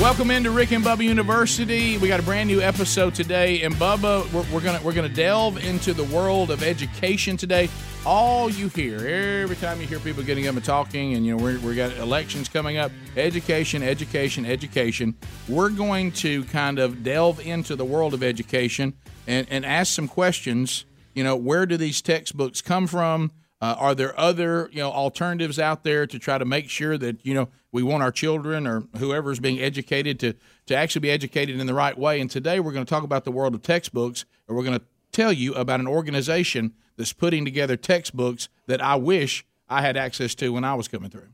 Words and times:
Welcome 0.00 0.30
into 0.30 0.50
Rick 0.50 0.72
and 0.72 0.82
Bubba 0.82 1.04
University. 1.04 1.98
We 1.98 2.08
got 2.08 2.20
a 2.20 2.22
brand 2.22 2.48
new 2.48 2.62
episode 2.62 3.14
today, 3.14 3.60
and 3.60 3.74
Bubba, 3.74 4.32
we're, 4.32 4.46
we're 4.50 4.62
gonna 4.62 4.80
we're 4.82 4.94
gonna 4.94 5.10
delve 5.10 5.62
into 5.62 5.92
the 5.92 6.04
world 6.04 6.50
of 6.50 6.62
education 6.62 7.36
today. 7.36 7.68
All 8.06 8.48
you 8.48 8.68
hear 8.68 8.96
every 9.42 9.56
time 9.56 9.78
you 9.78 9.86
hear 9.86 9.98
people 9.98 10.22
getting 10.22 10.48
up 10.48 10.56
and 10.56 10.64
talking, 10.64 11.16
and 11.16 11.26
you 11.26 11.36
know 11.36 11.42
we're, 11.44 11.58
we 11.58 11.74
got 11.76 11.94
elections 11.98 12.48
coming 12.48 12.78
up. 12.78 12.90
Education, 13.14 13.82
education, 13.82 14.46
education. 14.46 15.14
We're 15.50 15.68
going 15.68 16.12
to 16.12 16.44
kind 16.44 16.78
of 16.78 17.02
delve 17.02 17.38
into 17.38 17.76
the 17.76 17.84
world 17.84 18.14
of 18.14 18.22
education 18.22 18.94
and, 19.26 19.46
and 19.50 19.66
ask 19.66 19.92
some 19.92 20.08
questions. 20.08 20.86
You 21.14 21.24
know, 21.24 21.36
where 21.36 21.66
do 21.66 21.76
these 21.76 22.00
textbooks 22.00 22.62
come 22.62 22.86
from? 22.86 23.32
Uh, 23.60 23.76
are 23.78 23.94
there 23.94 24.18
other 24.18 24.70
you 24.72 24.78
know 24.78 24.90
alternatives 24.90 25.58
out 25.58 25.84
there 25.84 26.06
to 26.06 26.18
try 26.18 26.38
to 26.38 26.46
make 26.46 26.70
sure 26.70 26.96
that 26.96 27.18
you 27.22 27.34
know 27.34 27.50
we 27.72 27.82
want 27.82 28.02
our 28.02 28.10
children 28.12 28.66
or 28.66 28.84
whoever's 28.98 29.38
being 29.40 29.60
educated 29.60 30.18
to 30.20 30.34
to 30.66 30.76
actually 30.76 31.00
be 31.00 31.10
educated 31.10 31.58
in 31.60 31.66
the 31.66 31.74
right 31.74 31.96
way? 31.98 32.20
And 32.20 32.30
today 32.30 32.60
we're 32.60 32.72
going 32.72 32.84
to 32.84 32.90
talk 32.90 33.04
about 33.04 33.24
the 33.24 33.32
world 33.32 33.54
of 33.54 33.62
textbooks, 33.62 34.24
and 34.48 34.56
we're 34.56 34.64
going 34.64 34.78
to 34.78 34.84
tell 35.12 35.32
you 35.32 35.54
about 35.54 35.80
an 35.80 35.86
organization 35.88 36.72
that's 36.96 37.12
putting 37.12 37.44
together 37.44 37.76
textbooks 37.76 38.48
that 38.66 38.80
I 38.82 38.94
wish 38.96 39.44
I 39.68 39.82
had 39.82 39.96
access 39.96 40.34
to 40.36 40.50
when 40.52 40.64
I 40.64 40.74
was 40.74 40.88
coming 40.88 41.10
through. 41.10 41.28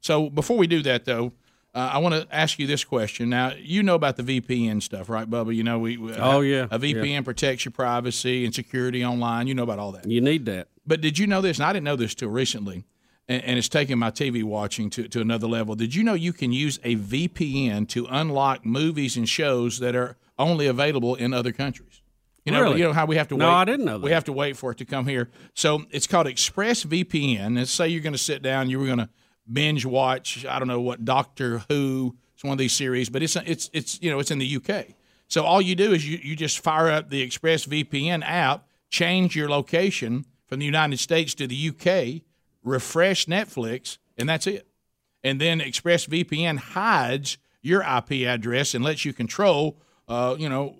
So 0.00 0.30
before 0.30 0.56
we 0.56 0.66
do 0.66 0.82
that, 0.82 1.04
though, 1.06 1.32
uh, 1.74 1.90
I 1.92 1.98
want 1.98 2.14
to 2.14 2.26
ask 2.34 2.58
you 2.58 2.66
this 2.66 2.84
question. 2.84 3.28
Now, 3.28 3.52
you 3.58 3.82
know 3.82 3.94
about 3.94 4.16
the 4.16 4.22
VPN 4.22 4.80
stuff, 4.82 5.08
right, 5.08 5.28
Bubba? 5.28 5.54
You 5.54 5.64
know, 5.64 5.78
we, 5.78 5.96
we 5.96 6.14
Oh, 6.14 6.40
yeah. 6.40 6.66
a 6.70 6.78
VPN 6.78 7.06
Yeah. 7.10 7.20
protects 7.22 7.64
your 7.64 7.72
privacy 7.72 8.44
and 8.44 8.54
security 8.54 9.04
online. 9.04 9.46
You 9.48 9.54
know 9.54 9.64
about 9.64 9.78
all 9.78 9.92
that. 9.92 10.06
You 10.08 10.20
need 10.20 10.46
that. 10.46 10.68
But 10.86 11.00
did 11.00 11.18
you 11.18 11.26
know 11.26 11.40
this? 11.40 11.58
And 11.58 11.66
I 11.66 11.72
didn't 11.72 11.84
know 11.84 11.96
this 11.96 12.14
till 12.14 12.30
recently, 12.30 12.84
and, 13.28 13.42
and 13.44 13.58
it's 13.58 13.68
taken 13.68 13.98
my 13.98 14.10
TV 14.10 14.42
watching 14.42 14.90
to, 14.90 15.08
to 15.08 15.20
another 15.20 15.46
level. 15.46 15.74
Did 15.74 15.94
you 15.94 16.02
know 16.02 16.14
you 16.14 16.32
can 16.32 16.52
use 16.52 16.78
a 16.82 16.96
VPN 16.96 17.88
to 17.90 18.06
unlock 18.10 18.64
movies 18.64 19.16
and 19.16 19.28
shows 19.28 19.78
that 19.80 19.94
are 19.94 20.16
only 20.38 20.66
available 20.66 21.14
in 21.14 21.32
other 21.32 21.52
countries? 21.52 22.00
You 22.44 22.52
know, 22.52 22.62
Really? 22.62 22.78
you 22.78 22.84
know 22.84 22.94
how 22.94 23.04
we 23.04 23.16
have 23.16 23.28
to 23.28 23.36
No, 23.36 23.44
wait. 23.44 23.50
No, 23.50 23.56
I 23.56 23.64
didn't 23.66 23.84
know 23.84 23.98
that. 23.98 24.04
We 24.04 24.12
have 24.12 24.24
to 24.24 24.32
wait 24.32 24.56
for 24.56 24.70
it 24.70 24.78
to 24.78 24.86
come 24.86 25.06
here. 25.06 25.28
So 25.52 25.84
it's 25.90 26.06
called 26.06 26.26
ExpressVPN. 26.26 27.56
Let's 27.56 27.70
say 27.70 27.88
you're 27.88 28.02
going 28.02 28.14
to 28.14 28.18
sit 28.18 28.42
down, 28.42 28.70
you 28.70 28.78
were 28.78 28.86
going 28.86 28.98
to 28.98 29.10
binge 29.50 29.84
watch. 29.84 30.46
I 30.46 30.58
don't 30.58 30.68
know 30.68 30.80
what 30.80 31.04
Doctor 31.04 31.62
Who. 31.68 32.16
It's 32.34 32.44
one 32.44 32.52
of 32.52 32.58
these 32.58 32.72
series, 32.72 33.10
but 33.10 33.22
it's 33.22 33.34
it's 33.36 33.68
it's 33.72 34.00
you 34.00 34.10
know 34.10 34.20
it's 34.20 34.30
in 34.30 34.38
the 34.38 34.56
UK. 34.56 34.94
So 35.26 35.44
all 35.44 35.60
you 35.60 35.74
do 35.74 35.92
is 35.92 36.08
you, 36.08 36.18
you 36.22 36.36
just 36.36 36.60
fire 36.60 36.88
up 36.88 37.10
the 37.10 37.26
ExpressVPN 37.28 38.22
app, 38.24 38.66
change 38.90 39.36
your 39.36 39.48
location 39.50 40.24
from 40.46 40.60
the 40.60 40.64
United 40.64 40.98
States 41.00 41.34
to 41.34 41.46
the 41.46 41.68
UK, 41.70 42.22
refresh 42.68 43.26
Netflix, 43.26 43.98
and 44.16 44.28
that's 44.28 44.46
it. 44.46 44.66
And 45.24 45.40
then 45.40 45.60
ExpressVPN 45.60 46.58
hides 46.58 47.38
your 47.62 47.82
IP 47.82 48.26
address 48.26 48.74
and 48.74 48.84
lets 48.84 49.04
you 49.04 49.12
control, 49.12 49.80
uh, 50.08 50.36
you 50.38 50.48
know, 50.48 50.76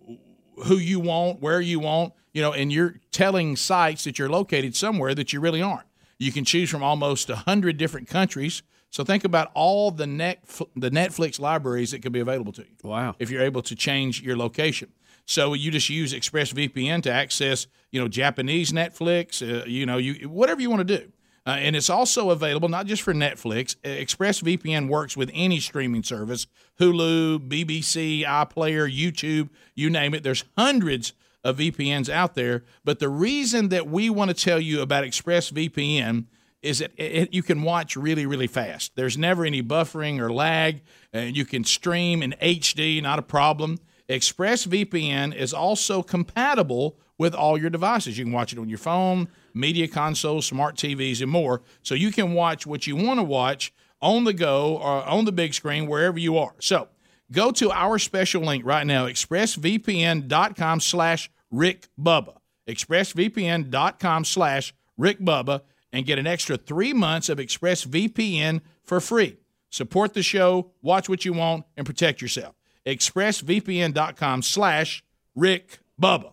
who 0.65 0.77
you 0.77 1.01
want, 1.01 1.41
where 1.41 1.61
you 1.61 1.81
want, 1.81 2.13
you 2.33 2.43
know, 2.43 2.53
and 2.53 2.73
you're 2.73 2.97
telling 3.11 3.57
sites 3.57 4.05
that 4.05 4.19
you're 4.19 4.29
located 4.29 4.77
somewhere 4.77 5.15
that 5.15 5.33
you 5.33 5.41
really 5.41 5.63
aren't. 5.63 5.87
You 6.19 6.33
can 6.33 6.45
choose 6.45 6.71
from 6.71 6.83
almost 6.83 7.29
100 7.29 7.77
different 7.77 8.09
countries. 8.09 8.63
So 8.91 9.05
think 9.05 9.25
about 9.25 9.51
all 9.55 9.91
the 9.91 10.07
net 10.07 10.43
the 10.75 10.91
Netflix 10.91 11.39
libraries 11.39 11.91
that 11.91 12.03
could 12.03 12.13
be 12.13 12.21
available 12.21 12.53
to 12.53 12.63
you. 12.63 12.75
Wow. 12.83 13.15
If 13.19 13.31
you're 13.31 13.43
able 13.43 13.63
to 13.63 13.77
change 13.77 14.23
your 14.23 14.37
location. 14.37 14.93
So 15.27 15.53
you 15.53 15.71
just 15.71 15.91
use 15.91 16.15
ExpressVPN 16.15 17.03
to 17.03 17.13
access, 17.13 17.67
you 17.91 18.01
know, 18.01 18.09
Japanese 18.09 18.73
Netflix, 18.73 19.43
uh, 19.43 19.67
you 19.67 19.85
know, 19.85 19.99
you 19.99 20.29
whatever 20.29 20.63
you 20.63 20.71
want 20.71 20.89
to 20.89 20.99
do. 20.99 21.13
Uh, 21.49 21.53
and 21.53 21.75
it's 21.75 21.89
also 21.89 22.29
available 22.29 22.69
not 22.69 22.85
just 22.85 23.01
for 23.01 23.15
Netflix. 23.15 23.75
ExpressVPN 23.83 24.87
works 24.89 25.17
with 25.17 25.31
any 25.33 25.61
streaming 25.61 26.03
service 26.03 26.47
Hulu, 26.79 27.49
BBC, 27.49 28.23
iPlayer, 28.25 28.87
YouTube, 28.95 29.49
you 29.75 29.89
name 29.89 30.13
it. 30.13 30.23
There's 30.23 30.45
hundreds 30.59 31.15
of 31.43 31.57
VPNs 31.57 32.11
out 32.11 32.35
there. 32.35 32.65
But 32.85 32.99
the 32.99 33.09
reason 33.09 33.71
that 33.71 33.89
we 33.89 34.11
want 34.11 34.29
to 34.31 34.35
tell 34.37 34.61
you 34.61 34.83
about 34.83 35.05
ExpressVPN 35.05 36.27
is 36.61 36.81
that 36.81 36.91
it, 36.99 37.13
it- 37.15 37.35
you 37.35 37.43
can 37.43 37.63
watch 37.63 37.97
really, 37.97 38.27
really 38.27 38.47
fast. 38.47 38.93
There's 38.95 39.17
never 39.17 39.47
any 39.47 39.63
buffering 39.63 40.19
or 40.21 40.31
lag, 40.31 40.83
and 41.15 41.35
you 41.35 41.47
can 41.47 41.65
stream 41.65 42.23
in 42.23 42.35
HD, 42.43 43.03
not 43.03 43.19
a 43.19 43.23
problem. 43.23 43.79
ExpressVPN 44.11 45.35
is 45.35 45.55
also 45.55 46.03
compatible 46.03 46.99
with 47.17 47.35
all 47.35 47.59
your 47.59 47.71
devices. 47.71 48.19
You 48.19 48.25
can 48.25 48.33
watch 48.33 48.53
it 48.53 48.59
on 48.59 48.69
your 48.69 48.79
phone, 48.79 49.29
media 49.59 49.89
consoles, 49.89 50.47
smart 50.47 50.77
TVs, 50.77 51.21
and 51.21 51.31
more. 51.31 51.63
So 51.83 51.95
you 51.95 52.13
can 52.13 52.33
watch 52.33 52.67
what 52.67 52.87
you 52.87 52.97
want 52.97 53.19
to 53.19 53.25
watch 53.25 53.73
on 54.01 54.25
the 54.25 54.33
go 54.33 54.77
or 54.77 55.05
on 55.05 55.25
the 55.25 55.33
big 55.33 55.55
screen 55.55 55.87
wherever 55.87 56.19
you 56.19 56.39
are. 56.39 56.55
So 56.61 56.89
go 57.33 57.51
to 57.53 57.71
our 57.71 57.99
special 57.99 58.43
link 58.43 58.65
right 58.65 58.87
now, 58.87 59.07
expressvpn.com 59.07 60.81
slash 60.81 61.31
Rick 61.51 61.89
Bubba. 62.01 62.37
expressvpn.com 62.69 64.25
slash 64.25 64.75
Rick 64.97 65.21
Bubba 65.21 65.63
and 65.93 66.07
get 66.07 66.19
an 66.19 66.27
extra 66.27 66.57
three 66.57 66.93
months 66.93 67.29
of 67.29 67.39
ExpressVPN 67.39 68.61
for 68.85 69.01
free. 69.01 69.37
Support 69.71 70.15
the 70.15 70.23
show, 70.23 70.73
watch 70.83 71.09
what 71.09 71.25
you 71.25 71.33
want, 71.33 71.65
and 71.77 71.87
protect 71.87 72.23
yourself. 72.23 72.55
expressvpn.com 72.87 74.43
slash 74.43 75.05
Rick 75.35 75.81
Bubba. 76.01 76.33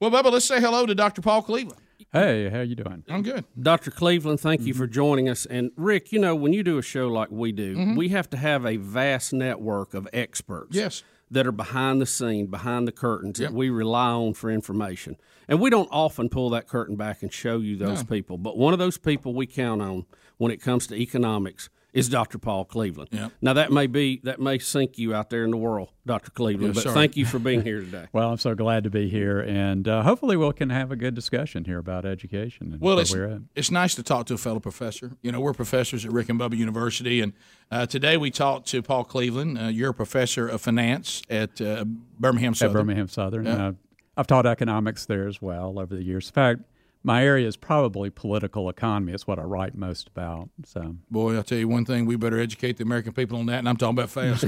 Well, 0.00 0.10
Bubba, 0.10 0.32
let's 0.32 0.46
say 0.46 0.60
hello 0.60 0.84
to 0.86 0.94
Dr. 0.94 1.22
Paul 1.22 1.42
Cleveland. 1.42 1.80
Hey, 2.12 2.48
how 2.50 2.60
you 2.60 2.74
doing? 2.74 3.04
I'm 3.08 3.22
good. 3.22 3.44
Dr. 3.60 3.90
Cleveland, 3.90 4.40
thank 4.40 4.62
you 4.62 4.72
Mm-hmm. 4.74 4.82
for 4.82 4.86
joining 4.86 5.28
us. 5.28 5.46
And 5.46 5.70
Rick, 5.76 6.12
you 6.12 6.18
know, 6.18 6.34
when 6.34 6.52
you 6.52 6.62
do 6.62 6.78
a 6.78 6.82
show 6.82 7.08
like 7.08 7.30
we 7.30 7.52
do, 7.52 7.76
Mm-hmm. 7.76 7.96
we 7.96 8.08
have 8.10 8.28
to 8.30 8.36
have 8.36 8.64
a 8.66 8.76
vast 8.76 9.32
network 9.32 9.94
of 9.94 10.08
experts. 10.12 10.74
Yes. 10.76 11.02
That 11.30 11.46
are 11.46 11.52
behind 11.52 11.98
the 12.02 12.04
scene, 12.06 12.46
behind 12.48 12.86
the 12.86 12.92
curtains 12.92 13.40
Yep. 13.40 13.50
that 13.50 13.56
we 13.56 13.70
rely 13.70 14.10
on 14.10 14.34
for 14.34 14.50
information. 14.50 15.16
And 15.48 15.60
we 15.60 15.70
don't 15.70 15.88
often 15.90 16.28
pull 16.28 16.50
that 16.50 16.68
curtain 16.68 16.94
back 16.96 17.22
and 17.22 17.32
show 17.32 17.56
you 17.58 17.76
those 17.76 18.04
people. 18.04 18.36
But 18.36 18.58
one 18.58 18.74
of 18.74 18.78
those 18.78 18.98
people 18.98 19.32
we 19.32 19.46
count 19.46 19.80
on 19.80 20.04
when 20.36 20.52
it 20.52 20.60
comes 20.60 20.86
to 20.88 20.94
economics 20.94 21.70
is 21.92 22.08
Dr. 22.08 22.38
Paul 22.38 22.64
Cleveland. 22.64 23.10
Yep. 23.12 23.32
Now 23.42 23.52
that 23.52 23.70
may 23.70 23.86
be 23.86 24.20
that 24.24 24.40
may 24.40 24.58
sink 24.58 24.96
you 24.98 25.14
out 25.14 25.28
there 25.28 25.44
in 25.44 25.50
the 25.50 25.56
world, 25.58 25.90
Dr. 26.06 26.30
Cleveland. 26.30 26.74
Yeah, 26.74 26.82
but 26.84 26.94
thank 26.94 27.16
you 27.16 27.26
for 27.26 27.38
being 27.38 27.62
here 27.64 27.80
today. 27.80 28.06
Well, 28.12 28.30
I'm 28.30 28.38
so 28.38 28.54
glad 28.54 28.84
to 28.84 28.90
be 28.90 29.10
here, 29.10 29.40
and 29.40 29.86
uh, 29.86 30.02
hopefully 30.02 30.36
we 30.36 30.50
can 30.54 30.70
have 30.70 30.90
a 30.90 30.96
good 30.96 31.14
discussion 31.14 31.64
here 31.64 31.78
about 31.78 32.06
education 32.06 32.72
and 32.72 32.80
Well, 32.80 32.98
it's, 32.98 33.12
we're 33.14 33.26
at. 33.26 33.42
it's 33.54 33.70
nice 33.70 33.94
to 33.96 34.02
talk 34.02 34.26
to 34.26 34.34
a 34.34 34.38
fellow 34.38 34.60
professor. 34.60 35.12
You 35.22 35.32
know, 35.32 35.40
we're 35.40 35.52
professors 35.52 36.04
at 36.06 36.12
Rick 36.12 36.30
and 36.30 36.40
Bubba 36.40 36.56
University, 36.56 37.20
and 37.20 37.34
uh, 37.70 37.84
today 37.86 38.16
we 38.16 38.30
talked 38.30 38.68
to 38.68 38.80
Paul 38.82 39.04
Cleveland. 39.04 39.58
Uh, 39.58 39.64
you're 39.64 39.90
a 39.90 39.94
professor 39.94 40.48
of 40.48 40.60
finance 40.62 41.22
at 41.28 41.60
uh, 41.60 41.84
Birmingham 42.18 42.52
At 42.52 42.56
Southern. 42.56 42.72
Birmingham 42.72 43.08
Southern. 43.08 43.44
Yeah. 43.46 43.66
Uh, 43.68 43.72
I've 44.16 44.26
taught 44.26 44.44
economics 44.46 45.06
there 45.06 45.26
as 45.26 45.40
well 45.40 45.78
over 45.78 45.94
the 45.94 46.02
years. 46.02 46.28
In 46.28 46.32
fact, 46.34 46.60
my 47.04 47.24
area 47.24 47.46
is 47.46 47.56
probably 47.56 48.10
political 48.10 48.68
economy. 48.68 49.12
It's 49.12 49.26
what 49.26 49.38
I 49.38 49.42
write 49.42 49.74
most 49.74 50.08
about. 50.08 50.50
So, 50.64 50.96
Boy, 51.10 51.36
I'll 51.36 51.42
tell 51.42 51.58
you 51.58 51.68
one 51.68 51.84
thing: 51.84 52.06
we 52.06 52.16
better 52.16 52.38
educate 52.38 52.76
the 52.76 52.84
American 52.84 53.12
people 53.12 53.38
on 53.38 53.46
that, 53.46 53.58
and 53.58 53.68
I'm 53.68 53.76
talking 53.76 53.98
about 53.98 54.10
fast. 54.10 54.44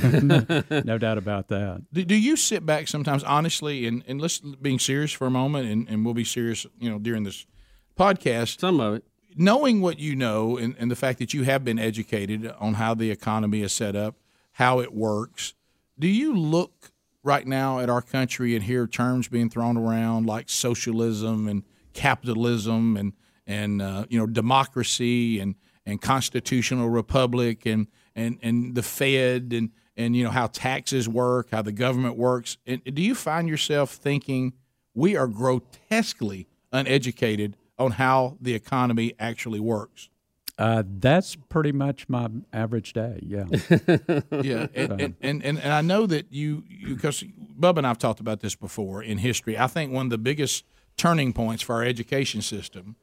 no 0.84 0.98
doubt 0.98 1.18
about 1.18 1.48
that. 1.48 1.82
do, 1.92 2.04
do 2.04 2.14
you 2.14 2.36
sit 2.36 2.64
back 2.64 2.88
sometimes, 2.88 3.24
honestly, 3.24 3.86
and 3.86 4.04
and 4.06 4.20
let's 4.20 4.38
being 4.38 4.78
serious 4.78 5.12
for 5.12 5.26
a 5.26 5.30
moment, 5.30 5.68
and, 5.68 5.88
and 5.88 6.04
we'll 6.04 6.14
be 6.14 6.24
serious, 6.24 6.66
you 6.78 6.90
know, 6.90 6.98
during 6.98 7.24
this 7.24 7.46
podcast. 7.98 8.60
Some 8.60 8.80
of 8.80 8.94
it. 8.94 9.04
knowing 9.36 9.80
what 9.80 9.98
you 9.98 10.14
know 10.14 10.56
and, 10.56 10.76
and 10.78 10.90
the 10.90 10.96
fact 10.96 11.18
that 11.18 11.34
you 11.34 11.42
have 11.42 11.64
been 11.64 11.78
educated 11.78 12.52
on 12.58 12.74
how 12.74 12.94
the 12.94 13.10
economy 13.10 13.62
is 13.62 13.72
set 13.72 13.96
up, 13.96 14.16
how 14.52 14.80
it 14.80 14.94
works, 14.94 15.54
do 15.98 16.06
you 16.06 16.36
look 16.36 16.92
right 17.24 17.46
now 17.46 17.80
at 17.80 17.88
our 17.88 18.02
country 18.02 18.54
and 18.54 18.64
hear 18.64 18.86
terms 18.86 19.28
being 19.28 19.48
thrown 19.48 19.76
around 19.76 20.26
like 20.26 20.48
socialism 20.48 21.48
and 21.48 21.64
capitalism 21.94 22.96
and 22.96 23.12
and 23.46 23.80
uh, 23.80 24.04
you 24.08 24.18
know 24.18 24.26
democracy 24.26 25.40
and 25.40 25.54
and 25.86 26.00
constitutional 26.00 26.88
republic 26.88 27.66
and 27.66 27.86
and 28.14 28.38
and 28.42 28.74
the 28.74 28.82
Fed 28.82 29.52
and 29.52 29.70
and 29.96 30.16
you 30.16 30.24
know 30.24 30.30
how 30.30 30.46
taxes 30.48 31.08
work, 31.08 31.50
how 31.50 31.62
the 31.62 31.72
government 31.72 32.16
works? 32.16 32.58
And 32.66 32.82
do 32.84 33.02
you 33.02 33.14
find 33.14 33.48
yourself 33.48 33.92
thinking 33.92 34.54
we 34.94 35.16
are 35.16 35.26
grotesquely 35.26 36.48
uneducated 36.72 37.56
on 37.78 37.92
how 37.92 38.36
the 38.40 38.54
economy 38.54 39.14
actually 39.18 39.60
works? 39.60 40.08
Uh, 40.56 40.84
that's 40.86 41.34
pretty 41.34 41.72
much 41.72 42.08
my 42.08 42.28
average 42.52 42.92
day. 42.92 43.18
Yeah. 43.22 43.44
yeah, 44.40 44.68
and, 44.72 45.00
and, 45.00 45.14
and, 45.20 45.42
and, 45.42 45.72
I 45.72 45.80
know 45.80 46.06
that 46.06 46.32
you 46.32 46.62
because 46.86 47.24
Bubba 47.58 47.78
and 47.78 47.86
I've 47.86 47.98
talked 47.98 48.20
about 48.20 48.38
this 48.38 48.54
before 48.54 49.02
in 49.02 49.18
history. 49.18 49.58
I 49.58 49.66
think 49.66 49.92
one 49.92 50.06
of 50.06 50.10
the 50.10 50.18
biggest 50.18 50.64
turning 50.96 51.32
points 51.32 51.62
for 51.62 51.76
our 51.76 51.84
education 51.84 52.42
system 52.42 52.96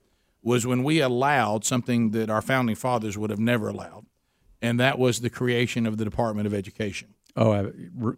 was 0.44 0.66
when 0.66 0.84
we 0.84 1.00
allowed 1.00 1.64
something 1.64 2.12
that 2.12 2.30
our 2.30 2.42
founding 2.42 2.76
fathers 2.76 3.18
would 3.18 3.30
have 3.30 3.40
never 3.40 3.68
allowed, 3.68 4.06
and 4.62 4.80
that 4.80 4.98
was 4.98 5.22
the 5.22 5.30
creation 5.30 5.86
of 5.86 5.98
the 5.98 6.06
Department 6.06 6.48
of 6.48 6.54
Education. 6.54 7.14
Oh, 7.36 7.72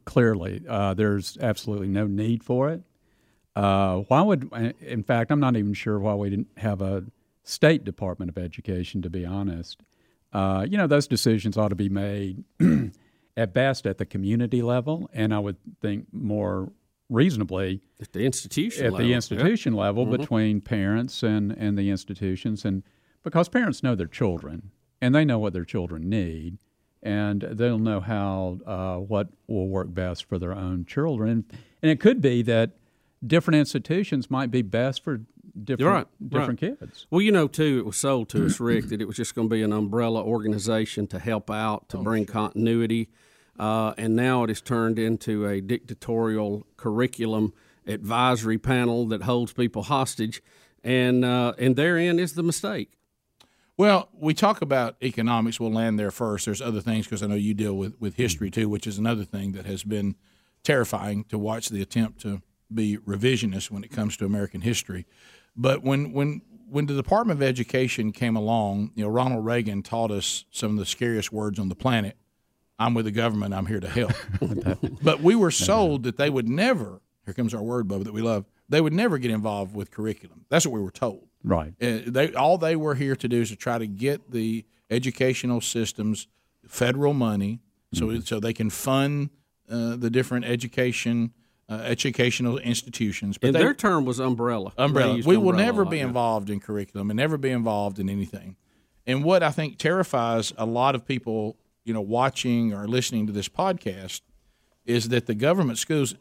clearly, 0.06 0.64
uh, 0.68 0.94
there's 0.94 1.38
absolutely 1.40 1.88
no 1.88 2.08
need 2.08 2.44
for 2.44 2.70
it. 2.70 2.82
Uh, 3.56 3.98
why 4.08 4.22
would, 4.22 4.52
in 4.82 5.04
fact, 5.04 5.32
I'm 5.32 5.40
not 5.40 5.56
even 5.56 5.74
sure 5.74 6.00
why 6.00 6.16
we 6.16 6.30
didn't 6.30 6.48
have 6.58 6.82
a 6.82 7.04
state 7.44 7.84
Department 7.84 8.30
of 8.30 8.38
Education, 8.38 9.02
to 9.02 9.10
be 9.10 9.26
honest. 9.26 9.82
Uh, 10.32 10.66
you 10.68 10.78
know, 10.78 10.88
those 10.88 11.08
decisions 11.08 11.58
ought 11.58 11.68
to 11.68 11.76
be 11.76 11.90
made 11.90 12.44
at 13.38 13.54
best 13.54 13.86
at 13.86 13.98
the 14.00 14.06
community 14.06 14.62
level, 14.62 15.10
and 15.14 15.34
I 15.34 15.40
would 15.40 15.58
think 15.82 16.08
more 16.12 16.72
reasonably 17.10 17.82
at 18.02 18.14
the 18.14 18.26
institution 18.26 18.86
at 18.86 18.94
level. 18.94 19.08
the 19.08 19.14
institution 19.14 19.74
yep. 19.74 19.82
level 19.82 20.06
mm-hmm. 20.06 20.18
between 20.18 20.62
parents 20.62 21.24
and, 21.24 21.52
and 21.52 21.78
the 21.78 21.90
institutions, 21.90 22.66
and 22.66 22.84
because 23.24 23.50
parents 23.50 23.84
know 23.84 23.96
their 23.96 24.08
children 24.08 24.72
and 25.02 25.14
they 25.14 25.26
know 25.26 25.40
what 25.40 25.54
their 25.54 25.66
children 25.66 26.10
need, 26.10 26.58
and 27.02 27.42
they'll 27.42 27.78
know 27.78 28.00
how 28.00 28.60
uh, 28.66 28.96
what 28.98 29.30
will 29.48 29.68
work 29.68 29.94
best 29.94 30.26
for 30.26 30.40
their 30.40 30.54
own 30.54 30.86
children, 30.86 31.46
and 31.82 31.92
it 31.92 32.00
could 32.00 32.22
be 32.22 32.42
that 32.42 32.72
different 33.26 33.58
institutions 33.58 34.32
might 34.32 34.52
be 34.52 34.62
best 34.62 35.04
for 35.04 35.22
different 35.62 36.08
right, 36.20 36.30
different 36.30 36.62
right. 36.62 36.80
kids. 36.80 37.08
Well, 37.12 37.22
you 37.22 37.32
know, 37.32 37.48
too, 37.48 37.80
it 37.80 37.86
was 37.86 37.98
sold 37.98 38.30
to 38.30 38.46
us, 38.46 38.60
Rick, 38.60 38.88
that 38.90 39.02
it 39.02 39.06
was 39.06 39.18
just 39.18 39.36
going 39.36 39.50
to 39.50 39.54
be 39.54 39.62
an 39.62 39.74
umbrella 39.74 40.24
organization 40.24 41.08
to 41.08 41.20
help 41.20 41.52
out, 41.52 41.90
to 41.90 41.98
oh, 41.98 42.04
bring 42.04 42.26
sure. 42.26 42.34
continuity, 42.34 43.10
uh, 43.60 43.94
and 43.98 44.16
now 44.16 44.44
it 44.44 44.50
has 44.50 44.62
turned 44.62 44.98
into 44.98 45.48
a 45.48 45.62
dictatorial 45.62 46.66
curriculum 46.78 47.54
advisory 47.86 48.58
panel 48.58 49.06
that 49.08 49.24
holds 49.24 49.54
people 49.54 49.84
hostage, 49.84 50.42
and 50.84 51.24
uh, 51.24 51.54
and 51.58 51.76
therein 51.76 52.20
is 52.20 52.34
the 52.34 52.44
mistake. 52.44 52.98
Well, 53.76 54.10
we 54.14 54.34
talk 54.34 54.62
about 54.62 54.98
economics. 55.02 55.60
We'll 55.60 55.72
land 55.72 55.98
there 55.98 56.12
first. 56.12 56.46
There's 56.46 56.62
other 56.62 56.82
things 56.82 57.06
because 57.06 57.24
I 57.24 57.28
know 57.28 57.36
you 57.36 57.56
deal 57.56 57.74
with, 57.74 58.00
with 58.00 58.16
history 58.16 58.52
too, 58.52 58.70
which 58.70 58.86
is 58.86 59.00
another 59.00 59.24
thing 59.24 59.54
that 59.54 59.66
has 59.66 59.84
been 59.84 60.16
terrifying 60.64 61.24
to 61.26 61.40
watch 61.40 61.70
the 61.70 61.82
attempt 61.82 62.22
to 62.22 62.42
be 62.72 62.98
revisionist 62.98 63.72
when 63.72 63.84
it 63.84 63.92
comes 63.92 64.16
to 64.18 64.26
American 64.26 64.62
history. 64.62 65.06
But 65.56 65.84
when 65.84 66.12
when 66.12 66.42
when 66.70 66.86
the 66.88 66.96
Department 66.96 67.40
of 67.40 67.44
Education 67.44 68.12
came 68.12 68.36
along, 68.36 68.92
you 68.96 69.04
know, 69.04 69.10
Ronald 69.10 69.46
Reagan 69.46 69.84
taught 69.84 70.12
us 70.12 70.46
some 70.52 70.72
of 70.72 70.78
the 70.78 70.86
scariest 70.86 71.32
words 71.32 71.60
on 71.60 71.70
the 71.70 71.76
planet. 71.76 72.18
I'm 72.84 72.94
with 72.94 73.06
the 73.06 73.12
government. 73.12 73.54
I'm 73.54 73.66
here 73.66 73.80
to 73.80 73.88
help. 73.88 74.12
but 75.02 75.22
we 75.22 75.36
were 75.36 75.52
sold 75.52 76.04
that 76.04 76.18
they 76.18 76.30
would 76.30 76.50
never. 76.50 77.02
Here 77.26 77.34
comes 77.34 77.54
our 77.54 77.64
word, 77.64 77.88
Bubba, 77.88 78.04
that 78.04 78.14
we 78.14 78.22
love. 78.22 78.46
They 78.68 78.82
would 78.82 78.92
never 78.92 79.18
get 79.18 79.32
involved 79.32 79.74
with 79.74 79.90
curriculum. 79.90 80.46
That's 80.50 80.66
what 80.66 80.74
we 80.74 80.82
were 80.82 80.92
told. 80.92 81.28
Right. 81.44 81.74
Uh, 81.82 82.00
they 82.06 82.34
all 82.34 82.58
they 82.58 82.76
were 82.76 82.96
here 82.96 83.16
to 83.16 83.28
do 83.28 83.42
is 83.42 83.50
to 83.50 83.56
try 83.56 83.78
to 83.78 83.88
get 83.88 84.32
the 84.32 84.66
educational 84.90 85.62
systems 85.62 86.28
federal 86.68 87.14
money, 87.14 87.62
so 87.94 88.08
mm-hmm. 88.08 88.22
so 88.22 88.40
they 88.40 88.54
can 88.54 88.70
fund 88.70 89.30
uh, 89.70 89.96
the 89.96 90.10
different 90.10 90.46
education 90.46 91.34
uh, 91.70 91.76
educational 91.76 92.58
institutions. 92.58 93.38
But 93.38 93.48
and 93.48 93.56
they, 93.56 93.60
their 93.60 93.74
term 93.74 94.04
was 94.04 94.20
umbrella. 94.20 94.74
Umbrella. 94.78 95.22
We 95.26 95.38
will 95.38 95.54
never 95.54 95.86
be 95.86 96.00
involved 96.00 96.50
in 96.50 96.60
curriculum 96.60 97.10
and 97.10 97.18
never 97.18 97.38
be 97.38 97.50
involved 97.50 98.00
in 98.00 98.10
anything. 98.10 98.58
And 99.06 99.24
what 99.24 99.44
I 99.44 99.52
think 99.52 99.78
terrifies 99.78 100.54
a 100.58 100.66
lot 100.66 100.96
of 100.96 101.06
people, 101.06 101.58
you 101.84 101.94
know, 101.94 102.02
watching 102.02 102.74
or 102.74 102.88
listening 102.88 103.28
to 103.28 103.34
this 103.34 103.50
podcast, 103.50 104.22
is 104.86 105.10
that 105.10 105.26
the 105.26 105.36
government 105.36 105.78
schools. 105.78 106.16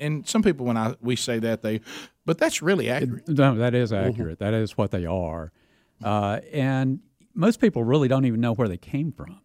And 0.00 0.26
some 0.26 0.42
people, 0.42 0.66
when 0.66 0.76
I 0.76 0.94
we 1.00 1.16
say 1.16 1.38
that, 1.38 1.62
they, 1.62 1.80
but 2.24 2.38
that's 2.38 2.62
really 2.62 2.90
accurate. 2.90 3.28
No, 3.28 3.54
that 3.54 3.74
is 3.74 3.92
accurate. 3.92 4.38
Mm-hmm. 4.38 4.44
That 4.44 4.54
is 4.54 4.76
what 4.76 4.90
they 4.90 5.06
are, 5.06 5.52
uh, 6.02 6.40
and 6.52 7.00
most 7.34 7.60
people 7.60 7.84
really 7.84 8.08
don't 8.08 8.24
even 8.24 8.40
know 8.40 8.52
where 8.54 8.68
they 8.68 8.76
came 8.76 9.12
from. 9.12 9.40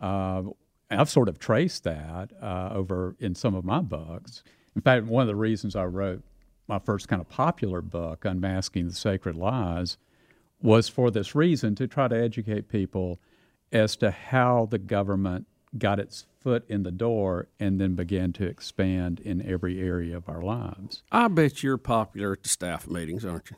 Uh, 0.00 0.42
I've 0.90 1.10
sort 1.10 1.28
of 1.28 1.38
traced 1.38 1.84
that 1.84 2.30
uh, 2.40 2.70
over 2.72 3.16
in 3.18 3.34
some 3.34 3.54
of 3.54 3.64
my 3.64 3.80
books. 3.80 4.44
In 4.74 4.82
fact, 4.82 5.06
one 5.06 5.22
of 5.22 5.28
the 5.28 5.34
reasons 5.34 5.74
I 5.74 5.84
wrote 5.84 6.22
my 6.68 6.78
first 6.78 7.08
kind 7.08 7.20
of 7.20 7.28
popular 7.28 7.80
book, 7.80 8.24
Unmasking 8.24 8.88
the 8.88 8.94
Sacred 8.94 9.36
Lies, 9.36 9.96
was 10.60 10.88
for 10.88 11.10
this 11.10 11.34
reason 11.34 11.74
to 11.76 11.86
try 11.86 12.08
to 12.08 12.16
educate 12.16 12.68
people 12.68 13.18
as 13.72 13.96
to 13.96 14.10
how 14.10 14.66
the 14.70 14.78
government 14.78 15.46
got 15.78 15.98
its 15.98 16.26
foot 16.40 16.64
in 16.68 16.84
the 16.84 16.92
door 16.92 17.48
and 17.58 17.80
then 17.80 17.94
began 17.94 18.32
to 18.32 18.46
expand 18.46 19.20
in 19.20 19.44
every 19.44 19.80
area 19.80 20.16
of 20.16 20.28
our 20.28 20.42
lives. 20.42 21.02
I 21.10 21.28
bet 21.28 21.62
you're 21.62 21.76
popular 21.76 22.34
at 22.34 22.44
the 22.44 22.48
staff 22.48 22.86
meetings, 22.86 23.24
aren't 23.24 23.50
you? 23.50 23.56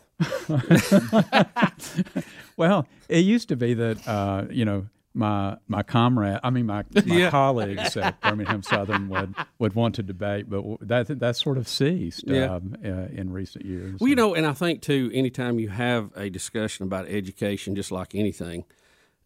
well, 2.57 2.87
it 3.09 3.19
used 3.19 3.49
to 3.49 3.57
be 3.57 3.75
that, 3.75 4.09
uh, 4.09 4.47
you 4.51 4.65
know, 4.65 4.87
my 5.15 5.57
my 5.67 5.83
comrade, 5.83 6.39
I 6.43 6.51
mean 6.51 6.67
my, 6.67 6.85
my 6.95 7.03
yeah. 7.07 7.31
colleagues 7.31 7.97
at 7.97 8.21
Birmingham 8.21 8.63
Southern 8.63 9.09
would, 9.09 9.35
would 9.59 9.75
want 9.75 9.97
to 9.97 10.03
debate, 10.03 10.49
but 10.49 10.63
that 10.81 11.19
that 11.21 11.37
sort 11.37 11.59
of 11.59 11.67
ceased 11.67 12.25
yeah. 12.27 12.55
um, 12.55 12.77
uh, 12.85 13.09
in 13.13 13.33
recent 13.33 13.67
years. 13.67 14.01
Well, 14.01 14.09
you 14.09 14.17
know, 14.17 14.35
and 14.35 14.47
I 14.47 14.53
think 14.53 14.81
too, 14.81 15.11
anytime 15.13 15.59
you 15.59 15.69
have 15.71 16.11
a 16.17 16.31
discussion 16.31 16.87
about 16.87 17.07
education, 17.09 17.75
just 17.75 17.91
like 17.91 18.15
anything 18.15 18.65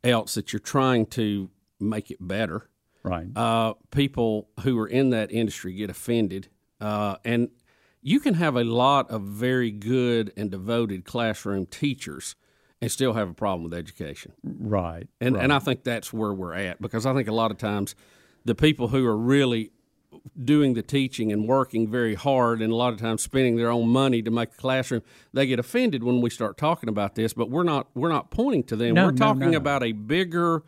else, 0.04 0.34
that 0.34 0.52
you're 0.52 0.60
trying 0.60 1.06
to 1.06 1.50
make 1.80 2.10
it 2.10 2.18
better. 2.20 2.68
Right. 3.02 3.26
Uh, 3.34 3.74
people 3.90 4.48
who 4.60 4.78
are 4.78 4.86
in 4.86 5.10
that 5.10 5.32
industry 5.32 5.72
get 5.74 5.90
offended, 5.90 6.48
uh, 6.80 7.16
and 7.24 7.48
you 8.00 8.20
can 8.20 8.34
have 8.34 8.56
a 8.56 8.64
lot 8.64 9.10
of 9.10 9.22
very 9.22 9.70
good 9.70 10.32
and 10.36 10.50
devoted 10.50 11.04
classroom 11.04 11.66
teachers 11.66 12.36
and 12.80 12.90
still 12.90 13.12
have 13.12 13.30
a 13.30 13.34
problem 13.34 13.62
with 13.62 13.74
education. 13.74 14.32
Right. 14.42 15.06
And 15.20 15.36
right. 15.36 15.44
and 15.44 15.52
I 15.52 15.60
think 15.60 15.84
that's 15.84 16.12
where 16.12 16.32
we're 16.32 16.54
at 16.54 16.82
because 16.82 17.06
I 17.06 17.14
think 17.14 17.28
a 17.28 17.32
lot 17.32 17.50
of 17.50 17.58
times 17.58 17.94
the 18.44 18.56
people 18.56 18.88
who 18.88 19.06
are 19.06 19.16
really 19.16 19.70
doing 20.42 20.74
the 20.74 20.82
teaching 20.82 21.32
and 21.32 21.46
working 21.46 21.90
very 21.90 22.14
hard 22.14 22.60
and 22.62 22.72
a 22.72 22.76
lot 22.76 22.92
of 22.92 22.98
times 22.98 23.22
spending 23.22 23.56
their 23.56 23.70
own 23.70 23.88
money 23.88 24.22
to 24.22 24.30
make 24.30 24.50
the 24.50 24.56
classroom 24.56 25.02
they 25.32 25.46
get 25.46 25.58
offended 25.58 26.02
when 26.02 26.20
we 26.20 26.30
start 26.30 26.56
talking 26.56 26.88
about 26.88 27.14
this 27.14 27.32
but 27.32 27.50
we're 27.50 27.62
not 27.62 27.88
we're 27.94 28.08
not 28.08 28.30
pointing 28.30 28.62
to 28.62 28.76
them 28.76 28.94
no, 28.94 29.06
we're 29.06 29.12
talking 29.12 29.40
no, 29.40 29.50
no. 29.50 29.56
about 29.56 29.82
a 29.82 29.92
bigger 29.92 30.62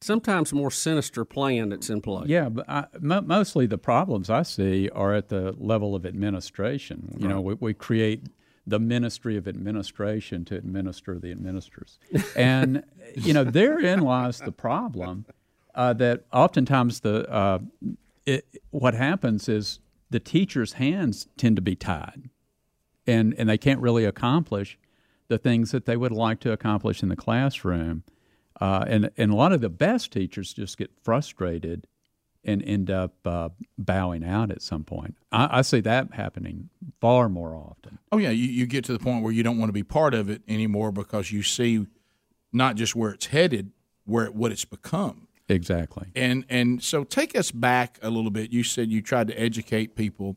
sometimes 0.00 0.52
more 0.52 0.70
sinister 0.70 1.24
plan 1.24 1.68
that's 1.68 1.90
in 1.90 2.00
play 2.00 2.24
yeah 2.26 2.48
but 2.48 2.68
I, 2.68 2.86
m- 2.94 3.26
mostly 3.26 3.66
the 3.66 3.78
problems 3.78 4.30
i 4.30 4.42
see 4.42 4.88
are 4.90 5.14
at 5.14 5.28
the 5.28 5.54
level 5.58 5.94
of 5.94 6.04
administration 6.04 7.14
you 7.18 7.26
right. 7.26 7.34
know 7.34 7.40
we, 7.40 7.54
we 7.54 7.74
create 7.74 8.26
the 8.66 8.78
ministry 8.78 9.36
of 9.36 9.48
administration 9.48 10.44
to 10.44 10.56
administer 10.56 11.18
the 11.18 11.32
administrators. 11.32 11.98
and, 12.36 12.84
you 13.16 13.32
know, 13.32 13.42
therein 13.44 14.00
lies 14.00 14.38
the 14.38 14.52
problem 14.52 15.26
uh, 15.74 15.92
that 15.94 16.24
oftentimes 16.32 17.00
the 17.00 17.28
uh, 17.30 17.58
it, 18.26 18.46
what 18.70 18.94
happens 18.94 19.48
is 19.48 19.80
the 20.10 20.20
teacher's 20.20 20.74
hands 20.74 21.26
tend 21.36 21.56
to 21.56 21.62
be 21.62 21.74
tied 21.74 22.30
and, 23.06 23.34
and 23.36 23.48
they 23.48 23.58
can't 23.58 23.80
really 23.80 24.04
accomplish 24.04 24.78
the 25.28 25.38
things 25.38 25.70
that 25.70 25.86
they 25.86 25.96
would 25.96 26.12
like 26.12 26.40
to 26.40 26.52
accomplish 26.52 27.02
in 27.02 27.08
the 27.08 27.16
classroom. 27.16 28.04
Uh, 28.60 28.84
and, 28.86 29.10
and 29.16 29.32
a 29.32 29.34
lot 29.34 29.52
of 29.52 29.60
the 29.60 29.68
best 29.68 30.12
teachers 30.12 30.52
just 30.52 30.76
get 30.76 30.90
frustrated 31.02 31.86
and 32.44 32.62
end 32.64 32.90
up 32.90 33.14
uh, 33.24 33.48
bowing 33.78 34.24
out 34.24 34.50
at 34.50 34.60
some 34.60 34.84
point. 34.84 35.16
I, 35.30 35.58
I, 35.58 35.62
see 35.62 35.80
that 35.80 36.12
happening 36.14 36.70
far 37.00 37.28
more 37.28 37.54
often. 37.54 37.98
Oh 38.10 38.18
yeah, 38.18 38.30
you, 38.30 38.46
you 38.46 38.66
get 38.66 38.84
to 38.86 38.92
the 38.92 38.98
point 38.98 39.22
where 39.22 39.32
you 39.32 39.42
don't 39.42 39.58
want 39.58 39.68
to 39.68 39.72
be 39.72 39.84
part 39.84 40.12
of 40.12 40.28
it 40.28 40.42
anymore 40.48 40.90
because 40.90 41.30
you 41.30 41.42
see 41.42 41.86
not 42.52 42.74
just 42.74 42.96
where 42.96 43.12
it's 43.12 43.26
headed, 43.26 43.70
where 44.04 44.26
what 44.26 44.50
it's 44.50 44.64
become. 44.64 45.28
Exactly. 45.48 46.08
And 46.14 46.44
and 46.48 46.82
so 46.82 47.04
take 47.04 47.36
us 47.36 47.50
back 47.50 47.98
a 48.02 48.10
little 48.10 48.30
bit. 48.30 48.52
You 48.52 48.62
said 48.62 48.90
you 48.90 49.02
tried 49.02 49.28
to 49.28 49.40
educate 49.40 49.96
people, 49.96 50.36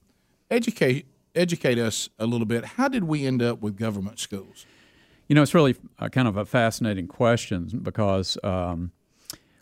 educate 0.49 1.07
educate 1.33 1.77
us 1.77 2.09
a 2.17 2.25
little 2.25 2.45
bit. 2.45 2.65
How 2.65 2.87
did 2.87 3.05
we 3.05 3.25
end 3.25 3.41
up 3.41 3.61
with 3.61 3.77
government 3.77 4.19
schools? 4.19 4.65
You 5.27 5.35
know, 5.35 5.41
it's 5.41 5.53
really 5.53 5.75
a, 5.99 6.09
kind 6.09 6.27
of 6.27 6.37
a 6.37 6.45
fascinating 6.45 7.07
question 7.07 7.79
because. 7.81 8.37
Um, 8.43 8.91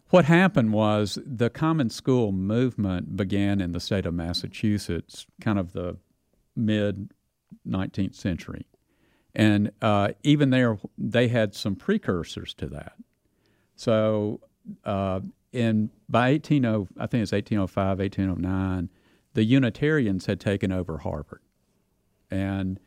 what 0.10 0.26
happened 0.26 0.74
was 0.74 1.18
the 1.26 1.50
common 1.50 1.90
school 1.90 2.32
movement 2.32 3.18
began 3.18 3.60
in 3.60 3.72
the 3.72 3.80
state 3.80 4.06
of 4.06 4.14
Massachusetts, 4.14 5.26
kind 5.42 5.58
of 5.58 5.74
the 5.74 5.98
mid 6.56 7.10
19th 7.68 8.14
century. 8.14 8.68
And 9.34 9.72
uh, 9.82 10.10
even 10.22 10.52
there, 10.52 10.78
they 11.00 11.30
had 11.30 11.56
some 11.56 11.76
precursors 11.76 12.54
to 12.56 12.68
that. 12.68 12.94
So, 13.76 14.42
uh, 14.86 15.22
in 15.52 15.90
by 16.10 16.32
180, 16.32 16.68
I 16.98 17.08
think 17.08 17.24
it's 17.24 17.32
1805, 17.32 18.00
1809, 18.00 18.90
the 19.34 19.44
Unitarians 19.44 20.26
had 20.26 20.40
taken 20.40 20.72
over 20.72 21.00
Harvard, 21.00 21.42
and 22.32 22.80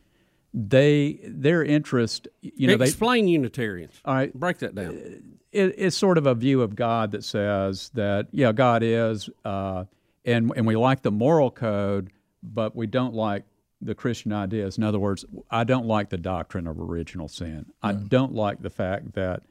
they 0.52 1.20
their 1.24 1.62
interest, 1.62 2.28
you 2.40 2.66
know, 2.68 2.74
explain 2.82 3.26
they, 3.26 3.32
Unitarians. 3.32 4.00
All 4.04 4.14
right, 4.14 4.32
break 4.34 4.58
that 4.58 4.74
down 4.74 5.22
it, 5.56 5.74
it's 5.78 5.96
sort 5.96 6.18
of 6.18 6.26
a 6.26 6.34
view 6.34 6.62
of 6.62 6.76
God 6.76 7.10
that 7.12 7.24
says 7.24 7.90
that 7.94 8.28
yeah, 8.30 8.52
God 8.52 8.82
is, 8.82 9.28
uh, 9.44 9.84
and 10.24 10.52
and 10.56 10.66
we 10.66 10.76
like 10.76 11.02
the 11.02 11.10
moral 11.10 11.50
code, 11.50 12.10
but 12.42 12.76
we 12.76 12.86
don't 12.86 13.14
like 13.14 13.44
the 13.80 13.94
Christian 13.94 14.32
ideas. 14.32 14.78
In 14.78 14.84
other 14.84 14.98
words, 14.98 15.24
I 15.50 15.64
don't 15.64 15.86
like 15.86 16.10
the 16.10 16.18
doctrine 16.18 16.66
of 16.66 16.80
original 16.80 17.28
sin. 17.28 17.66
I 17.82 17.92
don't 17.92 18.34
like 18.34 18.62
the 18.62 18.70
fact 18.70 19.14
that 19.14 19.42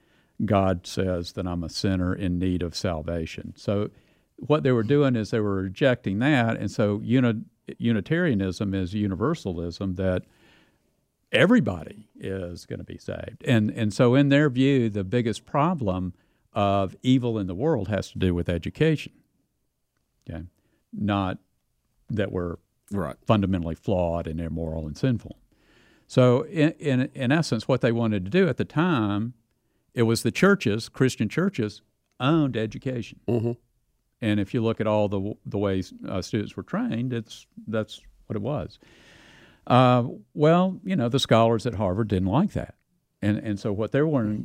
God 0.43 0.85
says 0.85 1.33
that 1.33 1.47
I'm 1.47 1.63
a 1.63 1.69
sinner 1.69 2.13
in 2.13 2.37
need 2.37 2.61
of 2.61 2.75
salvation. 2.75 3.53
So 3.55 3.89
what 4.37 4.63
they 4.63 4.71
were 4.71 4.83
doing 4.83 5.15
is 5.15 5.31
they 5.31 5.39
were 5.39 5.55
rejecting 5.55 6.19
that, 6.19 6.57
and 6.57 6.69
so 6.69 6.99
uni- 7.03 7.43
Unitarianism 7.77 8.73
is 8.73 8.93
universalism 8.93 9.95
that 9.95 10.23
everybody 11.31 12.07
is 12.19 12.65
going 12.65 12.79
to 12.79 12.85
be 12.85 12.97
saved. 12.97 13.43
And, 13.45 13.71
and 13.71 13.93
so, 13.93 14.13
in 14.13 14.29
their 14.29 14.49
view, 14.49 14.89
the 14.89 15.03
biggest 15.03 15.45
problem 15.45 16.13
of 16.53 16.95
evil 17.01 17.39
in 17.39 17.47
the 17.47 17.55
world 17.55 17.87
has 17.87 18.11
to 18.11 18.19
do 18.19 18.35
with 18.35 18.49
education. 18.49 19.13
Okay, 20.29 20.43
not 20.93 21.39
that 22.09 22.31
were 22.31 22.59
Right. 22.91 23.15
fundamentally 23.25 23.73
flawed 23.73 24.27
and 24.27 24.39
immoral 24.39 24.85
and 24.85 24.95
sinful. 24.95 25.39
So, 26.05 26.43
in, 26.43 26.71
in, 26.73 27.09
in 27.15 27.31
essence, 27.31 27.67
what 27.67 27.81
they 27.81 27.91
wanted 27.91 28.25
to 28.25 28.29
do 28.29 28.47
at 28.47 28.57
the 28.57 28.65
time, 28.65 29.33
it 29.95 30.03
was 30.03 30.21
the 30.21 30.31
churches, 30.31 30.89
Christian 30.89 31.29
churches, 31.29 31.81
owned 32.19 32.55
education. 32.55 33.19
Mm-hmm. 33.27 33.53
And 34.21 34.39
if 34.39 34.53
you 34.53 34.61
look 34.61 34.79
at 34.79 34.87
all 34.87 35.07
the 35.09 35.33
the 35.45 35.57
ways 35.57 35.93
uh, 36.07 36.21
students 36.21 36.55
were 36.55 36.63
trained, 36.63 37.13
it's 37.13 37.47
that's 37.67 38.01
what 38.27 38.35
it 38.35 38.41
was. 38.41 38.77
Uh, 39.67 40.03
well, 40.33 40.79
you 40.83 40.95
know, 40.95 41.09
the 41.09 41.19
scholars 41.19 41.65
at 41.65 41.75
Harvard 41.75 42.07
didn't 42.07 42.27
like 42.27 42.53
that, 42.53 42.75
and 43.21 43.37
and 43.37 43.59
so 43.59 43.71
what 43.73 43.91
they 43.91 44.01
were 44.01 44.37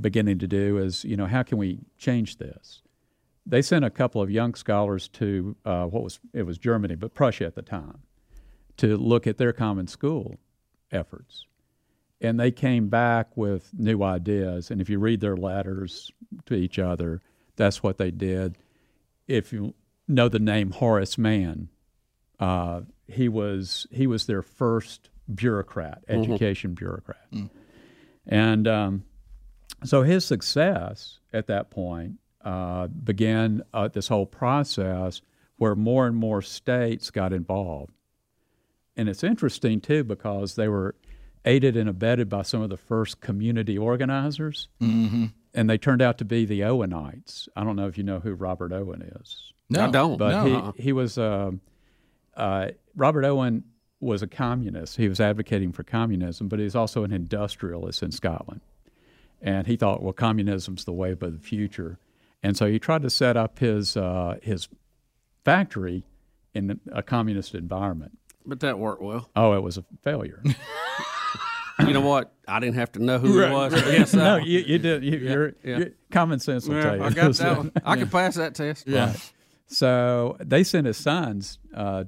beginning 0.00 0.38
to 0.38 0.46
do 0.46 0.78
is, 0.78 1.04
you 1.04 1.16
know, 1.16 1.26
how 1.26 1.42
can 1.42 1.58
we 1.58 1.80
change 1.98 2.36
this? 2.36 2.82
They 3.46 3.62
sent 3.62 3.84
a 3.84 3.90
couple 3.90 4.22
of 4.22 4.30
young 4.30 4.54
scholars 4.54 5.08
to 5.08 5.56
uh, 5.64 5.84
what 5.86 6.02
was 6.02 6.20
it 6.32 6.44
was 6.44 6.58
Germany, 6.58 6.94
but 6.94 7.14
Prussia 7.14 7.46
at 7.46 7.54
the 7.54 7.62
time, 7.62 8.00
to 8.78 8.96
look 8.96 9.26
at 9.26 9.38
their 9.38 9.52
common 9.52 9.86
school 9.86 10.38
efforts, 10.90 11.46
and 12.20 12.38
they 12.38 12.50
came 12.50 12.88
back 12.88 13.36
with 13.36 13.70
new 13.76 14.02
ideas. 14.02 14.70
And 14.70 14.80
if 14.80 14.90
you 14.90 14.98
read 14.98 15.20
their 15.20 15.36
letters 15.36 16.10
to 16.46 16.54
each 16.54 16.78
other, 16.78 17.22
that's 17.56 17.82
what 17.82 17.98
they 17.98 18.10
did. 18.10 18.58
If 19.26 19.52
you 19.52 19.74
know 20.08 20.28
the 20.28 20.38
name 20.38 20.70
Horace 20.72 21.16
Mann, 21.16 21.68
uh, 22.38 22.82
he 23.06 23.28
was 23.28 23.86
he 23.90 24.06
was 24.06 24.26
their 24.26 24.42
first 24.42 25.08
bureaucrat, 25.32 26.02
education 26.08 26.74
bureaucrat, 26.74 27.26
and 28.26 28.66
um, 28.68 29.04
so 29.84 30.02
his 30.02 30.24
success 30.24 31.18
at 31.32 31.46
that 31.46 31.70
point 31.70 32.18
uh, 32.44 32.86
began 32.88 33.62
uh, 33.72 33.88
this 33.88 34.08
whole 34.08 34.26
process 34.26 35.20
where 35.56 35.74
more 35.74 36.06
and 36.06 36.16
more 36.16 36.42
states 36.42 37.10
got 37.10 37.32
involved, 37.32 37.92
and 38.96 39.08
it's 39.08 39.22
interesting 39.22 39.80
too 39.80 40.02
because 40.02 40.54
they 40.56 40.68
were 40.68 40.94
aided 41.44 41.76
and 41.76 41.88
abetted 41.88 42.28
by 42.28 42.42
some 42.42 42.62
of 42.62 42.70
the 42.70 42.76
first 42.76 43.20
community 43.20 43.76
organizers, 43.78 44.68
and 44.80 45.32
they 45.54 45.78
turned 45.78 46.02
out 46.02 46.18
to 46.18 46.24
be 46.24 46.44
the 46.44 46.60
Owenites. 46.60 47.48
I 47.56 47.64
don't 47.64 47.76
know 47.76 47.86
if 47.86 47.96
you 47.98 48.04
know 48.04 48.20
who 48.20 48.34
Robert 48.34 48.72
Owen 48.72 49.02
is. 49.20 49.52
No, 49.68 49.84
I 49.86 49.90
don't. 49.90 50.16
But 50.18 50.30
No. 50.44 50.72
he, 50.76 50.82
he 50.84 50.92
was 50.92 51.16
um 51.18 51.60
uh, 52.36 52.68
Robert 52.96 53.24
Owen 53.24 53.64
was 54.00 54.22
a 54.22 54.26
communist. 54.26 54.96
He 54.96 55.08
was 55.08 55.20
advocating 55.20 55.72
for 55.72 55.82
communism, 55.82 56.48
but 56.48 56.58
he 56.58 56.64
was 56.64 56.74
also 56.76 57.04
an 57.04 57.12
industrialist 57.12 58.02
in 58.02 58.12
Scotland. 58.12 58.60
And 59.42 59.66
he 59.66 59.76
thought, 59.76 60.02
well, 60.02 60.12
communism's 60.12 60.84
the 60.84 60.92
way 60.92 61.10
of 61.12 61.20
the 61.20 61.38
future. 61.38 61.98
And 62.42 62.56
so 62.56 62.66
he 62.66 62.78
tried 62.78 63.02
to 63.02 63.10
set 63.10 63.36
up 63.36 63.58
his 63.58 63.96
uh, 63.96 64.38
his 64.42 64.68
factory 65.44 66.04
in 66.54 66.80
a 66.92 67.02
communist 67.02 67.54
environment. 67.54 68.18
But 68.46 68.60
that 68.60 68.78
worked 68.78 69.02
well. 69.02 69.28
Oh, 69.36 69.52
it 69.52 69.62
was 69.62 69.76
a 69.78 69.84
failure. 70.02 70.42
you 71.80 71.92
know 71.92 72.00
what? 72.00 72.32
I 72.48 72.60
didn't 72.60 72.76
have 72.76 72.92
to 72.92 73.02
know 73.02 73.18
who 73.18 73.40
Right, 73.40 73.48
he 73.48 73.54
was. 73.54 74.12
that 74.12 74.14
no, 74.18 74.36
you, 74.36 74.60
you 74.60 74.78
did. 74.78 75.04
You, 75.04 75.18
your, 75.18 75.52
yeah. 75.64 75.78
your 75.78 75.88
common 76.10 76.38
sense 76.38 76.66
will 76.66 76.82
tell 76.82 76.96
you. 76.96 77.02
I 77.02 77.10
got 77.10 77.34
that 77.36 77.56
one. 77.56 77.72
I 77.84 77.96
can 77.96 78.08
pass 78.08 78.34
that 78.36 78.54
test. 78.54 78.86
Yeah. 78.86 79.14
So 79.66 80.36
they 80.40 80.64
sent 80.64 80.86
his 80.86 80.96
sons 80.96 81.58
uh, 81.74 82.04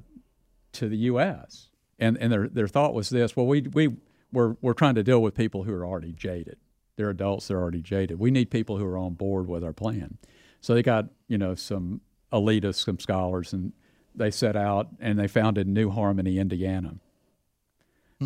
to 0.73 0.89
the 0.89 0.97
U.S. 0.97 1.69
and 1.99 2.17
and 2.17 2.31
their 2.31 2.49
their 2.49 2.67
thought 2.67 2.93
was 2.93 3.09
this: 3.09 3.35
well, 3.35 3.45
we 3.45 3.61
we 3.61 3.95
we're 4.31 4.55
we're 4.61 4.73
trying 4.73 4.95
to 4.95 5.03
deal 5.03 5.21
with 5.21 5.35
people 5.35 5.63
who 5.63 5.73
are 5.73 5.85
already 5.85 6.11
jaded. 6.11 6.57
They're 6.95 7.09
adults. 7.09 7.47
They're 7.47 7.61
already 7.61 7.81
jaded. 7.81 8.19
We 8.19 8.31
need 8.31 8.51
people 8.51 8.77
who 8.77 8.85
are 8.85 8.97
on 8.97 9.13
board 9.13 9.47
with 9.47 9.63
our 9.63 9.73
plan. 9.73 10.17
So 10.61 10.73
they 10.73 10.83
got 10.83 11.05
you 11.27 11.37
know 11.37 11.55
some 11.55 12.01
elitists, 12.31 12.83
some 12.83 12.99
scholars, 12.99 13.53
and 13.53 13.71
they 14.15 14.31
set 14.31 14.55
out 14.55 14.87
and 14.99 15.17
they 15.19 15.27
founded 15.27 15.67
New 15.67 15.89
Harmony, 15.89 16.37
Indiana, 16.39 16.95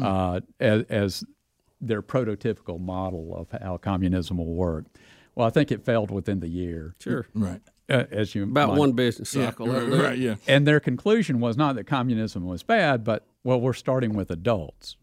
uh, 0.01 0.41
as, 0.59 0.83
as 0.89 1.23
their 1.81 2.01
prototypical 2.01 2.79
model 2.79 3.35
of 3.35 3.61
how 3.61 3.77
communism 3.77 4.37
will 4.37 4.53
work. 4.53 4.85
Well, 5.35 5.47
I 5.47 5.49
think 5.51 5.71
it 5.71 5.85
failed 5.85 6.09
within 6.11 6.39
the 6.39 6.47
year, 6.47 6.95
Sure. 6.99 7.27
Right. 7.33 7.61
uh, 7.89 8.05
as 8.11 8.33
you 8.35 8.43
About 8.43 8.69
might 8.69 8.77
one 8.77 8.91
business 8.93 9.33
Yeah. 9.35 9.45
cycle. 9.49 9.67
Right, 9.67 9.73
that'll 9.75 9.89
do 9.89 9.95
it. 9.95 10.03
right, 10.03 10.17
Yeah. 10.17 10.35
and 10.47 10.65
their 10.67 10.79
conclusion 10.79 11.39
was 11.39 11.55
not 11.57 11.75
that 11.75 11.85
communism 11.85 12.45
was 12.45 12.63
bad, 12.63 13.03
but 13.03 13.25
well, 13.43 13.61
we're 13.61 13.73
starting 13.73 14.13
with 14.13 14.31
adults. 14.31 14.97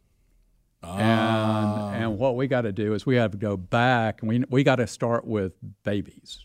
And 0.83 1.95
and 2.03 2.19
what 2.19 2.37
we 2.37 2.47
got 2.47 2.62
to 2.62 2.73
do 2.73 2.93
is 2.93 3.07
we 3.07 3.17
have 3.17 3.31
to 3.31 3.38
go 3.38 3.57
back 3.57 4.21
and 4.21 4.29
we 4.29 4.45
we 4.50 4.62
got 4.64 4.76
to 4.76 4.87
start 4.87 5.26
with 5.26 5.55
babies, 5.83 6.45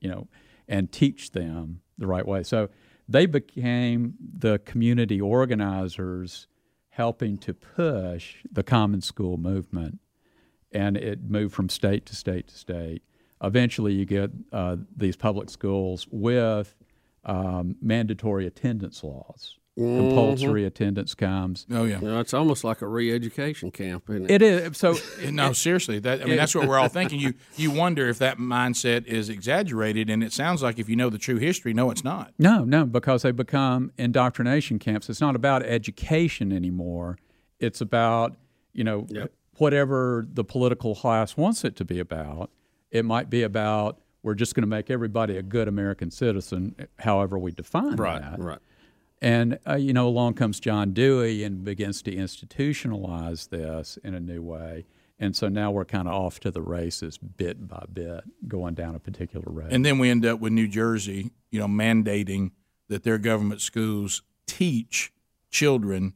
you 0.00 0.08
know, 0.08 0.26
and 0.66 0.90
teach 0.90 1.30
them 1.30 1.80
the 1.96 2.06
right 2.08 2.26
way. 2.26 2.42
So 2.42 2.70
they 3.08 3.26
became 3.26 4.14
the 4.20 4.58
community 4.60 5.20
organizers 5.20 6.46
helping 6.90 7.38
to 7.38 7.54
push 7.54 8.36
the 8.50 8.62
common 8.62 9.00
school 9.00 9.36
movement 9.36 9.98
and 10.72 10.96
it 10.96 11.22
moved 11.22 11.54
from 11.54 11.68
state 11.68 12.04
to 12.06 12.14
state 12.14 12.48
to 12.48 12.54
state. 12.54 13.02
Eventually, 13.42 13.92
you 13.92 14.04
get 14.04 14.30
uh, 14.52 14.76
these 14.96 15.16
public 15.16 15.48
schools 15.48 16.06
with 16.10 16.74
um, 17.24 17.76
mandatory 17.80 18.46
attendance 18.46 19.02
laws. 19.04 19.57
Mm-hmm. 19.78 19.98
Compulsory 20.08 20.64
attendance 20.64 21.14
comes. 21.14 21.64
Oh 21.70 21.84
yeah. 21.84 22.00
You 22.00 22.08
know, 22.08 22.20
it's 22.20 22.34
almost 22.34 22.64
like 22.64 22.82
a 22.82 22.86
re-education 22.88 23.70
camp, 23.70 24.10
isn't 24.10 24.24
it? 24.28 24.30
It 24.30 24.42
is 24.42 24.76
so. 24.76 24.96
No, 25.30 25.52
seriously. 25.52 26.00
That 26.00 26.20
I 26.22 26.24
mean, 26.24 26.36
that's 26.36 26.54
what 26.54 26.66
we're 26.66 26.78
all 26.78 26.88
thinking. 27.00 27.20
You 27.20 27.34
you 27.56 27.70
wonder 27.70 28.08
if 28.08 28.18
that 28.18 28.38
mindset 28.38 29.06
is 29.06 29.28
exaggerated, 29.28 30.10
and 30.10 30.24
it 30.24 30.32
sounds 30.32 30.62
like 30.62 30.78
if 30.80 30.88
you 30.88 30.96
know 30.96 31.10
the 31.10 31.18
true 31.18 31.36
history, 31.36 31.72
no, 31.74 31.90
it's 31.90 32.02
not. 32.02 32.32
No, 32.38 32.64
no, 32.64 32.86
because 32.86 33.22
they 33.22 33.30
become 33.30 33.92
indoctrination 33.96 34.78
camps. 34.80 35.08
It's 35.08 35.20
not 35.20 35.36
about 35.36 35.62
education 35.62 36.52
anymore. 36.52 37.16
It's 37.60 37.80
about 37.80 38.36
you 38.72 38.82
know 38.84 39.06
Yep. 39.10 39.32
whatever 39.58 40.26
the 40.32 40.44
political 40.44 40.94
class 40.96 41.36
wants 41.36 41.64
it 41.64 41.76
to 41.76 41.84
be 41.84 42.00
about. 42.00 42.50
It 42.90 43.04
might 43.04 43.30
be 43.30 43.42
about 43.42 44.00
we're 44.24 44.34
just 44.34 44.54
going 44.56 44.62
to 44.62 44.68
make 44.68 44.90
everybody 44.90 45.36
a 45.36 45.42
good 45.42 45.68
American 45.68 46.10
citizen, 46.10 46.74
however 46.98 47.38
we 47.38 47.52
define 47.52 47.94
right, 47.96 48.20
that. 48.20 48.40
right. 48.40 48.58
And 49.20 49.58
uh, 49.66 49.74
you 49.74 49.92
know, 49.92 50.06
along 50.06 50.34
comes 50.34 50.60
John 50.60 50.92
Dewey 50.92 51.44
and 51.44 51.64
begins 51.64 52.02
to 52.02 52.14
institutionalize 52.14 53.48
this 53.48 53.98
in 54.04 54.14
a 54.14 54.20
new 54.20 54.42
way. 54.42 54.86
And 55.20 55.34
so 55.34 55.48
now 55.48 55.72
we're 55.72 55.84
kind 55.84 56.06
of 56.06 56.14
off 56.14 56.38
to 56.40 56.50
the 56.50 56.62
races, 56.62 57.18
bit 57.18 57.66
by 57.66 57.84
bit, 57.92 58.22
going 58.46 58.74
down 58.74 58.94
a 58.94 59.00
particular 59.00 59.46
road. 59.48 59.72
And 59.72 59.84
then 59.84 59.98
we 59.98 60.10
end 60.10 60.24
up 60.24 60.38
with 60.38 60.52
New 60.52 60.68
Jersey, 60.68 61.32
you 61.50 61.58
know, 61.58 61.66
mandating 61.66 62.52
that 62.88 63.02
their 63.02 63.18
government 63.18 63.60
schools 63.60 64.22
teach 64.46 65.12
children 65.50 66.14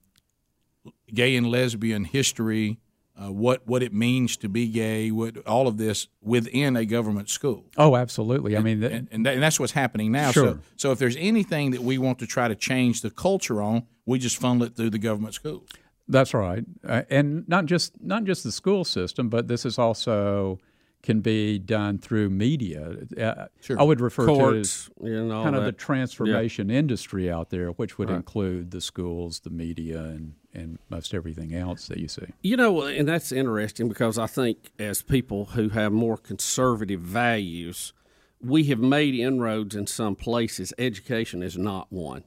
gay 1.13 1.35
and 1.35 1.49
lesbian 1.49 2.05
history, 2.05 2.79
uh, 3.21 3.31
what 3.31 3.67
what 3.67 3.83
it 3.83 3.93
means 3.93 4.37
to 4.39 4.49
be 4.49 4.67
gay, 4.69 5.11
what 5.11 5.37
all 5.47 5.69
of 5.69 5.77
this 5.77 6.09
within 6.23 6.77
a 6.77 6.85
government 6.85 7.29
school. 7.29 7.65
oh, 7.77 7.95
absolutely. 7.97 8.57
I 8.57 8.61
mean, 8.61 8.81
th- 8.81 8.93
and, 8.93 9.09
and, 9.13 9.27
that, 9.27 9.35
and 9.35 9.43
that's 9.43 9.61
what's 9.61 9.73
happening 9.73 10.13
now. 10.13 10.31
Sure. 10.31 10.47
So, 10.55 10.59
so 10.77 10.93
if 10.93 10.99
there's 10.99 11.17
anything 11.17 11.73
that 11.73 11.83
we 11.83 11.99
want 11.99 12.19
to 12.21 12.27
try 12.27 12.49
to 12.49 12.55
change 12.55 13.03
the 13.03 13.11
culture 13.11 13.61
on, 13.61 13.85
we 14.07 14.19
just 14.19 14.39
funnel 14.39 14.65
it 14.65 14.77
through 14.77 14.91
the 14.91 14.99
government 14.99 15.35
schools. 15.35 15.69
That's 16.09 16.35
right, 16.35 16.65
uh, 16.87 17.03
and 17.11 17.47
not 17.49 17.67
just 17.67 18.03
not 18.03 18.25
just 18.25 18.45
the 18.45 18.53
school 18.53 18.85
system, 18.85 19.29
but 19.29 19.47
this 19.47 19.65
is 19.65 19.79
also 19.79 20.59
can 21.03 21.21
be 21.21 21.59
done 21.59 21.99
through 21.99 22.31
media. 22.31 22.95
Uh, 23.21 23.47
Sure. 23.61 23.79
I 23.81 23.83
would 23.83 24.01
refer 24.01 24.25
to 24.27 24.33
it 24.33 24.37
as 24.61 24.89
Courts, 24.89 24.91
you 25.03 25.25
know, 25.27 25.43
kind 25.43 25.57
of 25.57 25.65
the 25.65 25.73
that. 25.73 25.79
transformation 25.79 26.71
industry 26.71 27.31
out 27.31 27.51
there, 27.51 27.71
which 27.71 27.99
would 27.99 28.09
include 28.11 28.71
the 28.71 28.81
schools, 28.81 29.41
the 29.41 29.51
media, 29.51 30.01
and 30.01 30.35
and 30.55 30.79
most 30.89 31.15
everything 31.15 31.55
else 31.55 31.87
that 31.89 31.99
you 31.99 32.09
see. 32.09 32.27
You 32.43 32.57
know, 32.57 32.83
and 32.83 33.09
that's 33.09 33.33
interesting 33.33 33.89
because 33.89 34.19
I 34.19 34.27
think 34.27 34.71
as 34.79 35.03
people 35.03 35.47
who 35.47 35.71
have 35.71 35.93
more 35.93 36.17
conservative 36.17 37.01
values, 37.01 37.93
we 38.41 38.65
have 38.65 38.79
made 38.79 39.15
inroads 39.15 39.75
in 39.75 39.87
some 39.87 40.15
places. 40.15 40.73
Education 40.79 41.43
is 41.43 41.57
not 41.57 41.93
one. 41.93 42.25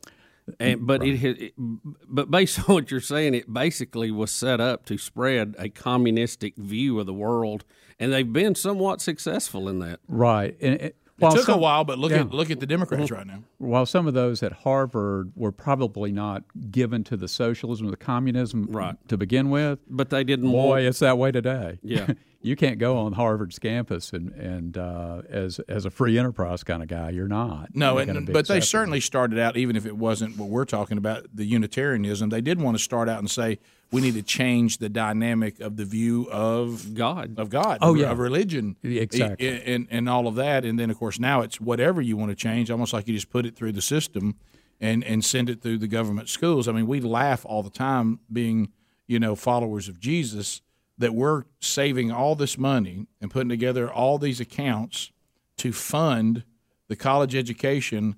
And, 0.60 0.86
but 0.86 1.04
it, 1.04 1.18
had- 1.18 1.42
it, 1.42 1.54
but 1.58 2.30
based 2.30 2.60
on 2.70 2.76
what 2.76 2.92
you're 2.92 3.00
saying, 3.00 3.34
it 3.34 3.52
basically 3.52 4.12
was 4.12 4.32
set 4.32 4.60
up 4.62 4.86
to 4.86 4.98
spread 4.98 5.56
a 5.58 5.70
communistic 5.70 6.56
view 6.56 7.00
of 7.00 7.06
the 7.06 7.14
world, 7.14 7.64
and 8.00 8.14
they've 8.14 8.32
been 8.32 8.56
somewhat 8.56 9.02
successful 9.02 9.68
in 9.68 9.80
that. 9.80 10.00
Right. 10.08 10.56
And, 10.62 10.94
and 11.22 11.32
It 11.32 11.36
took 11.38 11.46
some, 11.46 11.56
a 11.56 11.62
while, 11.62 11.84
but 11.84 11.98
look 11.98 12.12
yeah. 12.12 12.22
at 12.22 12.32
look 12.32 12.52
at 12.52 12.60
the 12.60 12.66
Democrats 12.66 13.10
right 13.12 13.26
now. 13.26 13.44
while 13.58 13.86
some 13.86 14.06
of 14.08 14.14
those 14.14 14.44
at 14.44 14.52
Harvard 14.52 15.32
were 15.36 15.52
probably 15.52 16.12
not 16.12 16.44
given 16.72 17.04
to 17.06 17.16
the 17.18 17.28
socialism 17.28 17.88
or 17.88 17.92
the 17.92 17.98
communism 17.98 18.68
Right. 18.70 18.96
to 19.08 19.18
begin 19.18 19.50
with, 19.50 19.80
But 19.90 20.10
they 20.10 20.24
didn't 20.24 20.52
boy, 20.52 20.68
want. 20.68 20.82
it's 20.82 21.00
that 21.00 21.18
way 21.18 21.32
today. 21.32 21.80
Yeah. 21.82 22.08
you 22.42 22.56
can't 22.56 22.78
go 22.78 22.98
on 22.98 23.14
Harvard's 23.14 23.58
campus 23.60 24.12
and 24.14 24.32
and 24.34 24.78
uh, 24.78 25.22
as 25.30 25.60
as 25.68 25.86
a 25.86 25.90
free 25.90 26.18
enterprise 26.20 26.64
kind 26.64 26.84
of 26.84 26.90
guy. 26.90 27.10
You're 27.12 27.28
not. 27.28 27.70
No, 27.74 27.98
You're 28.00 28.10
and, 28.18 28.28
be 28.28 28.34
but 28.34 28.48
they 28.48 28.60
certainly 28.62 29.00
started 29.00 29.40
out, 29.40 29.56
even 29.58 29.76
if 29.76 29.86
it 29.86 29.98
wasn't 29.98 30.38
what 30.38 30.50
we're 30.50 30.66
talking 30.66 30.98
about, 30.98 31.26
the 31.34 31.46
Unitarianism. 31.46 32.30
They 32.30 32.42
did 32.42 32.62
want 32.62 32.78
to 32.78 32.84
start 32.84 33.10
out 33.10 33.20
and 33.20 33.30
say 33.32 33.60
we 33.92 34.02
need 34.02 34.16
to 34.16 34.24
change 34.24 34.80
the 34.80 34.90
dynamic 34.90 35.60
of 35.60 35.78
the 35.78 35.86
view 35.86 36.28
of 36.32 36.94
God. 36.94 37.36
of 37.38 37.50
God, 37.50 37.78
Oh, 37.82 37.92
of- 37.92 37.98
yeah. 37.98 38.12
of 38.12 38.20
religion, 38.20 38.76
Yeah, 38.82 39.02
exactly. 39.02 39.48
and, 39.48 39.64
and 39.64 39.88
and 39.92 40.10
all 40.10 40.28
of 40.28 40.36
that. 40.36 40.66
And 40.66 40.78
then 40.80 40.90
of 40.90 40.98
course 40.98 41.20
now 41.20 41.42
it's 41.42 41.62
whatever 41.62 42.02
you 42.02 42.18
want 42.18 42.32
to 42.32 42.36
change, 42.36 42.70
almost 42.72 42.94
like 42.94 43.08
you 43.08 43.14
just 43.14 43.30
put 43.30 43.46
it 43.46 43.56
through 43.56 43.72
the 43.74 43.82
system 43.82 44.36
and 44.82 45.04
and 45.04 45.24
send 45.24 45.50
it 45.50 45.62
through 45.62 45.78
the 45.78 45.88
government 45.88 46.28
schools. 46.30 46.68
I 46.68 46.72
mean, 46.74 46.88
we 46.88 47.00
laugh 47.00 47.46
all 47.46 47.64
the 47.64 47.70
time 47.70 48.20
being 48.32 48.72
you 49.08 49.20
know 49.20 49.36
followers 49.36 49.88
of 49.88 50.00
Jesus 50.00 50.62
that 50.98 51.14
we're 51.14 51.44
saving 51.60 52.12
all 52.12 52.36
this 52.36 52.58
money 52.58 53.06
and 53.22 53.30
putting 53.30 53.50
together 53.50 53.90
all 53.92 54.18
these 54.18 54.40
accounts 54.40 55.12
to 55.58 55.72
fund 55.72 56.44
the 56.88 56.96
college 56.96 57.36
education 57.36 58.16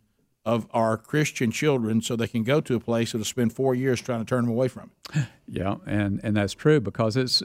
of 0.48 0.66
our 0.72 0.98
Christian 0.98 1.52
children 1.52 2.02
so 2.02 2.16
they 2.16 2.28
can 2.28 2.44
go 2.44 2.62
to 2.62 2.76
a 2.76 2.80
place 2.80 3.12
that'll 3.12 3.26
spend 3.26 3.52
four 3.54 3.76
years 3.76 4.02
trying 4.02 4.20
to 4.20 4.26
turn 4.26 4.46
them 4.46 4.52
away 4.52 4.68
from 4.70 4.92
it. 5.14 5.26
Yeah, 5.50 5.76
and 5.86 6.20
and 6.24 6.36
that's 6.36 6.54
true 6.54 6.80
because 6.82 7.16
it's, 7.16 7.42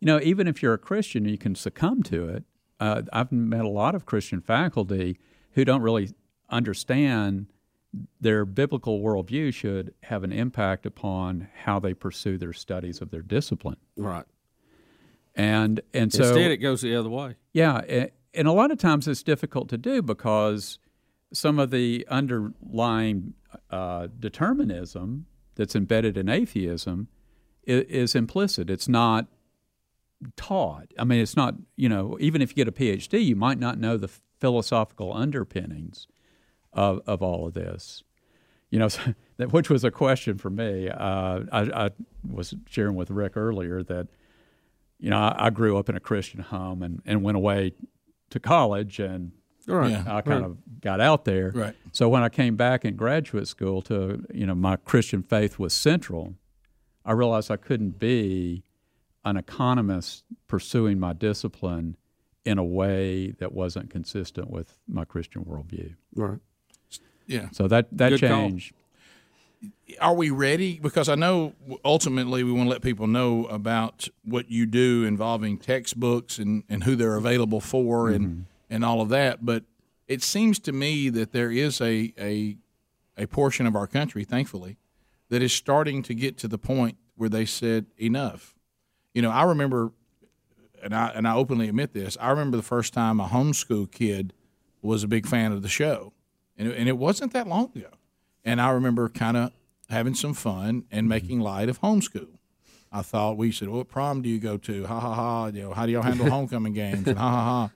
you 0.00 0.06
know, 0.06 0.18
even 0.22 0.48
if 0.48 0.60
you're 0.62 0.74
a 0.74 0.78
Christian, 0.78 1.24
you 1.24 1.38
can 1.38 1.54
succumb 1.54 2.02
to 2.04 2.28
it. 2.28 2.44
Uh, 2.80 3.02
I've 3.12 3.30
met 3.30 3.64
a 3.64 3.68
lot 3.68 3.94
of 3.94 4.06
Christian 4.06 4.40
faculty 4.40 5.18
who 5.52 5.64
don't 5.64 5.82
really 5.82 6.10
understand 6.50 7.46
their 8.20 8.44
biblical 8.44 9.00
worldview 9.00 9.54
should 9.54 9.94
have 10.04 10.22
an 10.24 10.32
impact 10.32 10.84
upon 10.86 11.48
how 11.64 11.78
they 11.80 11.94
pursue 11.94 12.36
their 12.38 12.52
studies 12.52 13.00
of 13.00 13.10
their 13.10 13.22
discipline. 13.22 13.76
Right. 13.96 14.24
And 15.34 15.80
and 15.94 16.12
so 16.12 16.24
Instead, 16.24 16.50
it 16.50 16.56
goes 16.58 16.80
the 16.82 16.94
other 16.96 17.08
way. 17.08 17.36
yeah, 17.52 17.80
a- 17.88 18.10
and 18.34 18.46
a 18.48 18.52
lot 18.52 18.70
of 18.70 18.78
times 18.78 19.06
it's 19.08 19.22
difficult 19.22 19.68
to 19.70 19.78
do 19.78 20.02
because 20.02 20.78
some 21.32 21.58
of 21.58 21.70
the 21.70 22.06
underlying 22.08 23.34
uh, 23.70 24.08
determinism 24.18 25.26
that's 25.54 25.74
embedded 25.74 26.16
in 26.16 26.28
atheism 26.28 27.08
is, 27.64 27.84
is 27.84 28.14
implicit. 28.14 28.70
It's 28.70 28.88
not 28.88 29.26
taught. 30.36 30.92
I 30.98 31.04
mean, 31.04 31.20
it's 31.20 31.36
not, 31.36 31.54
you 31.76 31.88
know, 31.88 32.16
even 32.20 32.42
if 32.42 32.50
you 32.50 32.64
get 32.64 32.68
a 32.68 32.72
PhD, 32.72 33.24
you 33.24 33.36
might 33.36 33.58
not 33.58 33.78
know 33.78 33.96
the 33.96 34.08
philosophical 34.40 35.12
underpinnings 35.12 36.06
of, 36.72 37.00
of 37.06 37.22
all 37.22 37.46
of 37.46 37.54
this. 37.54 38.02
You 38.70 38.78
know, 38.80 38.88
which 39.50 39.70
was 39.70 39.84
a 39.84 39.90
question 39.90 40.38
for 40.38 40.50
me. 40.50 40.88
Uh, 40.88 41.40
I, 41.52 41.86
I 41.86 41.90
was 42.28 42.54
sharing 42.68 42.96
with 42.96 43.10
Rick 43.10 43.36
earlier 43.36 43.82
that, 43.84 44.08
you 44.98 45.10
know, 45.10 45.18
I, 45.18 45.46
I 45.46 45.50
grew 45.50 45.78
up 45.78 45.88
in 45.88 45.96
a 45.96 46.00
Christian 46.00 46.40
home 46.40 46.82
and, 46.82 47.00
and 47.06 47.22
went 47.22 47.36
away 47.36 47.72
to 48.30 48.40
college 48.40 48.98
and 48.98 49.32
Right. 49.68 49.90
Yeah. 49.90 50.04
I 50.06 50.22
kind 50.22 50.44
of 50.44 50.56
got 50.80 51.00
out 51.00 51.24
there. 51.24 51.52
Right. 51.54 51.74
So 51.92 52.08
when 52.08 52.22
I 52.22 52.30
came 52.30 52.56
back 52.56 52.84
in 52.84 52.96
graduate 52.96 53.46
school 53.46 53.82
to, 53.82 54.24
you 54.32 54.46
know, 54.46 54.54
my 54.54 54.76
Christian 54.76 55.22
faith 55.22 55.58
was 55.58 55.74
central, 55.74 56.34
I 57.04 57.12
realized 57.12 57.50
I 57.50 57.56
couldn't 57.56 57.98
be 57.98 58.64
an 59.24 59.36
economist 59.36 60.24
pursuing 60.46 60.98
my 60.98 61.12
discipline 61.12 61.96
in 62.46 62.56
a 62.56 62.64
way 62.64 63.32
that 63.32 63.52
wasn't 63.52 63.90
consistent 63.90 64.50
with 64.50 64.78
my 64.88 65.04
Christian 65.04 65.44
worldview. 65.44 65.94
Right. 66.14 66.38
Yeah. 67.26 67.50
So 67.52 67.68
that, 67.68 67.88
that 67.92 68.10
Good 68.10 68.20
call. 68.22 68.30
changed. 68.30 68.72
are 70.00 70.14
we 70.14 70.30
ready? 70.30 70.78
Because 70.78 71.10
I 71.10 71.14
know 71.14 71.52
ultimately 71.84 72.42
we 72.42 72.52
want 72.52 72.68
to 72.68 72.70
let 72.70 72.80
people 72.80 73.06
know 73.06 73.44
about 73.46 74.08
what 74.24 74.50
you 74.50 74.64
do 74.64 75.04
involving 75.04 75.58
textbooks 75.58 76.38
and, 76.38 76.62
and 76.70 76.84
who 76.84 76.96
they're 76.96 77.16
available 77.16 77.60
for 77.60 78.08
and, 78.08 78.26
mm-hmm. 78.26 78.40
And 78.70 78.84
all 78.84 79.00
of 79.00 79.08
that. 79.10 79.44
But 79.44 79.64
it 80.06 80.22
seems 80.22 80.58
to 80.60 80.72
me 80.72 81.08
that 81.10 81.32
there 81.32 81.50
is 81.50 81.80
a, 81.80 82.12
a, 82.18 82.56
a 83.16 83.26
portion 83.26 83.66
of 83.66 83.76
our 83.76 83.86
country, 83.86 84.24
thankfully, 84.24 84.76
that 85.28 85.42
is 85.42 85.52
starting 85.52 86.02
to 86.04 86.14
get 86.14 86.38
to 86.38 86.48
the 86.48 86.58
point 86.58 86.96
where 87.16 87.28
they 87.28 87.44
said 87.44 87.86
enough. 88.00 88.54
You 89.12 89.22
know, 89.22 89.30
I 89.30 89.44
remember, 89.44 89.92
and 90.82 90.94
I, 90.94 91.08
and 91.08 91.26
I 91.26 91.34
openly 91.34 91.68
admit 91.68 91.92
this, 91.92 92.16
I 92.20 92.30
remember 92.30 92.56
the 92.56 92.62
first 92.62 92.94
time 92.94 93.20
a 93.20 93.26
homeschool 93.26 93.90
kid 93.90 94.32
was 94.80 95.02
a 95.02 95.08
big 95.08 95.26
fan 95.26 95.52
of 95.52 95.62
the 95.62 95.68
show. 95.68 96.12
And 96.56 96.68
it, 96.68 96.78
and 96.78 96.88
it 96.88 96.96
wasn't 96.96 97.32
that 97.32 97.46
long 97.46 97.70
ago. 97.74 97.90
And 98.44 98.60
I 98.60 98.70
remember 98.70 99.08
kind 99.08 99.36
of 99.36 99.52
having 99.90 100.14
some 100.14 100.34
fun 100.34 100.84
and 100.90 101.02
mm-hmm. 101.02 101.08
making 101.08 101.40
light 101.40 101.68
of 101.68 101.80
homeschool. 101.80 102.38
I 102.90 103.02
thought 103.02 103.36
we 103.36 103.52
said, 103.52 103.68
"What 103.68 103.88
prom 103.88 104.22
do 104.22 104.30
you 104.30 104.38
go 104.38 104.56
to? 104.56 104.86
Ha 104.86 105.00
ha 105.00 105.14
ha! 105.14 105.46
You 105.46 105.62
know, 105.64 105.74
how 105.74 105.84
do 105.84 105.92
y'all 105.92 106.02
handle 106.02 106.30
homecoming 106.30 106.72
games?" 106.72 107.06
And 107.06 107.18
ha 107.18 107.30
ha 107.30 107.44
ha. 107.44 107.70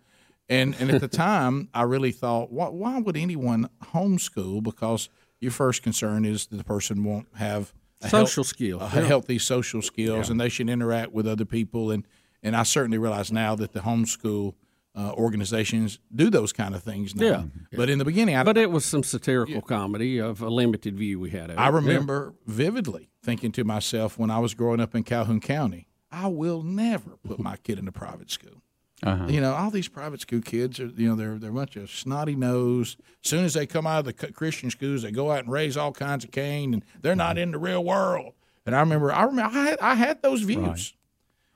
And 0.48 0.74
and 0.78 0.90
at 0.90 1.00
the 1.00 1.08
time, 1.08 1.68
I 1.72 1.82
really 1.82 2.12
thought, 2.12 2.52
why, 2.52 2.68
why 2.68 2.98
would 3.00 3.16
anyone 3.16 3.68
homeschool? 3.94 4.62
Because 4.62 5.08
your 5.40 5.50
first 5.52 5.82
concern 5.82 6.24
is 6.24 6.46
that 6.46 6.56
the 6.56 6.64
person 6.64 7.04
won't 7.04 7.28
have 7.36 7.72
a 8.00 8.08
health- 8.08 8.28
Social 8.28 8.44
skills. 8.44 8.82
a 8.82 8.86
healthy 8.86 9.38
social 9.38 9.80
skills, 9.82 10.28
and 10.30 10.40
they 10.40 10.48
should 10.48 10.68
interact 10.68 11.12
with 11.12 11.26
other 11.26 11.44
people. 11.44 11.90
And 11.90 12.06
and 12.42 12.56
I 12.56 12.64
certainly 12.64 12.98
realize 12.98 13.30
now 13.32 13.54
that 13.54 13.72
the 13.72 13.80
homeschool 13.80 14.54
uh, 14.94 15.12
organizations 15.14 15.98
do 16.14 16.28
those 16.28 16.52
kind 16.52 16.74
of 16.74 16.82
things 16.82 17.14
now. 17.14 17.24
Yeah. 17.24 17.76
But 17.78 17.88
in 17.88 17.98
the 17.98 18.04
beginning, 18.04 18.36
I, 18.36 18.42
But 18.42 18.58
it 18.58 18.70
was 18.70 18.84
some 18.84 19.02
satirical 19.02 19.62
comedy 19.62 20.18
of 20.18 20.42
a 20.42 20.50
limited 20.50 20.96
view 20.98 21.18
we 21.18 21.30
had 21.30 21.44
of 21.44 21.56
it. 21.56 21.58
I 21.58 21.68
remember 21.68 22.34
vividly 22.46 23.08
thinking 23.22 23.52
to 23.52 23.64
myself 23.64 24.18
when 24.18 24.30
I 24.30 24.38
was 24.38 24.52
growing 24.54 24.80
up 24.80 24.94
in 24.94 25.02
Calhoun 25.04 25.40
County, 25.40 25.86
I 26.10 26.26
will 26.26 26.62
never 26.62 27.16
put 27.26 27.38
my 27.38 27.56
kid 27.56 27.78
in 27.78 27.88
a 27.88 27.92
private 27.92 28.30
school. 28.30 28.62
Uh-huh. 29.02 29.26
You 29.28 29.40
know, 29.40 29.52
all 29.54 29.70
these 29.70 29.88
private 29.88 30.20
school 30.20 30.40
kids 30.40 30.78
are, 30.78 30.86
you 30.86 31.08
know, 31.08 31.16
they're 31.16 31.38
they're 31.38 31.50
a 31.50 31.54
bunch 31.54 31.76
of 31.76 31.90
snotty 31.90 32.36
nose. 32.36 32.96
As 33.24 33.30
soon 33.30 33.44
as 33.44 33.54
they 33.54 33.66
come 33.66 33.86
out 33.86 34.06
of 34.06 34.16
the 34.16 34.32
Christian 34.32 34.70
schools, 34.70 35.02
they 35.02 35.10
go 35.10 35.32
out 35.32 35.40
and 35.40 35.52
raise 35.52 35.76
all 35.76 35.92
kinds 35.92 36.24
of 36.24 36.30
Cain, 36.30 36.72
and 36.72 36.84
they're 37.00 37.16
not 37.16 37.36
in 37.36 37.50
the 37.50 37.58
real 37.58 37.82
world. 37.82 38.34
And 38.64 38.76
I 38.76 38.80
remember, 38.80 39.12
I 39.12 39.24
remember, 39.24 39.56
I 39.56 39.64
had, 39.64 39.80
I 39.80 39.94
had 39.96 40.22
those 40.22 40.42
views 40.42 40.94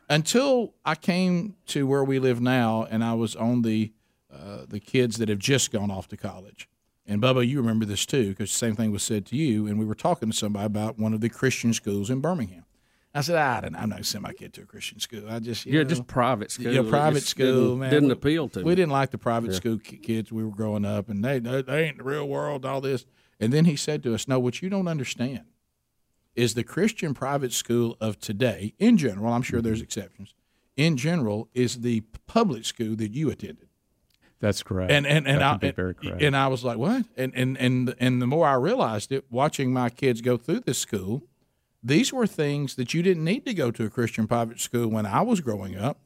until 0.09 0.75
I 0.85 0.97
came 0.97 1.55
to 1.67 1.87
where 1.87 2.03
we 2.03 2.19
live 2.19 2.41
now, 2.41 2.87
and 2.91 3.05
I 3.05 3.15
was 3.15 3.37
on 3.37 3.63
the 3.63 3.93
uh, 4.33 4.67
the 4.69 4.81
kids 4.81 5.19
that 5.19 5.29
have 5.29 5.39
just 5.39 5.71
gone 5.71 5.91
off 5.91 6.09
to 6.09 6.17
college. 6.17 6.69
And 7.07 7.23
Bubba, 7.23 7.47
you 7.47 7.61
remember 7.61 7.85
this 7.85 8.05
too, 8.05 8.31
because 8.31 8.51
the 8.51 8.57
same 8.57 8.75
thing 8.75 8.91
was 8.91 9.03
said 9.03 9.25
to 9.27 9.37
you. 9.37 9.67
And 9.69 9.79
we 9.79 9.85
were 9.85 9.95
talking 9.95 10.31
to 10.31 10.37
somebody 10.37 10.67
about 10.67 10.99
one 10.99 11.15
of 11.15 11.21
the 11.21 11.29
Christian 11.29 11.73
schools 11.73 12.11
in 12.11 12.21
Birmingham. 12.21 12.65
I 13.17 13.23
said, 13.23 13.37
I 13.37 13.61
don't, 13.63 13.75
I'm 13.75 13.89
not 13.89 13.97
going 13.97 14.03
to 14.03 14.09
send 14.09 14.23
my 14.23 14.33
kid 14.33 14.53
to 14.55 14.63
a 14.63 14.67
Christian 14.67 15.01
school. 15.01 15.23
I 15.29 15.39
just, 15.39 15.65
you 15.65 15.73
Yeah, 15.73 15.83
know, 15.83 15.89
just 15.89 16.07
private 16.07 16.51
school. 16.51 16.73
yeah, 16.73 16.83
private 16.89 17.23
school, 17.23 17.63
didn't, 17.63 17.79
man. 17.79 17.91
Didn't 17.91 18.09
We- 18.09 18.13
appeal 18.13 18.49
to 18.51 18.59
We 18.61 18.73
me. 18.73 18.75
didn't 18.75 18.93
like 18.93 19.11
the 19.11 19.19
private 19.19 19.55
school 19.55 19.79
kids 19.79 20.31
we 20.31 20.45
were 20.45 20.51
growing 20.51 20.85
up, 20.85 21.09
and 21.09 21.25
they, 21.25 21.39
they 21.39 21.63
they 21.63 21.85
ain't 21.85 21.99
the 21.99 22.05
real 22.05 22.29
world. 22.29 22.67
All 22.67 22.81
this, 22.81 23.07
and 23.41 23.53
then 23.53 23.65
he 23.65 23.77
said 23.77 24.03
to 24.03 24.15
us, 24.15 24.29
"No, 24.29 24.39
what 24.39 24.61
you 24.61 24.69
don't 24.69 24.89
understand 24.89 25.45
is 26.35 26.55
the 26.55 26.65
Christian 26.65 27.15
private 27.15 27.53
school 27.53 27.97
of 28.01 28.21
today, 28.21 28.75
in 28.79 28.99
general. 28.99 29.33
I'm 29.33 29.43
sure 29.43 29.63
there's 29.63 29.79
mm-hmm. 29.79 29.85
exceptions. 29.85 30.35
In 30.77 30.99
general, 30.99 31.49
is 31.55 31.81
the 31.81 32.03
public 32.27 32.65
school 32.65 32.97
that 32.97 33.13
you 33.13 33.31
attended." 33.31 33.69
That's 34.41 34.63
correct. 34.63 34.93
and 34.93 35.07
and 35.07 35.27
and 35.27 35.43
I 35.43 35.59
and, 35.63 35.75
very 35.75 35.95
correct. 35.95 36.23
and 36.23 36.37
I 36.37 36.49
was 36.49 36.63
like, 36.63 36.77
what? 36.77 37.07
And 37.17 37.33
and 37.35 37.57
and 37.57 37.95
and 37.99 38.21
the 38.21 38.27
more 38.27 38.47
I 38.47 38.55
realized 38.55 39.11
it, 39.11 39.25
watching 39.31 39.73
my 39.73 39.89
kids 39.89 40.21
go 40.21 40.37
through 40.37 40.61
this 40.61 40.79
school, 40.79 41.23
these 41.87 42.12
were 42.12 42.27
things 42.27 42.75
that 42.75 42.92
you 42.94 43.03
didn't 43.03 43.25
need 43.25 43.44
to 43.46 43.55
go 43.55 43.70
to 43.70 43.85
a 43.85 43.90
Christian 43.90 44.27
private 44.27 44.61
school 44.61 44.88
when 44.88 45.07
I 45.07 45.22
was 45.22 45.40
growing 45.40 45.77
up. 45.77 46.01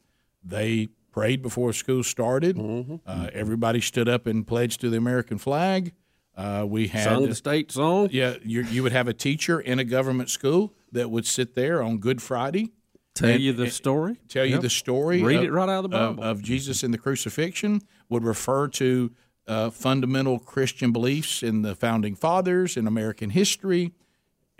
They 0.44 0.88
prayed 1.12 1.42
before 1.42 1.72
school 1.72 2.02
started. 2.02 2.56
Mm-hmm. 2.56 2.96
Uh, 3.06 3.28
everybody 3.32 3.80
stood 3.80 4.08
up 4.08 4.26
and 4.26 4.46
pledged 4.46 4.80
to 4.82 4.90
the 4.90 4.96
American 4.96 5.38
flag. 5.38 5.92
Uh, 6.36 6.64
we 6.68 6.88
had 6.88 7.04
Sung 7.04 7.28
the 7.28 7.34
state 7.34 7.72
song. 7.72 8.08
yeah, 8.12 8.34
you 8.44 8.62
you 8.62 8.82
would 8.82 8.92
have 8.92 9.08
a 9.08 9.12
teacher 9.12 9.60
in 9.60 9.78
a 9.78 9.84
government 9.84 10.30
school 10.30 10.72
that 10.92 11.10
would 11.10 11.26
sit 11.26 11.54
there 11.54 11.82
on 11.82 11.98
Good 11.98 12.22
Friday 12.22 12.72
Tell 13.14 13.30
and- 13.30 13.42
you 13.42 13.52
the 13.52 13.70
story. 13.70 14.18
tell 14.28 14.46
you 14.46 14.58
the 14.58 14.70
story. 14.70 15.22
Read 15.22 15.38
of, 15.38 15.44
it 15.44 15.50
right 15.52 15.68
out 15.68 15.84
of 15.84 15.90
the 15.90 15.96
of- 15.96 16.16
Bible. 16.16 16.30
of 16.30 16.42
Jesus 16.42 16.82
and 16.82 16.94
the 16.94 16.98
crucifixion. 16.98 17.82
Would 18.08 18.24
refer 18.24 18.68
to 18.68 19.10
uh, 19.46 19.70
fundamental 19.70 20.38
Christian 20.38 20.92
beliefs 20.92 21.42
in 21.42 21.62
the 21.62 21.74
founding 21.74 22.14
fathers 22.14 22.76
in 22.76 22.86
American 22.86 23.30
history, 23.30 23.92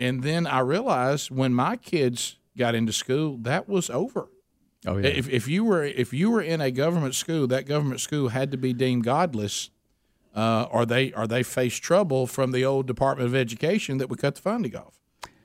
and 0.01 0.23
then 0.23 0.47
I 0.47 0.59
realized 0.59 1.29
when 1.29 1.53
my 1.53 1.77
kids 1.77 2.37
got 2.57 2.73
into 2.73 2.91
school, 2.91 3.37
that 3.41 3.69
was 3.69 3.89
over. 3.91 4.29
oh 4.87 4.97
yeah. 4.97 5.09
If, 5.09 5.29
if 5.29 5.47
you 5.47 5.63
were 5.63 5.83
if 5.83 6.11
you 6.11 6.31
were 6.31 6.41
in 6.41 6.59
a 6.59 6.71
government 6.71 7.13
school, 7.13 7.45
that 7.47 7.67
government 7.67 8.01
school 8.01 8.29
had 8.29 8.51
to 8.51 8.57
be 8.57 8.73
deemed 8.73 9.03
godless, 9.03 9.69
uh, 10.35 10.65
or 10.71 10.87
they 10.87 11.13
or 11.13 11.27
they 11.27 11.43
faced 11.43 11.83
trouble 11.83 12.25
from 12.25 12.51
the 12.51 12.65
old 12.65 12.87
Department 12.87 13.27
of 13.27 13.35
Education 13.35 13.99
that 13.99 14.09
would 14.09 14.19
cut 14.19 14.35
the 14.35 14.41
funding 14.41 14.75
off. 14.75 14.99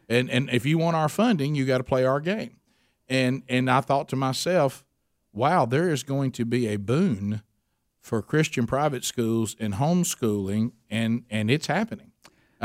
And 0.09 0.31
and 0.31 0.49
if 0.51 0.65
you 0.65 0.79
want 0.79 0.97
our 0.97 1.11
funding, 1.11 1.55
you 1.55 1.67
got 1.67 1.79
to 1.79 1.85
play 1.85 2.07
our 2.07 2.21
game. 2.21 2.57
And 3.09 3.43
and 3.49 3.71
I 3.71 3.83
thought 3.83 4.09
to 4.09 4.17
myself, 4.17 4.87
wow, 5.35 5.67
there 5.67 5.91
is 5.91 6.03
going 6.03 6.33
to 6.33 6.47
be 6.47 6.67
a 6.69 6.77
boon 6.77 7.43
for 8.01 8.23
Christian 8.23 8.67
private 8.67 9.05
schools 9.05 9.55
and 9.61 9.75
homeschooling, 9.75 10.73
and 10.89 11.25
and 11.29 11.51
it's 11.51 11.67
happening. 11.67 12.13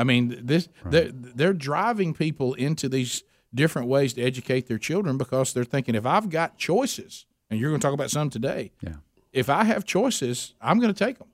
I 0.01 0.03
mean, 0.03 0.35
this 0.41 0.67
they're, 0.83 1.11
they're 1.11 1.53
driving 1.53 2.15
people 2.15 2.55
into 2.55 2.89
these 2.89 3.23
different 3.53 3.87
ways 3.87 4.13
to 4.13 4.23
educate 4.23 4.65
their 4.65 4.79
children 4.79 5.15
because 5.15 5.53
they're 5.53 5.63
thinking 5.63 5.93
if 5.93 6.07
I've 6.07 6.29
got 6.29 6.57
choices 6.57 7.27
and 7.51 7.59
you're 7.59 7.69
going 7.69 7.79
to 7.79 7.85
talk 7.85 7.93
about 7.93 8.09
some 8.09 8.31
today. 8.31 8.71
Yeah. 8.81 8.95
If 9.31 9.47
I 9.47 9.63
have 9.65 9.85
choices, 9.85 10.55
I'm 10.59 10.79
going 10.79 10.91
to 10.91 11.05
take 11.05 11.19
them. 11.19 11.27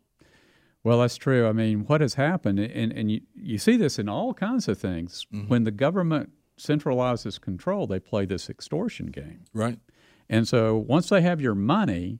Well, 0.84 1.00
that's 1.00 1.16
true. 1.16 1.48
I 1.48 1.54
mean, 1.54 1.86
what 1.86 2.02
has 2.02 2.16
happened, 2.16 2.60
and, 2.60 2.92
and 2.92 3.10
you, 3.10 3.22
you 3.34 3.58
see 3.58 3.78
this 3.78 3.98
in 4.00 4.10
all 4.10 4.34
kinds 4.34 4.68
of 4.68 4.78
things. 4.78 5.26
Mm-hmm. 5.34 5.48
When 5.48 5.64
the 5.64 5.72
government 5.72 6.32
centralizes 6.60 7.40
control, 7.40 7.88
they 7.88 8.00
play 8.00 8.26
this 8.26 8.50
extortion 8.50 9.08
game. 9.08 9.46
Right. 9.54 9.80
And 10.28 10.46
so 10.46 10.76
once 10.76 11.08
they 11.08 11.22
have 11.22 11.40
your 11.40 11.56
money, 11.56 12.20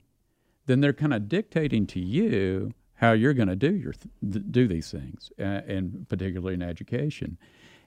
then 0.64 0.80
they're 0.80 0.94
kind 0.94 1.12
of 1.12 1.28
dictating 1.28 1.86
to 1.88 2.00
you 2.00 2.72
how 2.98 3.12
you're 3.12 3.34
going 3.34 3.48
to 3.48 3.56
do 3.56 3.74
your 3.74 3.92
th- 3.92 4.44
do 4.50 4.68
these 4.68 4.90
things, 4.90 5.30
uh, 5.38 5.42
and 5.42 6.06
particularly 6.08 6.54
in 6.54 6.62
education. 6.62 7.38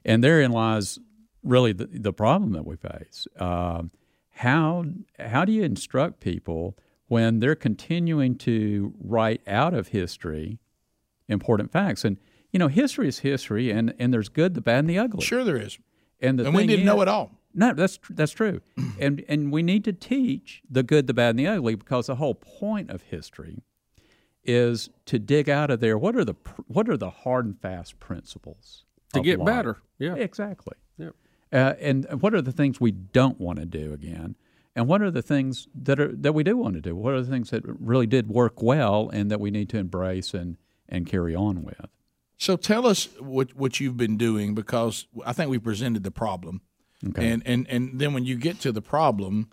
And 0.04 0.22
therein 0.24 0.50
lies 0.52 0.98
really 1.42 1.72
the, 1.72 1.86
the 1.86 2.12
problem 2.12 2.52
that 2.52 2.66
we 2.66 2.76
face. 2.76 3.26
Uh, 3.38 3.84
how 4.30 4.84
how 5.18 5.44
do 5.44 5.52
you 5.52 5.62
instruct 5.62 6.20
people 6.20 6.76
when 7.08 7.40
they're 7.40 7.54
continuing 7.54 8.36
to 8.38 8.94
write 8.98 9.42
out 9.46 9.74
of 9.74 9.88
history 9.88 10.58
important 11.28 11.70
facts? 11.70 12.04
And 12.04 12.18
you 12.50 12.58
know, 12.58 12.68
history 12.68 13.08
is 13.08 13.20
history, 13.20 13.70
and 13.70 13.94
and 13.98 14.12
there's 14.12 14.28
good, 14.28 14.54
the 14.54 14.60
bad, 14.60 14.80
and 14.80 14.90
the 14.90 14.98
ugly. 14.98 15.24
Sure, 15.24 15.44
there 15.44 15.60
is. 15.60 15.78
And 16.20 16.38
the 16.38 16.46
And 16.46 16.54
we 16.54 16.66
didn't 16.66 16.84
know 16.86 17.00
it 17.02 17.08
all. 17.08 17.32
no, 17.54 17.74
that's 17.74 17.98
that's 18.10 18.32
true, 18.32 18.60
and 18.98 19.22
and 19.28 19.52
we 19.52 19.62
need 19.62 19.84
to 19.84 19.92
teach 19.92 20.62
the 20.70 20.82
good, 20.82 21.06
the 21.06 21.14
bad, 21.14 21.30
and 21.30 21.38
the 21.38 21.46
ugly 21.48 21.74
because 21.74 22.06
the 22.06 22.16
whole 22.16 22.34
point 22.34 22.90
of 22.90 23.02
history 23.02 23.62
is 24.44 24.90
to 25.06 25.18
dig 25.18 25.48
out 25.48 25.70
of 25.70 25.80
there 25.80 25.96
what 25.96 26.16
are 26.16 26.24
the 26.24 26.34
what 26.66 26.88
are 26.88 26.96
the 26.96 27.10
hard 27.10 27.44
and 27.46 27.60
fast 27.60 27.98
principles 28.00 28.84
To 29.14 29.20
get 29.20 29.38
life? 29.38 29.46
better. 29.46 29.76
Yeah. 29.98 30.14
exactly. 30.16 30.74
Yep. 30.98 31.14
Uh, 31.52 31.74
and 31.80 32.06
what 32.22 32.34
are 32.34 32.42
the 32.42 32.50
things 32.52 32.80
we 32.80 32.90
don't 32.90 33.38
want 33.40 33.58
to 33.58 33.66
do 33.66 33.92
again, 33.92 34.36
and 34.74 34.88
what 34.88 35.02
are 35.02 35.10
the 35.10 35.22
things 35.22 35.68
that 35.74 36.00
are 36.00 36.10
that 36.16 36.32
we 36.32 36.42
do 36.42 36.56
want 36.56 36.74
to 36.74 36.80
do? 36.80 36.96
What 36.96 37.12
are 37.14 37.22
the 37.22 37.30
things 37.30 37.50
that 37.50 37.62
really 37.64 38.06
did 38.06 38.28
work 38.28 38.62
well 38.62 39.10
and 39.12 39.30
that 39.30 39.38
we 39.40 39.50
need 39.50 39.68
to 39.70 39.78
embrace 39.78 40.32
and 40.34 40.56
and 40.88 41.06
carry 41.06 41.34
on 41.36 41.62
with? 41.62 41.86
So 42.38 42.56
tell 42.56 42.86
us 42.86 43.08
what 43.20 43.54
what 43.54 43.78
you've 43.80 43.96
been 43.98 44.16
doing 44.16 44.54
because 44.54 45.06
I 45.24 45.32
think 45.32 45.50
we 45.50 45.58
presented 45.58 46.02
the 46.04 46.10
problem, 46.10 46.62
and 47.16 47.42
and 47.46 47.66
and 47.68 48.00
then 48.00 48.14
when 48.14 48.24
you 48.24 48.36
get 48.36 48.58
to 48.60 48.72
the 48.72 48.82
problem, 48.82 49.50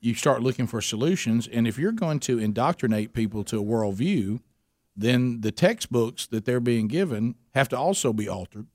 you 0.00 0.14
start 0.14 0.42
looking 0.42 0.66
for 0.66 0.80
solutions. 0.80 1.46
And 1.46 1.66
if 1.66 1.78
you're 1.78 1.92
going 1.92 2.20
to 2.20 2.38
indoctrinate 2.38 3.12
people 3.12 3.44
to 3.44 3.60
a 3.60 3.64
worldview, 3.64 4.40
then 4.96 5.40
the 5.42 5.52
textbooks 5.52 6.26
that 6.26 6.44
they're 6.44 6.60
being 6.60 6.88
given 6.88 7.34
have 7.54 7.68
to 7.70 7.78
also 7.78 8.12
be 8.12 8.28
altered. 8.28 8.66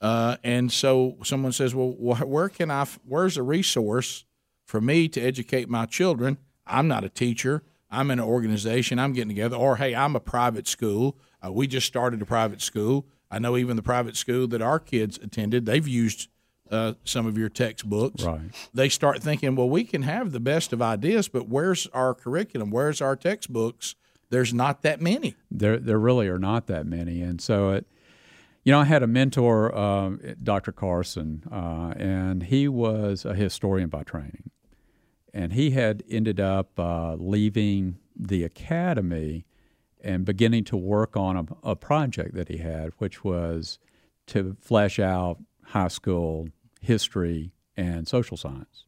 Uh, 0.00 0.36
and 0.42 0.72
so 0.72 1.16
someone 1.22 1.52
says, 1.52 1.74
"Well, 1.74 1.92
wh- 1.92 2.28
where 2.28 2.48
can 2.48 2.70
I? 2.70 2.82
f- 2.82 2.98
Where's 3.06 3.36
a 3.36 3.42
resource 3.42 4.24
for 4.64 4.80
me 4.80 5.08
to 5.08 5.20
educate 5.20 5.68
my 5.68 5.86
children? 5.86 6.38
I'm 6.66 6.88
not 6.88 7.04
a 7.04 7.08
teacher. 7.08 7.62
I'm 7.90 8.10
in 8.10 8.18
an 8.18 8.24
organization. 8.24 8.98
I'm 8.98 9.12
getting 9.12 9.28
together. 9.28 9.56
Or 9.56 9.76
hey, 9.76 9.94
I'm 9.94 10.16
a 10.16 10.20
private 10.20 10.66
school. 10.66 11.16
Uh, 11.44 11.52
we 11.52 11.66
just 11.66 11.86
started 11.86 12.20
a 12.22 12.26
private 12.26 12.60
school. 12.62 13.06
I 13.30 13.38
know 13.38 13.56
even 13.56 13.76
the 13.76 13.82
private 13.82 14.16
school 14.16 14.46
that 14.48 14.60
our 14.62 14.78
kids 14.80 15.18
attended, 15.22 15.66
they've 15.66 15.86
used 15.86 16.28
uh, 16.72 16.94
some 17.04 17.26
of 17.26 17.36
your 17.36 17.48
textbooks. 17.48 18.24
Right. 18.24 18.40
They 18.72 18.88
start 18.88 19.22
thinking, 19.22 19.54
well, 19.54 19.68
we 19.68 19.84
can 19.84 20.02
have 20.02 20.32
the 20.32 20.40
best 20.40 20.72
of 20.72 20.80
ideas, 20.80 21.28
but 21.28 21.48
where's 21.48 21.86
our 21.88 22.14
curriculum? 22.14 22.70
Where's 22.70 23.00
our 23.00 23.14
textbooks? 23.14 23.94
There's 24.30 24.54
not 24.54 24.80
that 24.82 25.00
many. 25.00 25.36
there 25.50 25.76
there 25.76 25.98
really 25.98 26.26
are 26.28 26.38
not 26.38 26.66
that 26.68 26.86
many, 26.86 27.20
and 27.20 27.40
so 27.40 27.70
it. 27.70 27.86
You 28.64 28.70
know, 28.70 28.78
I 28.78 28.84
had 28.84 29.02
a 29.02 29.08
mentor, 29.08 29.76
um, 29.76 30.20
Dr. 30.40 30.70
Carson, 30.70 31.42
uh, 31.50 31.94
and 31.96 32.44
he 32.44 32.68
was 32.68 33.24
a 33.24 33.34
historian 33.34 33.88
by 33.88 34.04
training, 34.04 34.50
and 35.34 35.52
he 35.52 35.72
had 35.72 36.04
ended 36.08 36.38
up 36.38 36.78
uh, 36.78 37.14
leaving 37.14 37.98
the 38.14 38.44
academy 38.44 39.46
and 40.00 40.24
beginning 40.24 40.62
to 40.64 40.76
work 40.76 41.16
on 41.16 41.36
a, 41.36 41.70
a 41.70 41.76
project 41.76 42.34
that 42.34 42.48
he 42.48 42.58
had, 42.58 42.92
which 42.98 43.24
was 43.24 43.80
to 44.28 44.56
flesh 44.60 45.00
out 45.00 45.38
high 45.64 45.88
school 45.88 46.48
history 46.82 47.52
and 47.76 48.06
social 48.06 48.36
science. 48.36 48.84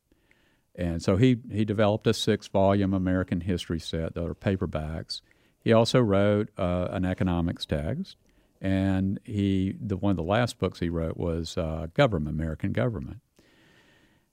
And 0.74 1.02
so 1.02 1.16
he, 1.16 1.38
he 1.50 1.64
developed 1.64 2.07
a 2.07 2.12
six 2.12 2.48
volume 2.48 2.92
American 2.92 3.40
history 3.40 3.78
set 3.78 4.14
that 4.14 4.24
are 4.24 4.35
paperbacks. 4.35 5.22
He 5.61 5.72
also 5.72 6.00
wrote 6.00 6.50
uh, 6.59 6.88
an 6.90 7.04
economics 7.04 7.64
text, 7.64 8.16
and 8.61 9.18
he 9.24 9.74
the 9.80 9.96
one 9.96 10.11
of 10.11 10.16
the 10.16 10.22
last 10.22 10.59
books 10.59 10.80
he 10.80 10.90
wrote 10.90 11.16
was 11.16 11.57
uh, 11.57 11.87
Government, 11.94 12.35
American 12.35 12.72
Government. 12.72 13.20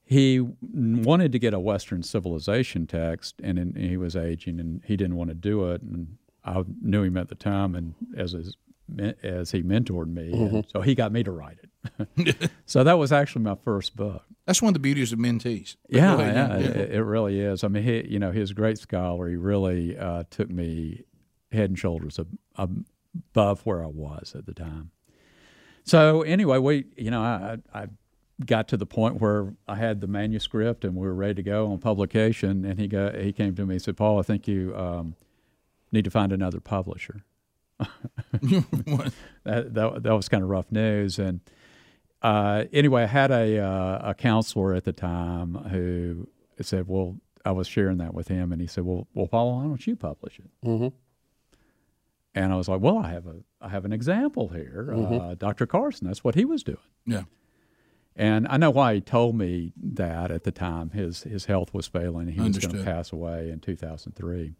He 0.03 0.41
wanted 0.41 1.31
to 1.31 1.39
get 1.39 1.53
a 1.53 1.59
Western 1.59 2.03
civilization 2.03 2.85
text, 2.85 3.35
and, 3.41 3.57
and 3.57 3.77
he 3.77 3.95
was 3.95 4.15
aging, 4.15 4.59
and 4.59 4.81
he 4.83 4.97
didn't 4.97 5.15
want 5.15 5.29
to 5.29 5.35
do 5.35 5.71
it. 5.71 5.81
And 5.83 6.17
I 6.43 6.65
knew 6.81 7.03
him 7.03 7.15
at 7.15 7.29
the 7.29 7.35
time, 7.35 7.75
and 7.75 7.93
as 8.17 8.33
his, 8.33 8.57
as 9.23 9.51
he 9.51 9.63
mentored 9.63 10.11
me, 10.13 10.33
and 10.33 10.65
so 10.69 10.81
he 10.81 10.95
got 10.95 11.13
me 11.13 11.23
to 11.23 11.31
write 11.31 11.59
it. 11.63 11.70
So 12.65 12.83
that 12.83 12.97
was 12.97 13.11
actually 13.11 13.43
my 13.43 13.55
first 13.55 13.95
book. 13.95 14.23
That's 14.45 14.61
one 14.61 14.69
of 14.69 14.73
the 14.73 14.79
beauties 14.79 15.11
of 15.13 15.19
mentees. 15.19 15.75
Yeah, 15.89 16.19
ahead, 16.19 16.35
yeah, 16.35 16.57
It, 16.57 16.91
it 16.91 17.03
really 17.03 17.39
is. 17.39 17.63
I 17.63 17.67
mean, 17.67 17.83
he, 17.83 18.07
you 18.07 18.19
know, 18.19 18.31
he's 18.31 18.51
a 18.51 18.53
great 18.53 18.77
scholar. 18.77 19.29
He 19.29 19.35
really 19.35 19.97
uh, 19.97 20.23
took 20.29 20.49
me 20.49 21.03
head 21.51 21.69
and 21.69 21.79
shoulders 21.79 22.19
ab- 22.19 22.37
ab- 22.57 22.85
above 23.15 23.65
where 23.65 23.83
I 23.83 23.87
was 23.87 24.33
at 24.35 24.45
the 24.45 24.53
time. 24.53 24.91
So 25.83 26.21
anyway, 26.21 26.59
we, 26.59 26.85
you 26.95 27.11
know, 27.11 27.21
I, 27.21 27.57
I 27.73 27.81
I 27.81 27.87
got 28.45 28.67
to 28.69 28.77
the 28.77 28.85
point 28.85 29.21
where 29.21 29.53
I 29.67 29.75
had 29.75 30.01
the 30.01 30.07
manuscript 30.07 30.83
and 30.85 30.95
we 30.95 31.07
were 31.07 31.13
ready 31.13 31.35
to 31.35 31.43
go 31.43 31.71
on 31.71 31.79
publication. 31.79 32.65
And 32.65 32.79
he 32.79 32.87
got 32.87 33.15
he 33.15 33.31
came 33.31 33.55
to 33.55 33.65
me 33.65 33.75
and 33.75 33.81
said, 33.81 33.97
"Paul, 33.97 34.19
I 34.19 34.23
think 34.23 34.47
you 34.47 34.75
um, 34.75 35.15
need 35.91 36.05
to 36.05 36.11
find 36.11 36.31
another 36.31 36.59
publisher." 36.59 37.23
that, 37.79 39.13
that 39.43 40.03
that 40.03 40.13
was 40.15 40.29
kind 40.29 40.43
of 40.43 40.49
rough 40.49 40.71
news. 40.71 41.17
And 41.19 41.41
uh, 42.21 42.65
anyway, 42.71 43.03
I 43.03 43.07
had 43.07 43.31
a 43.31 43.59
uh, 43.59 44.09
a 44.09 44.13
counselor 44.13 44.73
at 44.75 44.83
the 44.83 44.93
time 44.93 45.55
who 45.55 46.27
said, 46.61 46.87
"Well, 46.87 47.17
I 47.43 47.51
was 47.51 47.67
sharing 47.67 47.97
that 47.97 48.13
with 48.13 48.27
him, 48.27 48.51
and 48.51 48.61
he 48.61 48.67
said, 48.67 48.83
"Well, 48.83 49.07
well, 49.13 49.27
Paul, 49.27 49.55
why 49.55 49.63
don't 49.63 49.85
you 49.87 49.95
publish 49.95 50.39
it?" 50.39 50.49
Mm-hmm. 50.65 50.87
And 52.35 52.53
I 52.53 52.55
was 52.55 52.67
like, 52.67 52.81
"Well, 52.81 52.97
I 52.97 53.09
have 53.09 53.25
a 53.25 53.37
I 53.59 53.69
have 53.69 53.85
an 53.85 53.93
example 53.93 54.49
here, 54.49 54.93
uh, 54.95 55.35
Dr. 55.35 55.65
Carson. 55.65 56.07
That's 56.07 56.23
what 56.23 56.35
he 56.35 56.45
was 56.45 56.63
doing." 56.63 56.77
Yeah. 57.05 57.23
And 58.15 58.45
I 58.49 58.57
know 58.57 58.71
why 58.71 58.95
he 58.95 59.01
told 59.01 59.35
me 59.35 59.71
that 59.81 60.31
at 60.31 60.43
the 60.43 60.51
time. 60.51 60.91
His 60.91 61.23
his 61.23 61.45
health 61.45 61.73
was 61.73 61.87
failing. 61.87 62.27
He 62.27 62.39
was 62.39 62.57
going 62.59 62.77
to 62.77 62.83
pass 62.83 63.11
away 63.11 63.49
in 63.49 63.59
2003. 63.59 64.53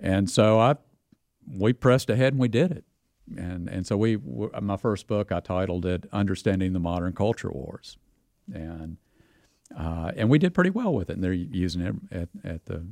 And 0.00 0.28
so 0.28 0.58
I 0.58 0.76
we 1.48 1.72
pressed 1.72 2.10
ahead 2.10 2.32
and 2.32 2.40
we 2.40 2.48
did 2.48 2.72
it. 2.72 2.84
And 3.36 3.68
and 3.68 3.86
so 3.86 3.96
we 3.96 4.18
my 4.60 4.76
first 4.76 5.06
book 5.06 5.32
I 5.32 5.40
titled 5.40 5.86
it 5.86 6.06
Understanding 6.12 6.72
the 6.72 6.80
Modern 6.80 7.12
Culture 7.12 7.50
Wars. 7.50 7.96
And 8.52 8.96
uh, 9.76 10.12
and 10.16 10.28
we 10.28 10.38
did 10.38 10.54
pretty 10.54 10.70
well 10.70 10.92
with 10.92 11.08
it. 11.08 11.14
And 11.14 11.24
they're 11.24 11.32
using 11.32 11.80
it 11.80 11.94
at, 12.10 12.28
at 12.44 12.64
the 12.66 12.86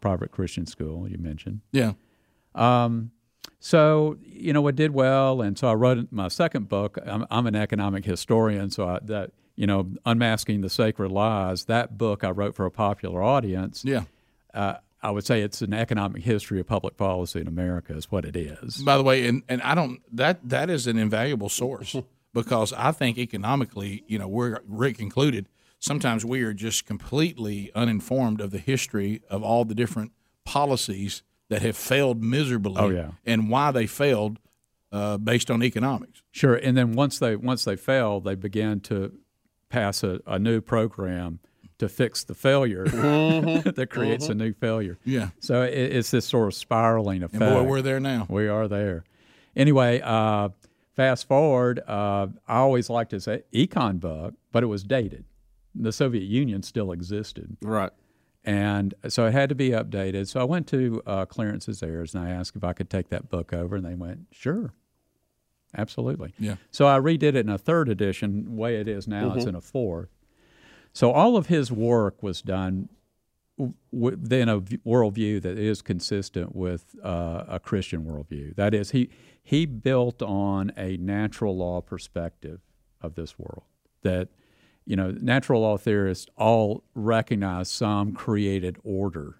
private 0.00 0.30
Christian 0.30 0.66
school 0.66 1.08
you 1.08 1.18
mentioned. 1.18 1.60
Yeah. 1.72 1.92
Um, 2.54 3.12
so 3.58 4.18
you 4.22 4.52
know, 4.52 4.66
it 4.68 4.76
did 4.76 4.92
well, 4.92 5.40
and 5.40 5.58
so 5.58 5.68
I 5.68 5.74
wrote 5.74 6.08
my 6.10 6.28
second 6.28 6.68
book. 6.68 6.98
I'm, 7.06 7.26
I'm 7.30 7.46
an 7.46 7.54
economic 7.54 8.04
historian, 8.04 8.70
so 8.70 8.88
I, 8.88 8.98
that 9.04 9.30
you 9.56 9.66
know, 9.66 9.90
unmasking 10.04 10.62
the 10.62 10.70
sacred 10.70 11.12
lies. 11.12 11.66
That 11.66 11.96
book 11.96 12.24
I 12.24 12.30
wrote 12.30 12.54
for 12.54 12.66
a 12.66 12.70
popular 12.70 13.22
audience. 13.22 13.84
Yeah. 13.84 14.04
Uh, 14.52 14.76
I 15.02 15.10
would 15.10 15.26
say 15.26 15.42
it's 15.42 15.62
an 15.62 15.74
economic 15.74 16.22
history 16.22 16.60
of 16.60 16.66
public 16.66 16.96
policy 16.96 17.40
in 17.40 17.48
America, 17.48 17.94
is 17.96 18.10
what 18.10 18.24
it 18.24 18.36
is. 18.36 18.76
By 18.78 18.96
the 18.96 19.02
way, 19.02 19.26
and, 19.26 19.42
and 19.48 19.60
I 19.62 19.74
don't 19.74 20.00
that 20.12 20.48
that 20.48 20.70
is 20.70 20.86
an 20.86 20.96
invaluable 20.96 21.48
source 21.48 21.96
because 22.34 22.72
I 22.72 22.92
think 22.92 23.18
economically, 23.18 24.04
you 24.06 24.18
know, 24.18 24.28
we're 24.28 24.60
Rick 24.66 25.00
included. 25.00 25.48
Sometimes 25.78 26.24
we 26.24 26.42
are 26.42 26.54
just 26.54 26.86
completely 26.86 27.72
uninformed 27.74 28.40
of 28.40 28.52
the 28.52 28.58
history 28.58 29.20
of 29.28 29.42
all 29.42 29.64
the 29.64 29.74
different 29.74 30.12
policies 30.44 31.24
that 31.48 31.62
have 31.62 31.76
failed 31.76 32.22
miserably. 32.22 32.76
Oh, 32.78 32.88
yeah. 32.88 33.10
and 33.26 33.50
why 33.50 33.72
they 33.72 33.86
failed 33.86 34.38
uh, 34.92 35.18
based 35.18 35.50
on 35.50 35.62
economics. 35.62 36.22
Sure, 36.30 36.54
and 36.54 36.76
then 36.76 36.92
once 36.92 37.18
they 37.18 37.34
once 37.34 37.64
they 37.64 37.76
failed, 37.76 38.24
they 38.24 38.36
began 38.36 38.78
to 38.80 39.12
pass 39.68 40.04
a, 40.04 40.20
a 40.26 40.38
new 40.38 40.60
program 40.60 41.40
to 41.82 41.88
fix 41.88 42.24
the 42.24 42.34
failure 42.34 42.84
that 42.88 43.88
creates 43.90 44.28
a 44.28 44.34
new 44.34 44.52
failure. 44.54 44.98
Yeah, 45.04 45.28
So 45.40 45.62
it, 45.62 45.74
it's 45.74 46.10
this 46.10 46.24
sort 46.26 46.48
of 46.48 46.54
spiraling 46.54 47.22
effect. 47.22 47.42
and 47.42 47.54
boy, 47.54 47.62
we're 47.64 47.82
there 47.82 48.00
now. 48.00 48.26
We 48.28 48.48
are 48.48 48.66
there. 48.68 49.04
Anyway, 49.54 50.00
uh, 50.02 50.48
fast 50.96 51.28
forward, 51.28 51.80
uh, 51.86 52.28
I 52.48 52.56
always 52.56 52.88
liked 52.88 53.10
his 53.12 53.26
econ 53.26 54.00
book, 54.00 54.34
but 54.50 54.62
it 54.62 54.66
was 54.66 54.82
dated. 54.82 55.24
The 55.74 55.92
Soviet 55.92 56.24
Union 56.24 56.62
still 56.62 56.92
existed. 56.92 57.56
Right. 57.62 57.90
And 58.44 58.94
so 59.08 59.26
it 59.26 59.32
had 59.32 59.48
to 59.50 59.54
be 59.54 59.70
updated. 59.70 60.26
So 60.28 60.40
I 60.40 60.44
went 60.44 60.66
to 60.68 61.00
uh, 61.06 61.26
Clarence's 61.26 61.82
Heirs 61.82 62.14
and 62.14 62.24
I 62.24 62.30
asked 62.30 62.56
if 62.56 62.64
I 62.64 62.72
could 62.72 62.90
take 62.90 63.08
that 63.10 63.28
book 63.30 63.52
over, 63.52 63.76
and 63.76 63.84
they 63.84 63.94
went, 63.94 64.26
sure, 64.32 64.72
absolutely. 65.76 66.34
Yeah. 66.38 66.56
So 66.70 66.86
I 66.86 66.98
redid 66.98 67.22
it 67.22 67.36
in 67.36 67.48
a 67.48 67.58
third 67.58 67.88
edition. 67.88 68.44
The 68.44 68.50
way 68.50 68.76
it 68.76 68.88
is 68.88 69.06
now, 69.08 69.28
Mm-hmm. 69.28 69.38
it's 69.38 69.46
in 69.46 69.54
a 69.54 69.60
fourth. 69.60 70.08
So 70.92 71.10
all 71.10 71.36
of 71.36 71.46
his 71.46 71.72
work 71.72 72.22
was 72.22 72.42
done 72.42 72.88
within 73.90 74.48
a 74.48 74.60
worldview 74.60 75.42
that 75.42 75.58
is 75.58 75.82
consistent 75.82 76.54
with 76.54 76.94
uh, 77.02 77.44
a 77.48 77.60
Christian 77.60 78.04
worldview. 78.04 78.56
That 78.56 78.74
is, 78.74 78.90
he 78.90 79.10
he 79.42 79.66
built 79.66 80.22
on 80.22 80.72
a 80.76 80.96
natural 80.96 81.56
law 81.56 81.80
perspective 81.80 82.60
of 83.00 83.14
this 83.14 83.38
world. 83.38 83.64
That 84.02 84.28
you 84.84 84.96
know, 84.96 85.12
natural 85.20 85.62
law 85.62 85.76
theorists 85.76 86.26
all 86.36 86.82
recognize 86.94 87.68
some 87.68 88.12
created 88.12 88.78
order, 88.82 89.36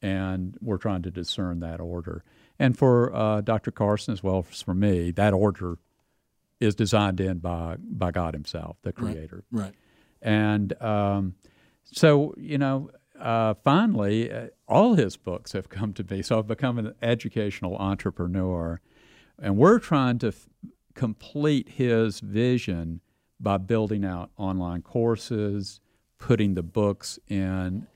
and 0.00 0.56
we're 0.60 0.78
trying 0.78 1.02
to 1.02 1.10
discern 1.10 1.60
that 1.60 1.80
order. 1.80 2.24
And 2.58 2.76
for 2.76 3.14
uh, 3.14 3.40
Dr. 3.42 3.70
Carson 3.70 4.12
as 4.12 4.22
well 4.22 4.44
as 4.50 4.62
for 4.62 4.74
me, 4.74 5.10
that 5.12 5.32
order 5.32 5.78
is 6.60 6.74
designed 6.74 7.20
in 7.20 7.38
by 7.38 7.76
by 7.80 8.10
God 8.10 8.34
Himself, 8.34 8.76
the 8.82 8.92
Creator. 8.92 9.44
Right. 9.50 9.64
right. 9.64 9.74
And 10.22 10.80
um, 10.82 11.34
so, 11.84 12.34
you 12.36 12.58
know, 12.58 12.90
uh, 13.18 13.54
finally, 13.64 14.32
uh, 14.32 14.46
all 14.66 14.94
his 14.94 15.16
books 15.16 15.52
have 15.52 15.68
come 15.68 15.92
to 15.94 16.04
me. 16.08 16.22
So 16.22 16.38
I've 16.38 16.46
become 16.46 16.78
an 16.78 16.94
educational 17.02 17.76
entrepreneur, 17.76 18.80
and 19.38 19.56
we're 19.56 19.78
trying 19.78 20.18
to 20.20 20.28
f- 20.28 20.48
complete 20.94 21.70
his 21.70 22.20
vision 22.20 23.00
by 23.38 23.58
building 23.58 24.04
out 24.04 24.30
online 24.36 24.82
courses, 24.82 25.80
putting 26.18 26.54
the 26.54 26.62
books 26.62 27.18
in 27.28 27.86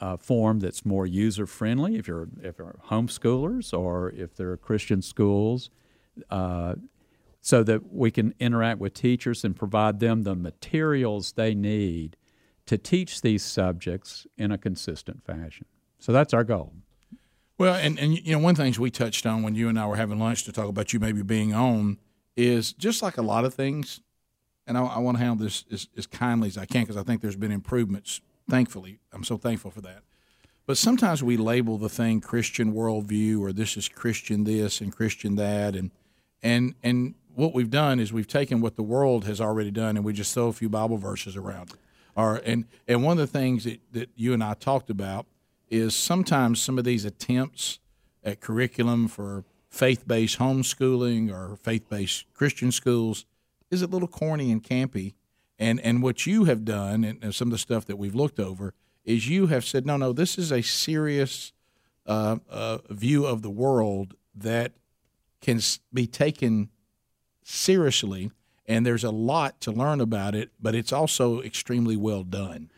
a 0.00 0.18
form 0.18 0.60
that's 0.60 0.84
more 0.84 1.06
user 1.06 1.46
friendly. 1.46 1.96
If 1.96 2.06
you're 2.06 2.28
if 2.42 2.58
you're 2.58 2.78
homeschoolers 2.90 3.76
or 3.76 4.10
if 4.10 4.34
there 4.34 4.50
are 4.50 4.56
Christian 4.56 5.00
schools. 5.02 5.70
Uh, 6.30 6.76
so 7.46 7.62
that 7.62 7.92
we 7.92 8.10
can 8.10 8.34
interact 8.40 8.80
with 8.80 8.92
teachers 8.92 9.44
and 9.44 9.54
provide 9.54 10.00
them 10.00 10.24
the 10.24 10.34
materials 10.34 11.34
they 11.34 11.54
need 11.54 12.16
to 12.66 12.76
teach 12.76 13.20
these 13.20 13.44
subjects 13.44 14.26
in 14.36 14.50
a 14.50 14.58
consistent 14.58 15.24
fashion. 15.24 15.64
So 16.00 16.10
that's 16.10 16.34
our 16.34 16.42
goal. 16.42 16.72
Well, 17.56 17.74
and, 17.74 18.00
and 18.00 18.18
you 18.18 18.32
know, 18.32 18.40
one 18.40 18.50
of 18.50 18.56
the 18.56 18.64
things 18.64 18.80
we 18.80 18.90
touched 18.90 19.26
on 19.26 19.44
when 19.44 19.54
you 19.54 19.68
and 19.68 19.78
I 19.78 19.86
were 19.86 19.94
having 19.94 20.18
lunch 20.18 20.42
to 20.46 20.52
talk 20.52 20.68
about 20.68 20.92
you 20.92 20.98
maybe 20.98 21.22
being 21.22 21.54
on 21.54 21.98
is 22.36 22.72
just 22.72 23.00
like 23.00 23.16
a 23.16 23.22
lot 23.22 23.44
of 23.44 23.54
things, 23.54 24.00
and 24.66 24.76
I, 24.76 24.82
I 24.82 24.98
want 24.98 25.18
to 25.18 25.22
handle 25.22 25.44
this 25.44 25.64
as, 25.70 25.86
as 25.96 26.08
kindly 26.08 26.48
as 26.48 26.58
I 26.58 26.66
can 26.66 26.80
because 26.80 26.96
I 26.96 27.04
think 27.04 27.22
there's 27.22 27.36
been 27.36 27.52
improvements. 27.52 28.22
Thankfully, 28.50 28.98
I'm 29.12 29.22
so 29.22 29.36
thankful 29.36 29.70
for 29.70 29.82
that. 29.82 30.02
But 30.66 30.78
sometimes 30.78 31.22
we 31.22 31.36
label 31.36 31.78
the 31.78 31.88
thing 31.88 32.20
Christian 32.20 32.72
worldview 32.72 33.40
or 33.40 33.52
this 33.52 33.76
is 33.76 33.88
Christian 33.88 34.42
this 34.42 34.80
and 34.80 34.92
Christian 34.92 35.36
that, 35.36 35.76
and 35.76 35.92
and 36.42 36.74
and 36.82 37.14
what 37.36 37.52
we've 37.52 37.70
done 37.70 38.00
is 38.00 38.12
we've 38.12 38.26
taken 38.26 38.60
what 38.60 38.76
the 38.76 38.82
world 38.82 39.26
has 39.26 39.40
already 39.40 39.70
done 39.70 39.96
and 39.96 40.04
we 40.04 40.12
just 40.12 40.32
throw 40.32 40.48
a 40.48 40.52
few 40.52 40.68
Bible 40.68 40.96
verses 40.96 41.36
around. 41.36 41.70
Or, 42.16 42.36
and, 42.46 42.64
and 42.88 43.02
one 43.02 43.18
of 43.18 43.30
the 43.30 43.38
things 43.38 43.64
that, 43.64 43.78
that 43.92 44.08
you 44.16 44.32
and 44.32 44.42
I 44.42 44.54
talked 44.54 44.88
about 44.88 45.26
is 45.68 45.94
sometimes 45.94 46.62
some 46.62 46.78
of 46.78 46.84
these 46.84 47.04
attempts 47.04 47.78
at 48.24 48.40
curriculum 48.40 49.06
for 49.06 49.44
faith 49.68 50.08
based 50.08 50.38
homeschooling 50.38 51.30
or 51.30 51.56
faith 51.56 51.88
based 51.90 52.24
Christian 52.32 52.72
schools 52.72 53.26
is 53.70 53.82
a 53.82 53.86
little 53.86 54.08
corny 54.08 54.50
and 54.50 54.62
campy. 54.62 55.12
And, 55.58 55.78
and 55.80 56.02
what 56.02 56.26
you 56.26 56.44
have 56.44 56.64
done, 56.64 57.04
and 57.04 57.34
some 57.34 57.48
of 57.48 57.52
the 57.52 57.58
stuff 57.58 57.84
that 57.86 57.96
we've 57.96 58.14
looked 58.14 58.40
over, 58.40 58.72
is 59.04 59.28
you 59.28 59.46
have 59.48 59.64
said, 59.64 59.86
no, 59.86 59.96
no, 59.96 60.12
this 60.12 60.38
is 60.38 60.50
a 60.50 60.62
serious 60.62 61.52
uh, 62.06 62.36
uh, 62.48 62.78
view 62.90 63.26
of 63.26 63.42
the 63.42 63.50
world 63.50 64.14
that 64.34 64.72
can 65.40 65.60
be 65.92 66.06
taken 66.06 66.70
seriously, 67.46 68.32
and 68.66 68.84
there's 68.84 69.04
a 69.04 69.10
lot 69.10 69.60
to 69.62 69.70
learn 69.70 70.00
about 70.00 70.34
it, 70.34 70.50
but 70.60 70.74
it's 70.74 70.92
also 70.92 71.40
extremely 71.40 71.96
well 71.96 72.24
done. 72.24 72.70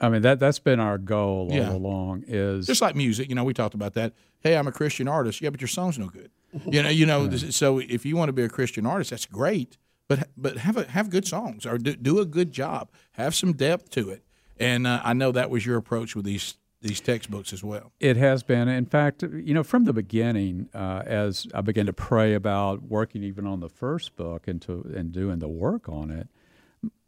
I 0.00 0.08
mean 0.08 0.22
that 0.22 0.40
that's 0.40 0.58
been 0.58 0.80
our 0.80 0.98
goal 0.98 1.50
yeah. 1.52 1.68
all 1.68 1.76
along. 1.76 2.24
Is 2.26 2.66
just 2.66 2.82
like 2.82 2.96
music. 2.96 3.28
You 3.28 3.36
know, 3.36 3.44
we 3.44 3.54
talked 3.54 3.74
about 3.74 3.94
that. 3.94 4.12
Hey, 4.40 4.56
I'm 4.56 4.66
a 4.66 4.72
Christian 4.72 5.06
artist. 5.06 5.40
Yeah, 5.40 5.50
but 5.50 5.60
your 5.60 5.68
song's 5.68 5.98
no 5.98 6.08
good. 6.08 6.30
You 6.66 6.82
know, 6.82 6.88
you 6.88 7.06
know. 7.06 7.24
yeah. 7.30 7.50
So 7.50 7.78
if 7.78 8.04
you 8.04 8.16
want 8.16 8.30
to 8.30 8.32
be 8.32 8.42
a 8.42 8.48
Christian 8.48 8.86
artist, 8.86 9.10
that's 9.10 9.26
great. 9.26 9.76
But 10.08 10.30
but 10.36 10.56
have 10.56 10.76
a, 10.76 10.84
have 10.90 11.10
good 11.10 11.28
songs 11.28 11.64
or 11.64 11.78
do, 11.78 11.94
do 11.94 12.18
a 12.18 12.24
good 12.24 12.50
job. 12.50 12.90
Have 13.12 13.34
some 13.34 13.52
depth 13.52 13.90
to 13.90 14.10
it. 14.10 14.24
And 14.58 14.86
uh, 14.86 15.00
I 15.04 15.12
know 15.12 15.30
that 15.30 15.50
was 15.50 15.64
your 15.64 15.76
approach 15.76 16.16
with 16.16 16.24
these 16.24 16.56
these 16.80 17.00
textbooks 17.00 17.52
as 17.52 17.64
well. 17.64 17.92
It 18.00 18.16
has 18.16 18.42
been. 18.42 18.68
In 18.68 18.86
fact, 18.86 19.22
you 19.22 19.54
know, 19.54 19.64
from 19.64 19.84
the 19.84 19.92
beginning, 19.92 20.68
uh, 20.74 21.02
as 21.04 21.46
I 21.52 21.60
began 21.60 21.86
to 21.86 21.92
pray 21.92 22.34
about 22.34 22.82
working 22.82 23.22
even 23.22 23.46
on 23.46 23.60
the 23.60 23.68
first 23.68 24.16
book 24.16 24.46
and 24.46 24.62
to 24.62 24.92
and 24.94 25.12
doing 25.12 25.40
the 25.40 25.48
work 25.48 25.88
on 25.88 26.10
it, 26.10 26.28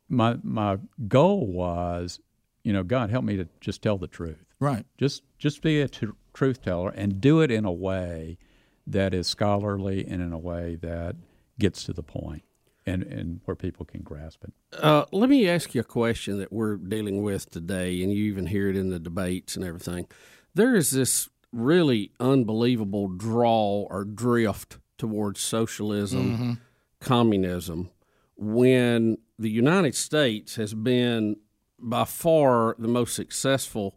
my 0.08 0.38
my 0.42 0.78
goal 1.06 1.46
was, 1.46 2.20
you 2.64 2.72
know, 2.72 2.82
God 2.82 3.10
help 3.10 3.24
me 3.24 3.36
to 3.36 3.48
just 3.60 3.82
tell 3.82 3.98
the 3.98 4.08
truth. 4.08 4.44
Right. 4.58 4.84
Just 4.98 5.22
just 5.38 5.62
be 5.62 5.80
a 5.80 5.88
t- 5.88 6.08
truth 6.34 6.62
teller 6.62 6.90
and 6.90 7.20
do 7.20 7.40
it 7.40 7.50
in 7.50 7.64
a 7.64 7.72
way 7.72 8.38
that 8.86 9.14
is 9.14 9.28
scholarly 9.28 10.04
and 10.06 10.20
in 10.20 10.32
a 10.32 10.38
way 10.38 10.76
that 10.76 11.16
gets 11.58 11.84
to 11.84 11.92
the 11.92 12.02
point 12.02 12.42
and, 12.86 13.02
and 13.02 13.40
where 13.44 13.54
people 13.54 13.84
can 13.84 14.02
grasp 14.02 14.44
it. 14.44 14.52
Uh, 14.78 15.04
let 15.12 15.28
me 15.28 15.48
ask 15.48 15.74
you 15.74 15.80
a 15.80 15.84
question 15.84 16.38
that 16.38 16.52
we're 16.52 16.76
dealing 16.76 17.22
with 17.22 17.50
today, 17.50 18.02
and 18.02 18.12
you 18.12 18.24
even 18.24 18.46
hear 18.46 18.68
it 18.68 18.76
in 18.76 18.90
the 18.90 18.98
debates 18.98 19.56
and 19.56 19.64
everything. 19.64 20.06
There 20.54 20.74
is 20.74 20.90
this 20.90 21.28
really 21.52 22.12
unbelievable 22.20 23.08
draw 23.08 23.86
or 23.90 24.04
drift 24.04 24.78
towards 24.98 25.40
socialism, 25.40 26.32
mm-hmm. 26.32 26.52
communism, 27.00 27.90
when 28.36 29.18
the 29.38 29.50
United 29.50 29.94
States 29.94 30.56
has 30.56 30.74
been 30.74 31.36
by 31.78 32.04
far 32.04 32.76
the 32.78 32.88
most 32.88 33.14
successful 33.14 33.96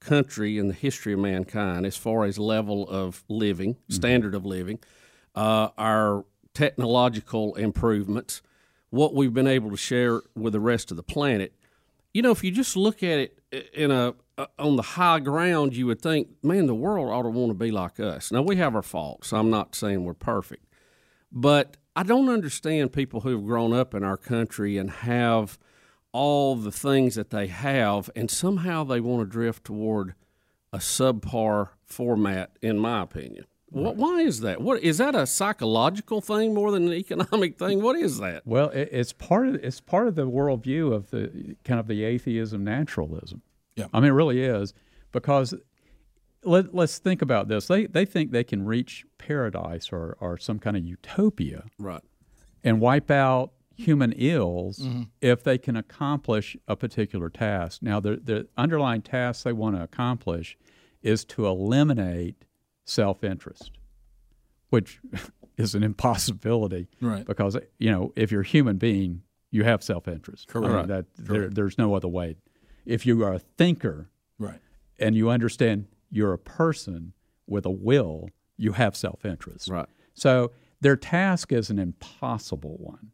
country 0.00 0.58
in 0.58 0.68
the 0.68 0.74
history 0.74 1.14
of 1.14 1.18
mankind 1.18 1.86
as 1.86 1.96
far 1.96 2.24
as 2.24 2.38
level 2.38 2.88
of 2.88 3.24
living, 3.28 3.74
mm-hmm. 3.74 3.94
standard 3.94 4.34
of 4.34 4.44
living. 4.44 4.78
Uh, 5.34 5.68
our 5.76 6.24
technological 6.54 7.54
improvements, 7.56 8.42
what 8.90 9.14
we've 9.14 9.34
been 9.34 9.46
able 9.46 9.70
to 9.70 9.76
share 9.76 10.22
with 10.34 10.52
the 10.52 10.60
rest 10.60 10.90
of 10.90 10.96
the 10.96 11.02
planet. 11.02 11.52
You 12.12 12.22
know, 12.22 12.30
if 12.30 12.44
you 12.44 12.50
just 12.50 12.76
look 12.76 13.02
at 13.02 13.18
it 13.18 13.38
uh, 13.52 13.58
in 13.72 13.90
a 13.90 14.14
uh, 14.36 14.46
on 14.58 14.74
the 14.74 14.82
high 14.82 15.20
ground, 15.20 15.76
you 15.76 15.86
would 15.86 16.00
think, 16.00 16.28
man, 16.42 16.66
the 16.66 16.74
world 16.74 17.08
ought 17.08 17.22
to 17.22 17.28
want 17.28 17.50
to 17.50 17.54
be 17.54 17.70
like 17.70 18.00
us. 18.00 18.32
Now 18.32 18.42
we 18.42 18.56
have 18.56 18.74
our 18.74 18.82
faults. 18.82 19.32
I'm 19.32 19.50
not 19.50 19.76
saying 19.76 20.04
we're 20.04 20.14
perfect, 20.14 20.66
but 21.30 21.76
I 21.94 22.02
don't 22.02 22.28
understand 22.28 22.92
people 22.92 23.20
who 23.20 23.30
have 23.30 23.44
grown 23.44 23.72
up 23.72 23.94
in 23.94 24.02
our 24.02 24.16
country 24.16 24.76
and 24.76 24.90
have 24.90 25.58
all 26.10 26.56
the 26.56 26.72
things 26.72 27.14
that 27.14 27.30
they 27.30 27.46
have, 27.46 28.10
and 28.16 28.30
somehow 28.30 28.84
they 28.84 29.00
want 29.00 29.20
to 29.20 29.30
drift 29.30 29.64
toward 29.64 30.14
a 30.72 30.78
subpar 30.78 31.70
format, 31.84 32.56
in 32.60 32.78
my 32.78 33.02
opinion. 33.02 33.44
What, 33.74 33.96
why 33.96 34.20
is 34.20 34.40
that? 34.40 34.60
What 34.60 34.82
is 34.82 34.98
that 34.98 35.14
a 35.14 35.26
psychological 35.26 36.20
thing 36.20 36.54
more 36.54 36.70
than 36.70 36.86
an 36.86 36.92
economic 36.92 37.58
thing? 37.58 37.82
What 37.82 37.96
is 37.96 38.18
that? 38.18 38.46
Well, 38.46 38.70
it, 38.70 38.88
it's 38.92 39.12
part 39.12 39.48
of 39.48 39.56
it's 39.56 39.80
part 39.80 40.06
of 40.06 40.14
the 40.14 40.28
worldview 40.28 40.92
of 40.92 41.10
the 41.10 41.56
kind 41.64 41.80
of 41.80 41.88
the 41.88 42.04
atheism 42.04 42.62
naturalism. 42.62 43.42
Yeah, 43.74 43.86
I 43.92 43.98
mean, 43.98 44.10
it 44.10 44.14
really 44.14 44.40
is 44.42 44.74
because 45.10 45.54
let, 46.44 46.72
us 46.74 46.98
think 46.98 47.20
about 47.20 47.48
this. 47.48 47.66
They 47.66 47.86
they 47.86 48.04
think 48.04 48.30
they 48.30 48.44
can 48.44 48.64
reach 48.64 49.04
paradise 49.18 49.90
or 49.92 50.16
or 50.20 50.38
some 50.38 50.58
kind 50.60 50.76
of 50.76 50.84
utopia, 50.84 51.64
right, 51.78 52.02
and 52.62 52.80
wipe 52.80 53.10
out 53.10 53.52
human 53.76 54.12
ills 54.12 54.78
mm-hmm. 54.78 55.02
if 55.20 55.42
they 55.42 55.58
can 55.58 55.74
accomplish 55.76 56.56
a 56.68 56.76
particular 56.76 57.28
task. 57.28 57.82
Now, 57.82 57.98
the 57.98 58.20
the 58.22 58.46
underlying 58.56 59.02
task 59.02 59.42
they 59.42 59.52
want 59.52 59.74
to 59.76 59.82
accomplish 59.82 60.56
is 61.02 61.24
to 61.24 61.46
eliminate 61.46 62.44
self 62.84 63.24
interest, 63.24 63.70
which 64.70 65.00
is 65.56 65.74
an 65.74 65.82
impossibility. 65.82 66.88
Right. 67.00 67.26
Because, 67.26 67.56
you 67.78 67.90
know, 67.90 68.12
if 68.16 68.30
you're 68.32 68.42
a 68.42 68.46
human 68.46 68.76
being, 68.76 69.22
you 69.50 69.64
have 69.64 69.82
self 69.82 70.08
interest. 70.08 70.48
Correct. 70.48 70.72
I 70.72 70.76
mean, 70.78 70.86
that, 70.88 71.06
there, 71.16 71.48
there's 71.48 71.78
no 71.78 71.94
other 71.94 72.08
way. 72.08 72.36
If 72.84 73.06
you 73.06 73.24
are 73.24 73.34
a 73.34 73.38
thinker 73.38 74.10
right. 74.38 74.60
and 74.98 75.14
you 75.14 75.30
understand 75.30 75.86
you're 76.10 76.32
a 76.32 76.38
person 76.38 77.12
with 77.46 77.66
a 77.66 77.70
will, 77.70 78.28
you 78.56 78.72
have 78.72 78.96
self 78.96 79.24
interest. 79.24 79.68
Right. 79.68 79.88
So 80.14 80.52
their 80.80 80.96
task 80.96 81.52
is 81.52 81.70
an 81.70 81.78
impossible 81.78 82.76
one. 82.78 83.10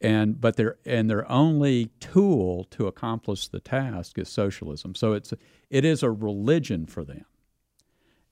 And 0.00 0.38
but 0.40 0.56
their 0.56 0.76
and 0.84 1.08
their 1.08 1.30
only 1.30 1.86
tool 2.00 2.64
to 2.64 2.86
accomplish 2.86 3.48
the 3.48 3.60
task 3.60 4.18
is 4.18 4.28
socialism. 4.28 4.94
So 4.94 5.14
it's 5.14 5.32
it 5.70 5.86
is 5.86 6.02
a 6.02 6.10
religion 6.10 6.84
for 6.84 7.02
them. 7.02 7.24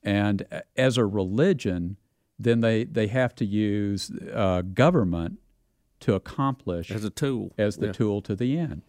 And 0.05 0.45
as 0.77 0.97
a 0.97 1.05
religion, 1.05 1.97
then 2.37 2.61
they, 2.61 2.83
they 2.83 3.07
have 3.07 3.35
to 3.35 3.45
use 3.45 4.11
uh, 4.33 4.61
government 4.61 5.39
to 6.01 6.13
accomplish 6.13 6.91
as 6.91 7.03
a 7.03 7.09
tool 7.09 7.53
as 7.57 7.77
the 7.77 7.87
yeah. 7.87 7.91
tool 7.91 8.21
to 8.21 8.35
the 8.35 8.57
end. 8.57 8.83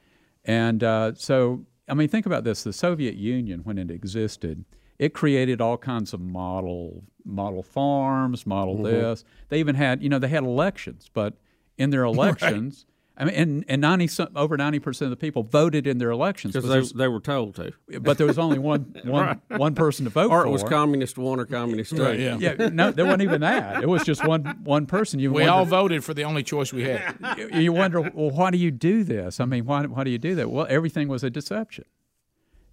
And 0.44 0.84
uh, 0.84 1.14
so, 1.14 1.64
I 1.88 1.94
mean, 1.94 2.08
think 2.08 2.26
about 2.26 2.44
this: 2.44 2.62
the 2.62 2.72
Soviet 2.72 3.14
Union, 3.14 3.60
when 3.64 3.78
it 3.78 3.90
existed, 3.90 4.64
it 4.98 5.14
created 5.14 5.60
all 5.60 5.78
kinds 5.78 6.12
of 6.12 6.20
model 6.20 7.02
model 7.24 7.62
farms, 7.62 8.46
model 8.46 8.74
mm-hmm. 8.74 8.84
this. 8.84 9.24
They 9.48 9.58
even 9.58 9.74
had, 9.74 10.02
you 10.02 10.08
know, 10.08 10.18
they 10.18 10.28
had 10.28 10.44
elections, 10.44 11.10
but 11.12 11.34
in 11.78 11.90
their 11.90 12.04
elections, 12.14 12.86
I 13.18 13.24
mean, 13.24 13.34
and, 13.34 13.64
and 13.68 13.80
90 13.80 14.06
some, 14.08 14.28
over 14.36 14.58
90% 14.58 15.00
of 15.02 15.10
the 15.10 15.16
people 15.16 15.42
voted 15.42 15.86
in 15.86 15.96
their 15.96 16.10
elections. 16.10 16.52
because 16.52 16.92
they, 16.92 16.98
they 17.04 17.08
were 17.08 17.20
told 17.20 17.54
to. 17.54 17.72
but 18.00 18.18
there 18.18 18.26
was 18.26 18.38
only 18.38 18.58
one, 18.58 18.94
one, 19.04 19.40
one 19.48 19.74
person 19.74 20.04
to 20.04 20.10
vote 20.10 20.30
Or 20.30 20.42
for. 20.42 20.46
it 20.48 20.50
was 20.50 20.62
communist 20.62 21.16
one 21.16 21.40
or 21.40 21.46
communist 21.46 21.96
two. 21.96 22.02
Right, 22.04 22.20
yeah. 22.20 22.36
yeah, 22.38 22.68
no, 22.72 22.90
there 22.90 23.06
wasn't 23.06 23.22
even 23.22 23.40
that. 23.40 23.82
It 23.82 23.88
was 23.88 24.02
just 24.04 24.22
one 24.26 24.44
one 24.64 24.84
person. 24.84 25.18
You 25.18 25.30
We 25.32 25.42
wonder, 25.44 25.52
all 25.52 25.64
voted 25.64 26.04
for 26.04 26.12
the 26.12 26.24
only 26.24 26.42
choice 26.42 26.72
we 26.74 26.82
had. 26.84 27.16
you- 27.38 27.48
you 27.60 27.72
wonder, 27.72 28.02
well, 28.02 28.30
why 28.30 28.50
do 28.50 28.58
you 28.58 28.70
do 28.70 29.02
this? 29.02 29.40
I 29.40 29.46
mean, 29.46 29.64
why, 29.64 29.86
why 29.86 30.04
do 30.04 30.10
you 30.10 30.18
do 30.18 30.34
that? 30.34 30.50
Well, 30.50 30.66
everything 30.68 31.08
was 31.08 31.24
a 31.24 31.30
deception. 31.30 31.84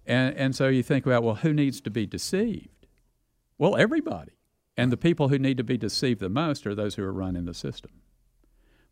And, 0.06 0.36
and 0.36 0.54
so 0.54 0.68
you 0.68 0.82
think 0.82 1.06
about, 1.06 1.22
well, 1.22 1.36
who 1.36 1.54
needs 1.54 1.80
to 1.80 1.90
be 1.90 2.04
deceived? 2.04 2.86
Well, 3.56 3.76
everybody. 3.76 4.32
And 4.76 4.92
the 4.92 4.98
people 4.98 5.28
who 5.28 5.38
need 5.38 5.56
to 5.56 5.64
be 5.64 5.78
deceived 5.78 6.20
the 6.20 6.28
most 6.28 6.66
are 6.66 6.74
those 6.74 6.96
who 6.96 7.02
are 7.04 7.12
running 7.12 7.46
the 7.46 7.54
system 7.54 7.92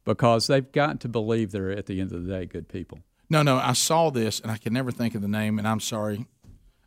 because 0.05 0.47
they've 0.47 0.71
got 0.73 1.01
to 1.01 1.09
believe 1.09 1.53
they're, 1.53 1.71
at 1.71 1.87
the 1.87 2.01
end 2.01 2.13
of 2.13 2.25
the 2.25 2.33
day, 2.33 2.47
good 2.47 2.69
people. 2.69 2.99
No, 3.31 3.43
no, 3.43 3.57
I 3.57 3.73
saw 3.73 4.11
this 4.11 4.41
and 4.41 4.51
I 4.51 4.59
can 4.59 4.73
never 4.73 4.91
think 4.91 5.15
of 5.15 5.23
the 5.23 5.29
name, 5.29 5.59
and 5.59 5.67
I'm 5.67 5.81
sorry, 5.81 6.27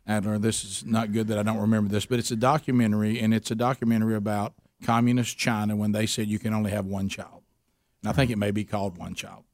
Adler. 0.06 0.38
This 0.38 0.64
is 0.64 0.84
not 0.84 1.12
good 1.12 1.28
that 1.28 1.38
I 1.38 1.42
don't 1.42 1.58
remember 1.58 1.90
this, 1.90 2.06
but 2.06 2.18
it's 2.18 2.30
a 2.30 2.36
documentary, 2.36 3.18
and 3.18 3.34
it's 3.34 3.50
a 3.50 3.56
documentary 3.56 4.14
about 4.14 4.54
communist 4.84 5.36
China 5.36 5.74
when 5.74 5.92
they 5.92 6.06
said 6.06 6.28
you 6.28 6.38
can 6.38 6.54
only 6.54 6.70
have 6.70 6.86
one 6.86 7.08
child. 7.08 7.42
And 8.02 8.10
I 8.10 8.12
think 8.12 8.30
it 8.30 8.38
may 8.38 8.50
be 8.50 8.64
called 8.64 8.98
One 8.98 9.14
Child. 9.14 9.44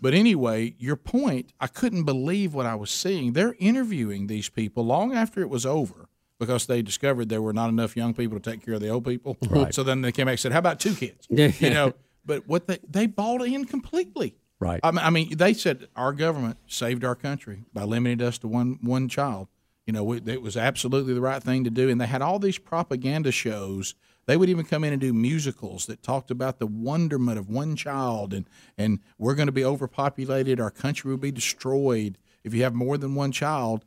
But 0.00 0.14
anyway, 0.14 0.74
your 0.78 0.96
point, 0.96 1.52
I 1.58 1.66
couldn't 1.66 2.04
believe 2.04 2.54
what 2.54 2.66
I 2.66 2.74
was 2.74 2.90
seeing. 2.90 3.32
They're 3.32 3.56
interviewing 3.58 4.26
these 4.26 4.48
people 4.48 4.84
long 4.84 5.14
after 5.14 5.40
it 5.40 5.48
was 5.48 5.64
over 5.64 6.08
because 6.38 6.66
they 6.66 6.82
discovered 6.82 7.30
there 7.30 7.40
were 7.40 7.54
not 7.54 7.70
enough 7.70 7.96
young 7.96 8.12
people 8.12 8.38
to 8.38 8.50
take 8.50 8.64
care 8.64 8.74
of 8.74 8.80
the 8.80 8.88
old 8.90 9.06
people. 9.06 9.38
Right. 9.48 9.74
So 9.74 9.82
then 9.82 10.02
they 10.02 10.12
came 10.12 10.26
back 10.26 10.34
and 10.34 10.40
said, 10.40 10.52
"How 10.52 10.58
about 10.58 10.80
two 10.80 10.94
kids?" 10.94 11.26
You 11.30 11.70
know, 11.70 11.94
but 12.26 12.46
what 12.46 12.66
they 12.66 12.78
they 12.88 13.06
bought 13.06 13.42
in 13.42 13.64
completely. 13.64 14.36
Right. 14.58 14.80
I 14.82 14.90
mean, 14.90 15.04
I 15.04 15.10
mean, 15.10 15.36
they 15.36 15.52
said 15.52 15.88
our 15.96 16.12
government 16.12 16.58
saved 16.66 17.04
our 17.04 17.14
country 17.14 17.64
by 17.72 17.84
limiting 17.84 18.26
us 18.26 18.38
to 18.38 18.48
one 18.48 18.78
one 18.80 19.08
child. 19.08 19.48
You 19.86 19.92
know, 19.92 20.02
we, 20.02 20.20
it 20.26 20.42
was 20.42 20.56
absolutely 20.56 21.14
the 21.14 21.20
right 21.20 21.42
thing 21.42 21.62
to 21.64 21.70
do, 21.70 21.88
and 21.88 22.00
they 22.00 22.06
had 22.06 22.22
all 22.22 22.38
these 22.38 22.58
propaganda 22.58 23.30
shows. 23.30 23.94
They 24.26 24.36
would 24.36 24.48
even 24.48 24.64
come 24.64 24.82
in 24.82 24.92
and 24.92 25.00
do 25.00 25.12
musicals 25.12 25.86
that 25.86 26.02
talked 26.02 26.32
about 26.32 26.58
the 26.58 26.66
wonderment 26.66 27.38
of 27.38 27.48
one 27.48 27.76
child, 27.76 28.34
and 28.34 28.48
and 28.76 29.00
we're 29.18 29.34
going 29.34 29.46
to 29.46 29.52
be 29.52 29.64
overpopulated. 29.64 30.58
Our 30.58 30.70
country 30.70 31.10
will 31.10 31.18
be 31.18 31.30
destroyed 31.30 32.18
if 32.42 32.54
you 32.54 32.62
have 32.62 32.74
more 32.74 32.98
than 32.98 33.14
one 33.14 33.32
child, 33.32 33.84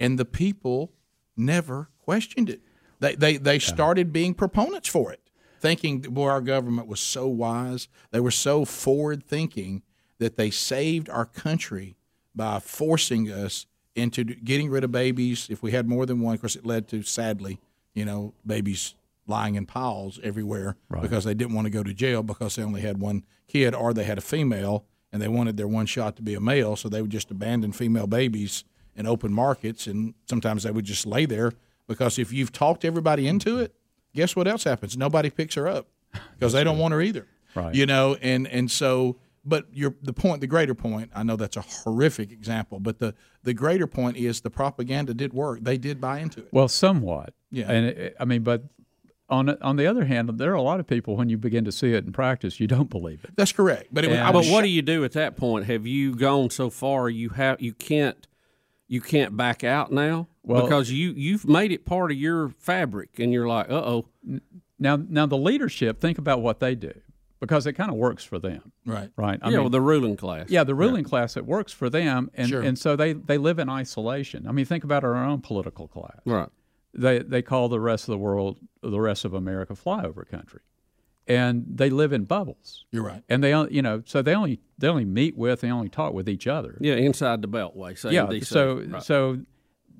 and 0.00 0.18
the 0.18 0.24
people 0.24 0.92
never 1.36 1.90
questioned 1.98 2.48
it. 2.48 2.60
They 3.00 3.14
they 3.16 3.36
they 3.36 3.58
started 3.58 4.12
being 4.12 4.32
proponents 4.32 4.88
for 4.88 5.12
it, 5.12 5.20
thinking 5.62 6.00
boy 6.00 6.28
our 6.28 6.40
government 6.40 6.88
was 6.88 7.00
so 7.00 7.26
wise. 7.28 7.88
They 8.10 8.20
were 8.20 8.32
so 8.32 8.64
forward 8.64 9.22
thinking 9.24 9.82
that 10.18 10.36
they 10.36 10.50
saved 10.50 11.08
our 11.08 11.24
country 11.24 11.96
by 12.34 12.58
forcing 12.58 13.30
us 13.30 13.66
into 13.94 14.24
getting 14.24 14.70
rid 14.70 14.84
of 14.84 14.90
babies. 14.90 15.46
If 15.48 15.62
we 15.62 15.70
had 15.70 15.88
more 15.88 16.04
than 16.04 16.20
one, 16.20 16.34
of 16.34 16.40
course, 16.40 16.56
it 16.56 16.66
led 16.66 16.88
to 16.88 17.02
sadly, 17.02 17.60
you 17.94 18.04
know, 18.04 18.34
babies 18.44 18.94
lying 19.26 19.54
in 19.54 19.66
piles 19.66 20.18
everywhere 20.22 20.76
because 21.02 21.24
they 21.24 21.34
didn't 21.34 21.54
want 21.54 21.66
to 21.66 21.70
go 21.70 21.82
to 21.82 21.94
jail 21.94 22.22
because 22.22 22.56
they 22.56 22.62
only 22.62 22.80
had 22.80 22.98
one 22.98 23.24
kid 23.46 23.74
or 23.74 23.94
they 23.94 24.04
had 24.04 24.18
a 24.18 24.22
female 24.22 24.84
and 25.12 25.22
they 25.22 25.28
wanted 25.28 25.56
their 25.56 25.68
one 25.68 25.86
shot 25.86 26.16
to 26.16 26.22
be 26.22 26.34
a 26.34 26.40
male, 26.40 26.74
so 26.74 26.88
they 26.88 27.02
would 27.02 27.10
just 27.10 27.30
abandon 27.30 27.70
female 27.70 28.06
babies 28.06 28.64
in 28.96 29.06
open 29.06 29.32
markets, 29.32 29.86
and 29.86 30.14
sometimes 30.26 30.62
they 30.62 30.70
would 30.70 30.84
just 30.84 31.06
lay 31.06 31.26
there 31.26 31.52
because 31.86 32.18
if 32.18 32.32
you've 32.32 32.52
talked 32.52 32.84
everybody 32.84 33.28
into 33.28 33.58
it, 33.58 33.74
guess 34.14 34.34
what 34.36 34.46
else 34.48 34.64
happens? 34.64 34.96
Nobody 34.96 35.30
picks 35.30 35.54
her 35.54 35.68
up 35.68 35.88
because 36.38 36.52
they 36.52 36.64
don't 36.64 36.78
want 36.78 36.92
her 36.92 37.00
either. 37.00 37.26
Right. 37.54 37.74
You 37.74 37.86
know, 37.86 38.16
and 38.22 38.46
and 38.48 38.70
so, 38.70 39.16
but 39.44 39.66
your 39.72 39.94
the 40.02 40.12
point, 40.12 40.40
the 40.40 40.46
greater 40.46 40.74
point. 40.74 41.10
I 41.14 41.22
know 41.22 41.36
that's 41.36 41.56
a 41.56 41.60
horrific 41.62 42.32
example, 42.32 42.80
but 42.80 42.98
the 42.98 43.14
the 43.42 43.52
greater 43.54 43.86
point 43.86 44.16
is 44.16 44.40
the 44.40 44.50
propaganda 44.50 45.12
did 45.14 45.32
work. 45.34 45.60
They 45.62 45.76
did 45.76 46.00
buy 46.00 46.20
into 46.20 46.40
it. 46.40 46.48
Well, 46.52 46.68
somewhat. 46.68 47.34
Yeah. 47.50 47.70
And 47.70 47.86
it, 47.86 48.16
I 48.18 48.24
mean, 48.24 48.42
but 48.42 48.62
on 49.28 49.50
on 49.60 49.76
the 49.76 49.86
other 49.86 50.04
hand, 50.06 50.30
there 50.38 50.52
are 50.52 50.54
a 50.54 50.62
lot 50.62 50.80
of 50.80 50.86
people 50.86 51.16
when 51.16 51.28
you 51.28 51.36
begin 51.36 51.64
to 51.66 51.72
see 51.72 51.92
it 51.92 52.04
in 52.06 52.12
practice, 52.12 52.58
you 52.58 52.66
don't 52.66 52.88
believe 52.88 53.22
it. 53.24 53.32
That's 53.36 53.52
correct. 53.52 53.88
But 53.92 54.04
it 54.04 54.08
was, 54.08 54.16
Yeah. 54.16 54.28
I 54.28 54.32
But 54.32 54.38
was 54.38 54.50
what 54.50 54.62
do 54.62 54.68
you 54.68 54.82
do 54.82 55.04
at 55.04 55.12
that 55.12 55.36
point? 55.36 55.66
Have 55.66 55.86
you 55.86 56.14
gone 56.14 56.48
so 56.50 56.70
far 56.70 57.10
you 57.10 57.30
have 57.30 57.60
you 57.60 57.72
can't 57.74 58.26
you 58.92 59.00
can't 59.00 59.34
back 59.36 59.64
out 59.64 59.90
now 59.90 60.28
Well- 60.42 60.62
because 60.64 60.90
you 60.90 61.12
you've 61.16 61.48
made 61.48 61.72
it 61.72 61.84
part 61.86 62.10
of 62.12 62.18
your 62.18 62.50
fabric 62.50 63.18
and 63.18 63.32
you're 63.32 63.48
like, 63.48 63.70
uh 63.70 63.74
oh, 63.92 64.06
Now, 64.78 64.96
now 64.96 65.26
the 65.26 65.38
leadership, 65.38 66.00
think 66.00 66.18
about 66.18 66.42
what 66.42 66.60
they 66.60 66.74
do 66.74 66.92
because 67.40 67.66
it 67.66 67.72
kind 67.72 67.90
of 67.90 67.96
works 67.96 68.22
for 68.24 68.38
them, 68.38 68.70
right? 68.86 69.10
right? 69.16 69.38
I 69.42 69.46
yeah, 69.46 69.56
mean, 69.56 69.60
well, 69.62 69.70
the 69.70 69.80
ruling 69.80 70.16
class. 70.16 70.50
yeah, 70.50 70.62
the 70.64 70.74
ruling 70.74 71.04
class, 71.04 71.36
it 71.36 71.46
works 71.46 71.72
for 71.72 71.88
them, 71.90 72.30
and 72.34 72.48
Sure. 72.48 72.62
and 72.62 72.78
so 72.78 72.94
they 72.96 73.12
they 73.14 73.38
live 73.38 73.58
in 73.58 73.68
isolation. 73.68 74.46
I 74.46 74.52
mean, 74.52 74.64
think 74.66 74.84
about 74.84 75.04
our 75.04 75.16
own 75.16 75.40
political 75.40 75.88
class. 75.88 76.20
right. 76.26 76.48
They 76.94 77.20
they 77.20 77.40
call 77.42 77.68
the 77.70 77.80
rest 77.80 78.02
of 78.08 78.12
the 78.12 78.18
world, 78.18 78.58
the 78.82 79.00
rest 79.00 79.24
of 79.24 79.32
America, 79.32 79.72
flyover 79.74 80.28
country, 80.28 80.60
and 81.28 81.64
they 81.68 81.88
live 81.90 82.12
in 82.12 82.24
bubbles. 82.24 82.84
You're 82.90 83.04
right. 83.04 83.22
And 83.28 83.42
they, 83.44 83.52
on- 83.52 83.68
you 83.70 83.82
know, 83.82 84.02
so 84.04 84.22
they 84.22 84.34
only 84.34 84.60
they 84.78 84.88
only 84.88 85.04
meet 85.04 85.36
with, 85.36 85.60
they 85.60 85.70
only 85.70 85.88
talk 85.88 86.12
with 86.14 86.28
each 86.28 86.46
other. 86.46 86.76
Yeah, 86.80 86.94
inside 86.94 87.42
the 87.42 87.48
Beltway. 87.48 87.96
Say 87.98 88.12
yeah. 88.12 88.28
So 88.42 88.82
Right. 88.88 89.02
so 89.02 89.38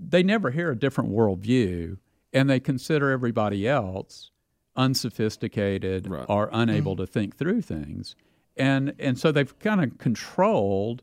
they 0.04 0.22
never 0.22 0.50
hear 0.50 0.70
a 0.72 0.76
different 0.76 1.11
worldview, 1.11 1.98
and 2.32 2.50
they 2.50 2.58
consider 2.61 3.11
everybody 3.11 3.68
else 3.68 4.30
unsophisticated 4.74 6.08
Right. 6.08 6.26
or 6.28 6.48
unable 6.52 6.96
to 6.96 7.06
think 7.06 7.37
through 7.37 7.62
things, 7.62 8.16
and 8.56 8.94
and 8.98 9.18
so 9.18 9.30
they've 9.32 9.56
kind 9.58 9.82
of 9.82 9.98
controlled 9.98 11.02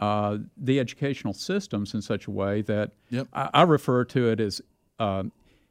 uh, 0.00 0.38
the 0.56 0.80
educational 0.80 1.32
systems 1.32 1.94
in 1.94 2.02
such 2.02 2.26
a 2.26 2.30
way 2.30 2.60
that 2.62 2.92
Yep. 3.10 3.28
I, 3.32 3.50
I 3.54 3.62
refer 3.62 4.04
to 4.06 4.28
it 4.28 4.40
as 4.40 4.60
um, 4.98 5.30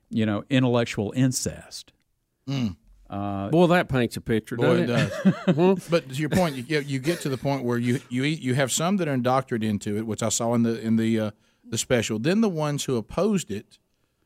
you 0.09 0.25
know 0.25 0.43
intellectual 0.49 1.11
incest. 1.15 1.91
Boy, 3.49 3.67
that 3.67 3.89
paints 3.89 4.17
a 4.17 4.21
picture, 4.21 4.55
Boy, 4.55 4.85
doesn't 4.85 4.89
it 4.89 5.47
it? 5.47 5.55
does. 5.55 5.87
but 5.89 6.09
to 6.09 6.15
your 6.15 6.29
point, 6.29 6.55
you 6.55 6.63
get, 6.63 6.85
you 6.85 6.99
get 6.99 7.21
to 7.21 7.29
the 7.29 7.37
point 7.37 7.63
where 7.63 7.77
you 7.77 7.99
you 8.09 8.23
eat, 8.23 8.41
you 8.41 8.53
have 8.55 8.71
some 8.71 8.97
that 8.97 9.07
are 9.07 9.13
indoctrinated 9.13 9.69
into 9.69 9.97
it, 9.97 10.05
which 10.05 10.23
I 10.23 10.29
saw 10.29 10.53
in 10.53 10.63
the 10.63 10.79
in 10.79 10.95
the 10.95 11.19
uh, 11.19 11.31
the 11.69 11.77
special. 11.77 12.19
Then 12.19 12.41
the 12.41 12.49
ones 12.49 12.85
who 12.85 12.95
opposed 12.97 13.51
it, 13.51 13.79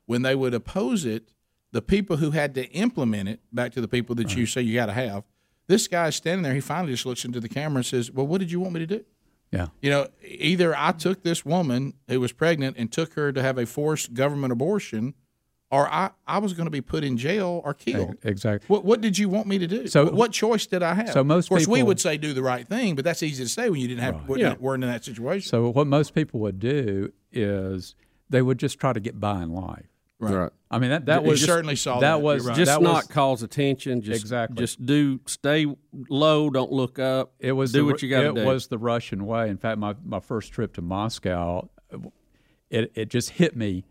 when 0.05 0.21
they 0.21 0.35
would 0.35 0.53
oppose 0.53 1.05
it, 1.05 1.33
the 1.71 1.81
people 1.81 2.17
who 2.17 2.31
had 2.31 2.55
to 2.55 2.65
implement 2.71 3.29
it, 3.29 3.39
back 3.51 3.71
to 3.73 3.81
the 3.81 3.87
people 3.87 4.15
that 4.15 4.35
you 4.35 4.45
say 4.45 4.61
you 4.61 4.73
got 4.75 4.87
to 4.87 4.93
have. 4.93 5.23
This 5.67 5.87
guy's 5.87 6.15
standing 6.15 6.43
there. 6.43 6.53
He 6.53 6.61
finally 6.61 6.93
just 6.93 7.05
looks 7.05 7.25
into 7.25 7.39
the 7.39 7.49
camera 7.49 7.77
and 7.77 7.85
says, 7.85 8.11
"Well, 8.11 8.25
what 8.27 8.39
did 8.39 8.51
you 8.51 8.59
want 8.59 8.73
me 8.73 8.79
to 8.79 8.87
do?" 8.87 9.05
Yeah. 9.51 9.67
You 9.81 9.89
know, 9.89 10.07
either 10.23 10.75
I 10.75 10.91
took 10.91 11.23
this 11.23 11.45
woman 11.45 11.93
who 12.07 12.19
was 12.19 12.31
pregnant 12.31 12.77
and 12.77 12.91
took 12.91 13.13
her 13.13 13.31
to 13.31 13.41
have 13.41 13.57
a 13.57 13.65
forced 13.65 14.13
government 14.13 14.51
abortion, 14.51 15.13
or 15.69 15.87
I, 15.91 16.11
I 16.25 16.37
was 16.39 16.53
going 16.53 16.65
to 16.67 16.71
be 16.71 16.79
put 16.81 17.03
in 17.03 17.17
jail 17.17 17.61
or 17.65 17.73
killed. 17.73 18.15
Exactly. 18.23 18.65
What 18.67 18.85
What 18.85 19.01
did 19.01 19.17
you 19.17 19.27
want 19.29 19.47
me 19.47 19.57
to 19.59 19.67
do? 19.67 19.87
So- 19.87 20.05
what, 20.05 20.13
what 20.13 20.31
choice 20.31 20.65
did 20.65 20.81
I 20.83 20.93
have? 20.93 21.09
so 21.09 21.23
most 21.23 21.45
of 21.47 21.49
course, 21.49 21.67
we 21.67 21.83
would 21.83 21.99
say 21.99 22.17
do 22.17 22.33
the 22.33 22.43
right 22.43 22.65
thing, 22.67 22.95
but 22.95 23.03
that's 23.03 23.21
easy 23.21 23.43
to 23.43 23.49
say 23.49 23.69
when 23.69 23.79
you 23.81 23.87
didn't 23.87 24.01
have 24.03 24.27
we're, 24.29 24.37
Yeah. 24.37 24.55
we're 24.59 24.75
in 24.75 24.81
that 24.81 25.03
situation. 25.03 25.49
So 25.49 25.69
what 25.69 25.87
most 25.87 26.15
people 26.15 26.39
would 26.41 26.59
do 26.59 27.11
is 27.33 27.95
they 28.29 28.41
would 28.41 28.57
just 28.59 28.79
try 28.79 28.93
to 28.93 28.99
get 28.99 29.19
by 29.19 29.43
in 29.43 29.51
life. 29.53 29.85
right. 30.19 30.33
right. 30.33 30.51
I 30.69 30.79
mean 30.79 30.89
that 30.89 31.05
that 31.05 31.23
You 31.23 31.29
was 31.29 31.43
certainly 31.43 31.75
saw 31.77 31.99
that. 31.99 32.07
that 32.17 32.21
was 32.21 32.45
right. 32.45 32.55
Just 32.57 32.71
that 32.71 32.81
not 32.81 32.95
was, 32.95 33.07
cause 33.07 33.43
attention. 33.43 34.01
Just 34.01 34.19
Exactly. 34.21 34.57
Just 34.57 34.85
do 34.85 35.19
stay 35.27 35.65
low. 36.09 36.49
Don't 36.49 36.71
look 36.71 36.97
up. 36.99 37.33
it 37.39 37.51
was 37.53 37.71
do 37.71 37.79
the, 37.79 37.85
what 37.85 38.01
you 38.01 38.09
got 38.09 38.21
to 38.35 38.41
it 38.41 38.45
was 38.45 38.67
the 38.67 38.77
Russian 38.77 39.25
way. 39.25 39.49
In 39.49 39.57
fact, 39.57 39.77
my, 39.79 39.95
my 40.05 40.19
first 40.19 40.51
trip 40.51 40.73
to 40.73 40.81
Moscow, 40.81 41.69
it 42.69 42.91
it 42.95 43.09
just 43.09 43.31
hit 43.31 43.55
me 43.55 43.85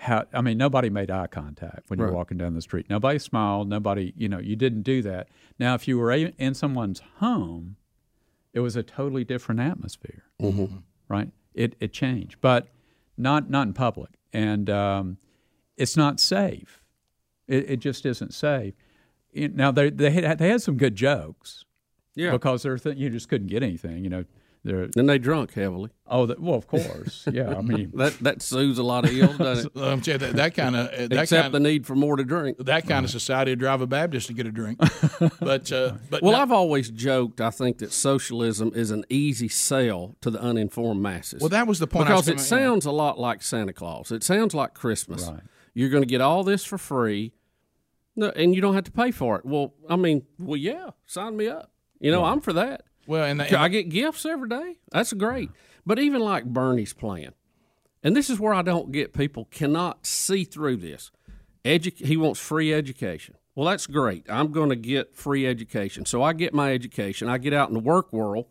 how 0.00 0.24
I 0.32 0.40
mean 0.40 0.56
nobody 0.56 0.88
made 0.88 1.10
eye 1.10 1.26
contact 1.26 1.88
when 1.90 2.00
Right. 2.00 2.12
walking 2.12 2.38
down 2.38 2.54
the 2.54 2.62
street. 2.62 2.86
Nobody 2.88 3.18
smiled. 3.18 3.68
Nobody 3.68 4.12
you 4.16 4.28
know 4.28 4.38
you 4.38 4.56
didn't 4.56 4.82
do 4.82 5.02
that. 5.02 5.28
Now 5.58 5.74
if 5.74 5.86
you 5.86 5.98
were 5.98 6.10
a- 6.10 6.32
in 6.38 6.54
someone's 6.54 7.00
home, 7.18 7.76
it 8.54 8.60
was 8.60 8.76
a 8.76 8.82
totally 8.82 9.24
different 9.24 9.60
atmosphere. 9.60 10.24
Mm-hmm. 10.40 10.76
Right? 11.08 11.30
It 11.54 11.76
it 11.80 11.92
changed, 11.92 12.36
but 12.40 12.68
not 13.18 13.50
not 13.50 13.66
in 13.66 13.74
public, 13.74 14.10
and 14.32 14.70
um, 14.70 15.18
it's 15.76 15.96
not 15.96 16.18
safe. 16.18 16.82
It, 17.46 17.70
it 17.72 17.76
just 17.80 18.06
isn't 18.06 18.32
safe. 18.32 18.74
It- 19.32 19.54
now 19.54 19.70
they 19.70 19.90
they 19.90 20.10
had, 20.12 20.38
they 20.38 20.48
had 20.48 20.62
some 20.62 20.76
good 20.78 20.94
jokes 20.96 21.66
yeah. 22.14 22.30
because 22.30 22.62
they're 22.62 22.78
th- 22.78 22.96
you 22.96 23.10
just 23.10 23.28
couldn't 23.28 23.48
get 23.48 23.62
anything. 23.62 24.02
You 24.02 24.08
know, 24.10 24.24
they're 24.62 24.88
and 24.94 25.08
they 25.08 25.18
drunk 25.18 25.54
heavily. 25.54 25.88
oh 26.06 26.26
the, 26.26 26.36
well 26.38 26.56
of 26.56 26.66
course 26.66 27.26
yeah. 27.32 27.56
I 27.56 27.62
mean 27.62 27.92
That 27.94 28.18
that 28.20 28.42
soothes 28.42 28.78
a 28.78 28.82
lot 28.82 29.04
of 29.06 29.12
ills, 29.12 29.38
doesn't 29.38 29.72
it? 29.74 29.80
Um, 29.82 30.00
tell 30.02 30.14
you 30.14 30.18
that, 30.18 30.36
that 30.36 30.54
kind 30.54 30.76
of 30.76 30.90
that 31.10 31.12
Except 31.22 31.42
kind 31.44 31.54
the 31.54 31.60
need 31.60 31.86
for 31.86 31.94
more 31.96 32.16
to 32.16 32.24
drink. 32.24 32.58
that 32.58 32.86
kind 32.86 33.04
of 33.04 33.10
society 33.10 33.52
would 33.52 33.58
drive 33.58 33.80
a 33.80 33.86
Baptist 33.86 34.26
to 34.26 34.34
get 34.34 34.46
a 34.46 34.52
drink. 34.52 34.78
but 35.40 35.72
uh, 35.72 35.94
but 36.10 36.22
Well, 36.22 36.32
no- 36.32 36.38
I've 36.40 36.52
always 36.52 36.90
joked. 36.90 37.40
I 37.40 37.50
think 37.50 37.78
that 37.78 37.92
socialism 37.92 38.72
is 38.74 38.90
an 38.90 39.04
easy 39.08 39.48
sell 39.48 40.14
to 40.20 40.30
the 40.30 40.40
uninformed 40.40 41.00
masses. 41.00 41.40
well, 41.40 41.48
that 41.48 41.66
was 41.66 41.78
the 41.78 41.86
point. 41.86 42.08
I 42.10 42.14
was 42.14 42.26
because 42.26 42.44
it 42.46 42.50
coming- 42.50 42.64
sounds 42.64 42.84
a 42.86 42.90
lot 42.92 43.18
like 43.18 43.42
Santa 43.42 43.72
Claus. 43.72 44.10
It 44.12 44.22
sounds 44.22 44.52
like 44.54 44.74
Christmas. 44.74 45.26
Right. 45.26 45.40
You're 45.72 45.88
going 45.88 46.02
to 46.02 46.06
get 46.08 46.20
all 46.20 46.44
this 46.44 46.64
for 46.64 46.76
free, 46.76 47.32
and 48.16 48.54
you 48.54 48.60
don't 48.60 48.74
have 48.74 48.84
to 48.84 48.90
pay 48.92 49.10
for 49.10 49.38
it. 49.38 49.46
Well, 49.46 49.72
I 49.88 49.96
mean, 49.96 50.26
well, 50.38 50.56
yeah, 50.56 50.90
sign 51.06 51.36
me 51.36 51.48
up. 51.48 51.70
You 52.00 52.10
know, 52.10 52.24
I'm 52.24 52.40
for 52.40 52.52
that. 52.54 52.82
Well, 53.10 53.24
and, 53.24 53.40
the, 53.40 53.58
I 53.58 53.66
get 53.68 53.88
gifts 53.88 54.24
every 54.24 54.48
day. 54.48 54.76
That's 54.92 55.12
great. 55.12 55.50
But 55.84 55.98
even 55.98 56.20
like 56.20 56.44
Bernie's 56.44 56.92
plan, 56.92 57.32
and 58.04 58.16
this 58.16 58.30
is 58.30 58.38
where 58.38 58.54
I 58.54 58.62
don't 58.62 58.92
get 58.92 59.12
people 59.12 59.46
cannot 59.50 60.06
see 60.06 60.44
through 60.44 60.76
this. 60.76 61.10
Edu- 61.64 62.06
he 62.06 62.16
wants 62.16 62.38
free 62.38 62.72
education. 62.72 63.34
Well, 63.56 63.68
that's 63.68 63.88
great. 63.88 64.26
I'm 64.30 64.52
going 64.52 64.68
to 64.68 64.76
get 64.76 65.16
free 65.16 65.44
education. 65.44 66.06
So 66.06 66.22
I 66.22 66.32
get 66.32 66.54
my 66.54 66.72
education. 66.72 67.28
I 67.28 67.38
get 67.38 67.52
out 67.52 67.68
in 67.68 67.74
the 67.74 67.80
work 67.80 68.12
world. 68.12 68.46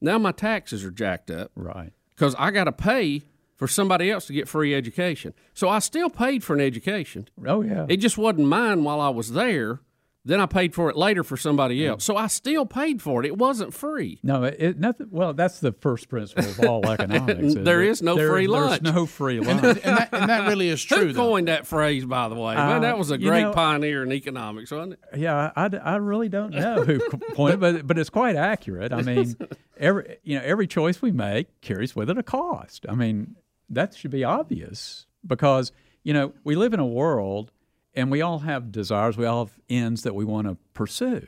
Now 0.00 0.18
my 0.18 0.30
taxes 0.30 0.84
are 0.84 0.92
jacked 0.92 1.30
up 1.30 1.50
Right. 1.56 1.92
because 2.14 2.36
I 2.38 2.52
got 2.52 2.64
to 2.64 2.72
pay 2.72 3.22
for 3.56 3.66
somebody 3.66 4.08
else 4.08 4.26
to 4.28 4.32
get 4.32 4.46
free 4.48 4.72
education. 4.72 5.34
So 5.52 5.68
I 5.68 5.80
still 5.80 6.10
paid 6.10 6.44
for 6.44 6.54
an 6.54 6.60
education. 6.60 7.28
Oh 7.44 7.62
yeah. 7.62 7.86
It 7.88 7.96
just 7.96 8.16
wasn't 8.16 8.46
mine 8.46 8.84
while 8.84 9.00
I 9.00 9.08
was 9.08 9.32
there. 9.32 9.80
Then 10.26 10.40
I 10.40 10.46
paid 10.46 10.74
for 10.74 10.90
it 10.90 10.96
later 10.96 11.22
for 11.22 11.36
somebody 11.36 11.86
else. 11.86 12.02
So 12.02 12.16
I 12.16 12.26
still 12.26 12.66
paid 12.66 13.00
for 13.00 13.22
it. 13.22 13.26
It 13.26 13.38
wasn't 13.38 13.72
free. 13.72 14.18
No, 14.24 14.42
it, 14.42 14.76
nothing. 14.76 15.06
Well, 15.12 15.32
that's 15.34 15.60
the 15.60 15.70
first 15.70 16.08
principle 16.08 16.44
of 16.50 16.60
all 16.68 16.84
economics. 16.90 17.54
there 17.56 17.80
is 17.80 18.02
no 18.02 18.16
There- 18.16 18.28
free 18.30 18.48
lunch. 18.48 18.82
there's 18.82 18.94
no 18.94 19.06
free 19.06 19.38
lunch. 19.48 19.62
and 19.84 19.96
that, 19.96 20.08
and 20.12 20.28
that 20.28 20.48
really 20.48 20.68
is 20.68 20.82
true. 20.82 21.06
Who 21.06 21.12
though. 21.12 21.20
coined 21.28 21.46
that 21.46 21.64
phrase, 21.66 22.04
by 22.04 22.28
the 22.28 22.34
way? 22.34 22.56
Man, 22.56 22.82
that 22.82 22.98
was 22.98 23.12
a 23.12 23.14
Uh, 23.14 23.18
great 23.18 23.42
know- 23.42 23.52
pioneer 23.52 24.02
in 24.02 24.10
economics, 24.10 24.72
wasn't 24.72 24.94
it? 24.94 25.18
yeah, 25.20 25.52
I, 25.54 25.66
I 25.76 25.96
really 25.96 26.28
don't 26.28 26.50
know 26.52 26.82
who 26.82 26.98
pointed, 27.34 27.60
but 27.60 27.86
but 27.86 27.96
it's 27.96 28.10
quite 28.10 28.34
accurate. 28.34 28.92
I 28.92 29.02
mean, 29.02 29.36
every 29.78 30.16
you 30.24 30.38
know 30.38 30.44
every 30.44 30.66
choice 30.66 31.00
we 31.00 31.12
make 31.12 31.60
carries 31.60 31.94
with 31.94 32.10
it 32.10 32.18
a 32.18 32.24
cost. 32.24 32.84
I 32.88 32.96
mean, 32.96 33.36
that 33.70 33.94
should 33.94 34.10
be 34.10 34.24
obvious 34.24 35.06
because 35.24 35.70
you 36.02 36.12
know 36.12 36.32
we 36.42 36.56
live 36.56 36.74
in 36.74 36.80
a 36.80 36.86
world 36.86 37.52
and 37.96 38.10
we 38.10 38.20
all 38.20 38.40
have 38.40 38.70
desires, 38.70 39.16
we 39.16 39.24
all 39.24 39.46
have 39.46 39.58
ends 39.68 40.02
that 40.02 40.14
we 40.14 40.24
want 40.24 40.46
to 40.46 40.56
pursue, 40.74 41.26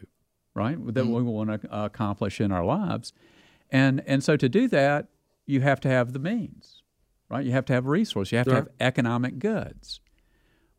right? 0.54 0.76
That 0.94 1.04
mm-hmm. 1.04 1.12
we 1.12 1.22
want 1.22 1.62
to 1.62 1.74
uh, 1.74 1.86
accomplish 1.86 2.40
in 2.40 2.52
our 2.52 2.64
lives, 2.64 3.12
and 3.70 4.02
and 4.06 4.22
so 4.22 4.36
to 4.36 4.48
do 4.48 4.68
that, 4.68 5.08
you 5.46 5.62
have 5.62 5.80
to 5.80 5.88
have 5.88 6.12
the 6.12 6.18
means, 6.18 6.82
right? 7.30 7.44
You 7.44 7.52
have 7.52 7.64
to 7.66 7.72
have 7.72 7.86
resources. 7.86 8.32
You 8.32 8.38
have 8.38 8.46
to 8.48 8.54
have 8.54 8.68
economic 8.78 9.38
goods. 9.38 10.00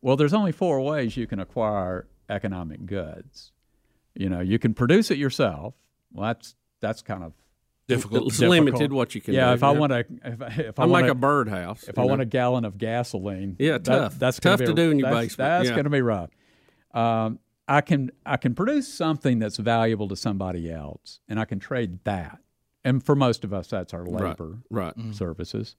Well, 0.00 0.16
there's 0.16 0.32
only 0.32 0.52
four 0.52 0.80
ways 0.80 1.16
you 1.16 1.26
can 1.26 1.40
acquire 1.40 2.06
economic 2.30 2.86
goods. 2.86 3.52
You 4.14 4.28
know, 4.28 4.40
you 4.40 4.58
can 4.58 4.72
produce 4.72 5.10
it 5.10 5.18
yourself. 5.18 5.74
Well, 6.12 6.28
that's 6.28 6.54
that's 6.80 7.02
kind 7.02 7.24
of 7.24 7.32
difficult. 7.96 8.26
It's 8.28 8.38
difficult. 8.38 8.66
limited 8.66 8.92
what 8.92 9.14
you 9.14 9.20
can 9.20 9.32
do. 9.32 9.38
yeah. 9.38 9.48
do. 9.48 9.54
if 9.54 9.62
I 9.62 9.70
want 9.72 9.92
to, 9.92 10.04
if, 10.24 10.42
I- 10.42 10.46
if 10.46 10.78
I 10.78 10.82
I'll 10.82 10.88
want 10.88 11.02
make 11.02 11.08
to, 11.08 11.12
a 11.12 11.14
birdhouse. 11.14 11.82
if 11.84 11.96
you 11.96 12.02
I 12.02 12.06
want 12.06 12.20
a 12.22 12.26
gallon 12.26 12.64
of 12.64 12.78
gasoline, 12.78 13.56
Yeah, 13.58 13.72
that- 13.72 13.84
tough. 13.84 14.18
That's 14.18 14.40
gonna 14.40 14.52
Tough 14.56 14.60
be, 14.60 14.66
to 14.66 14.74
do 14.74 14.90
in 14.90 14.98
your 14.98 15.10
that's, 15.10 15.20
basement, 15.34 15.48
That's 15.48 15.64
yeah. 15.68 15.74
going 15.74 15.84
to 15.84 15.90
be 15.90 16.02
rough. 16.02 16.30
Um, 16.94 17.38
I 17.68 17.82
can 17.82 18.10
I 18.26 18.36
can 18.36 18.54
produce 18.54 18.92
something 18.92 19.38
that's 19.38 19.56
valuable 19.56 20.08
to 20.08 20.16
somebody 20.16 20.70
else, 20.72 21.20
and 21.28 21.38
I 21.38 21.44
can 21.44 21.60
trade 21.60 22.00
that. 22.04 22.38
And 22.84 23.04
for 23.04 23.14
most 23.14 23.44
of 23.44 23.52
us, 23.52 23.68
that's 23.68 23.92
our 23.94 24.04
labor 24.06 24.58
right. 24.70 24.94
services, 25.12 25.76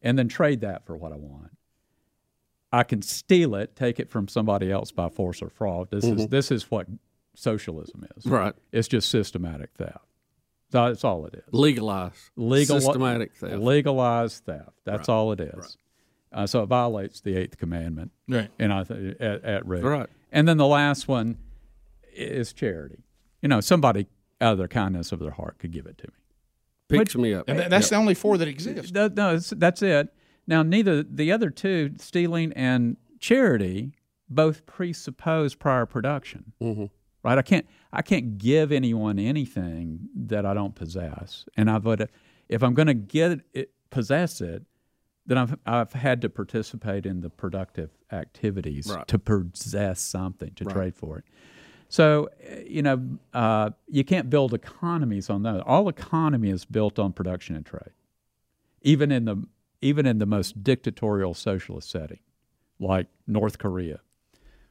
and 0.00 0.18
then 0.18 0.28
trade 0.28 0.60
that 0.62 0.86
for 0.86 0.96
what 0.96 1.12
I 1.12 1.16
want. 1.16 1.50
I 2.72 2.82
can 2.82 3.02
steal 3.02 3.54
it, 3.56 3.76
take 3.76 4.00
it 4.00 4.10
from 4.10 4.26
somebody 4.26 4.70
else 4.72 4.90
by 4.90 5.08
force 5.08 5.42
or 5.42 5.48
fraud. 5.48 5.90
This 5.90 6.04
is 6.04 6.28
this 6.28 6.50
is 6.50 6.70
what 6.70 6.86
socialism 7.34 8.06
is. 8.16 8.24
Mm-hmm. 8.24 8.34
Right. 8.34 8.54
It's 8.72 8.88
just 8.88 9.10
systematic 9.10 9.70
theft. 9.76 9.98
So 10.74 10.88
That's 10.88 11.04
all 11.04 11.24
it 11.26 11.34
is. 11.34 11.44
Legalize. 11.52 12.32
Legal 12.34 12.80
Systematic 12.80 13.32
theft. 13.34 13.54
Legalized 13.62 14.44
theft. 14.44 14.70
That's 14.84 15.08
all 15.08 15.30
it 15.30 15.38
is. 15.40 15.76
Uh, 16.32 16.48
so 16.48 16.64
it 16.64 16.66
violates 16.66 17.20
the 17.20 17.36
eighth 17.36 17.58
commandment. 17.58 18.10
Right. 18.28 18.50
And 18.58 18.72
I 18.72 18.82
th- 18.82 19.16
at, 19.20 19.44
at 19.44 19.66
risk. 19.66 19.84
Right. 19.84 20.08
And 20.32 20.48
then 20.48 20.56
the 20.56 20.66
last 20.66 21.06
one 21.06 21.38
is 22.12 22.52
charity. 22.52 23.04
You 23.40 23.48
know, 23.48 23.60
somebody 23.60 24.08
out 24.40 24.52
of 24.54 24.58
their 24.58 24.66
kindness 24.66 25.12
of 25.12 25.20
their 25.20 25.30
heart 25.30 25.60
could 25.60 25.70
give 25.70 25.86
it 25.86 25.96
to 25.98 26.08
me. 26.08 26.98
Picks 26.98 27.14
me 27.14 27.34
up. 27.34 27.44
And 27.48 27.60
that, 27.60 27.70
that's 27.70 27.90
the 27.90 27.96
only 27.96 28.14
four 28.14 28.36
that 28.38 28.48
exist. 28.48 28.92
No, 28.92 29.06
no, 29.06 29.28
it's- 29.28 29.52
that's 29.56 29.80
it. 29.80 30.12
Now, 30.48 30.64
neither 30.64 31.04
the 31.04 31.30
other 31.30 31.50
two, 31.50 31.92
stealing 31.98 32.52
and 32.54 32.96
charity, 33.20 33.92
both 34.28 34.66
presuppose 34.66 35.54
prior 35.54 35.86
production. 35.86 36.52
Mhm. 36.60 36.90
Right? 37.24 37.38
I 37.38 37.42
can't, 37.42 37.66
I 37.92 38.02
can't 38.02 38.38
give 38.38 38.70
anyone 38.70 39.18
anything 39.18 40.08
that 40.14 40.44
I 40.46 40.54
don't 40.54 40.74
possess, 40.74 41.46
and 41.56 41.70
I 41.70 41.78
would, 41.78 42.08
if 42.48 42.62
I'm 42.62 42.74
going 42.74 42.86
to 42.86 42.94
get 42.94 43.40
it, 43.52 43.70
possess 43.90 44.40
it, 44.40 44.62
then 45.26 45.38
I've, 45.38 45.56
I've 45.64 45.92
had 45.94 46.20
to 46.22 46.28
participate 46.28 47.06
in 47.06 47.22
the 47.22 47.30
productive 47.30 47.90
activities 48.12 48.86
Right. 48.94 49.08
to 49.08 49.18
possess 49.18 50.00
something 50.00 50.52
to 50.56 50.64
trade 50.66 50.94
for 50.94 51.18
it. 51.18 51.24
So, 51.88 52.28
you 52.66 52.82
know, 52.82 53.18
uh, 53.32 53.70
you 53.88 54.04
can't 54.04 54.28
build 54.28 54.52
economies 54.52 55.30
on 55.30 55.42
that. 55.44 55.60
All 55.62 55.88
economy 55.88 56.50
is 56.50 56.64
built 56.64 56.98
on 56.98 57.12
production 57.12 57.56
and 57.56 57.64
trade 57.64 57.92
even 58.84 59.10
in 59.10 59.24
the 59.24 59.42
even 59.80 60.06
in 60.06 60.18
the 60.18 60.26
most 60.26 60.62
dictatorial 60.62 61.34
socialist 61.34 61.90
setting, 61.90 62.20
like 62.78 63.06
North 63.26 63.58
Korea, 63.58 64.00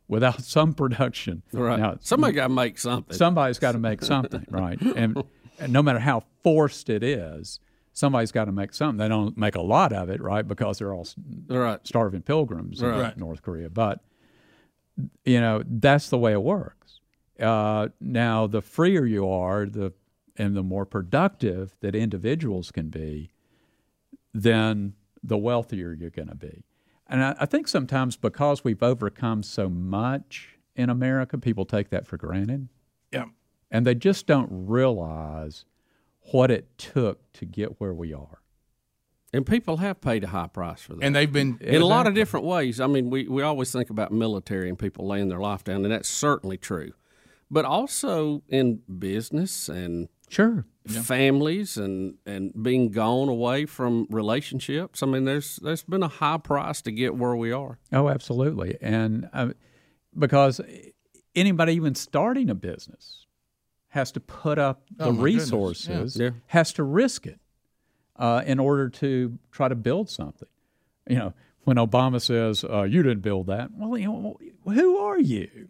without 0.08 0.44
some 0.56 0.74
production, 0.74 1.44
Right. 1.52 1.80
now 1.80 1.98
Somebody 2.02 2.34
got 2.34 2.48
to 2.48 2.54
make 2.54 2.78
something. 2.78 3.16
somebody's 3.16 3.60
got 3.60 3.72
to 3.74 3.80
make 3.80 4.02
something, 4.02 4.46
right? 4.52 4.80
And, 4.82 5.24
and 5.60 5.72
no 5.74 5.82
matter 5.84 6.00
how 6.00 6.24
forced 6.44 6.90
it 6.90 7.04
is, 7.04 7.60
somebody's 7.94 8.32
got 8.32 8.46
to 8.46 8.52
make 8.52 8.74
something. 8.74 8.98
They 8.98 9.08
don't 9.08 9.38
make 9.38 9.56
a 9.56 9.62
lot 9.62 9.94
of 9.94 10.10
it, 10.10 10.22
right? 10.22 10.48
Because 10.48 10.80
they're 10.80 10.94
all 10.94 11.08
starving 11.84 12.22
pilgrims 12.24 12.82
in 12.82 12.88
Right. 12.90 13.18
North 13.18 13.42
Korea. 13.42 13.70
But 13.70 14.00
you 15.26 15.40
know 15.42 15.64
that's 15.66 16.10
the 16.10 16.18
way 16.20 16.34
it 16.34 16.44
works. 16.44 17.00
Uh, 17.40 17.88
now, 18.00 18.46
the 18.46 18.62
freer 18.62 19.06
you 19.06 19.28
are, 19.28 19.66
the 19.66 19.92
and 20.38 20.56
the 20.56 20.62
more 20.64 20.86
productive 20.86 21.76
that 21.82 21.96
individuals 21.96 22.72
can 22.72 22.90
be, 22.90 23.32
then 24.34 24.94
the 25.24 25.38
wealthier 25.38 25.94
you're 25.94 26.10
going 26.10 26.28
to 26.28 26.36
be. 26.36 26.64
And 27.08 27.24
I, 27.24 27.36
I 27.42 27.46
think 27.46 27.68
sometimes 27.68 28.16
because 28.18 28.64
we've 28.64 28.82
overcome 28.84 29.44
so 29.44 29.70
much 29.70 30.58
in 30.76 30.90
America, 30.90 31.38
people 31.38 31.66
take 31.66 31.90
that 31.90 32.08
for 32.08 32.18
granted, 32.18 32.70
Yeah. 33.12 33.26
and 33.70 33.86
they 33.86 33.94
just 33.96 34.26
don't 34.26 34.50
realize 34.50 35.66
what 36.32 36.50
it 36.50 36.78
took 36.78 37.32
to 37.34 37.46
get 37.46 37.80
where 37.82 37.94
we 37.94 38.14
are. 38.14 38.40
And 39.34 39.46
people 39.46 39.78
have 39.78 40.00
paid 40.00 40.24
a 40.24 40.28
high 40.28 40.48
price 40.48 40.82
for 40.82 40.94
that. 40.94 41.04
And 41.04 41.16
they've 41.16 41.32
been 41.32 41.58
in 41.60 41.82
a 41.82 41.86
lot 41.86 42.06
of 42.08 42.14
different 42.14 42.46
ways. 42.46 42.80
I 42.80 42.88
mean, 42.88 43.10
we, 43.10 43.28
we 43.28 43.42
always 43.42 43.72
think 43.72 43.90
about 43.90 44.12
military 44.12 44.70
and 44.70 44.78
people 44.78 45.08
laying 45.08 45.28
their 45.30 45.40
life 45.40 45.64
down, 45.64 45.84
and 45.84 45.92
that's 45.92 46.08
certainly 46.10 46.58
true. 46.58 46.94
But 47.52 47.66
also 47.66 48.44
in 48.48 48.82
business 49.00 49.70
and 49.70 50.08
Sure. 50.30 50.66
Families 50.88 51.78
and, 51.78 52.16
and 52.26 52.52
being 52.64 52.90
gone 52.92 53.30
away 53.30 53.66
from 53.66 54.08
relationships. 54.10 55.02
I 55.02 55.06
mean, 55.06 55.26
there's 55.26 55.58
there's 55.58 55.84
been 55.84 56.04
a 56.04 56.08
high 56.08 56.38
price 56.38 56.82
to 56.84 56.92
get 56.92 57.16
where 57.16 57.36
we 57.36 57.52
are. 57.52 57.78
Oh, 57.92 58.10
absolutely. 58.10 58.78
And 58.82 59.30
uh, 59.34 59.50
because 60.18 60.60
anybody 61.36 61.74
even 61.74 61.96
starting 61.96 62.50
a 62.50 62.56
business 62.56 63.26
has 63.90 64.12
to 64.12 64.20
put 64.20 64.58
up 64.60 64.84
the 64.96 65.06
Oh, 65.06 65.12
my. 65.12 65.18
Yeah. 65.20 65.24
resources, 65.24 66.18
Yeah. 66.18 66.32
has 66.48 66.74
to 66.74 66.84
risk 66.84 67.26
it 67.28 67.40
uh, 68.18 68.44
in 68.46 68.60
order 68.60 68.90
to 68.90 69.38
try 69.52 69.68
to 69.68 69.76
build 69.76 70.10
something. 70.10 70.48
You 71.08 71.16
know, 71.18 71.34
when 71.64 71.78
Obama 71.78 72.22
says, 72.22 72.64
uh, 72.64 72.84
you 72.84 73.04
didn't 73.04 73.22
build 73.22 73.48
that, 73.48 73.70
well, 73.74 73.98
you 73.98 74.08
know, 74.08 74.38
who 74.66 74.98
are 74.98 75.20
you? 75.20 75.50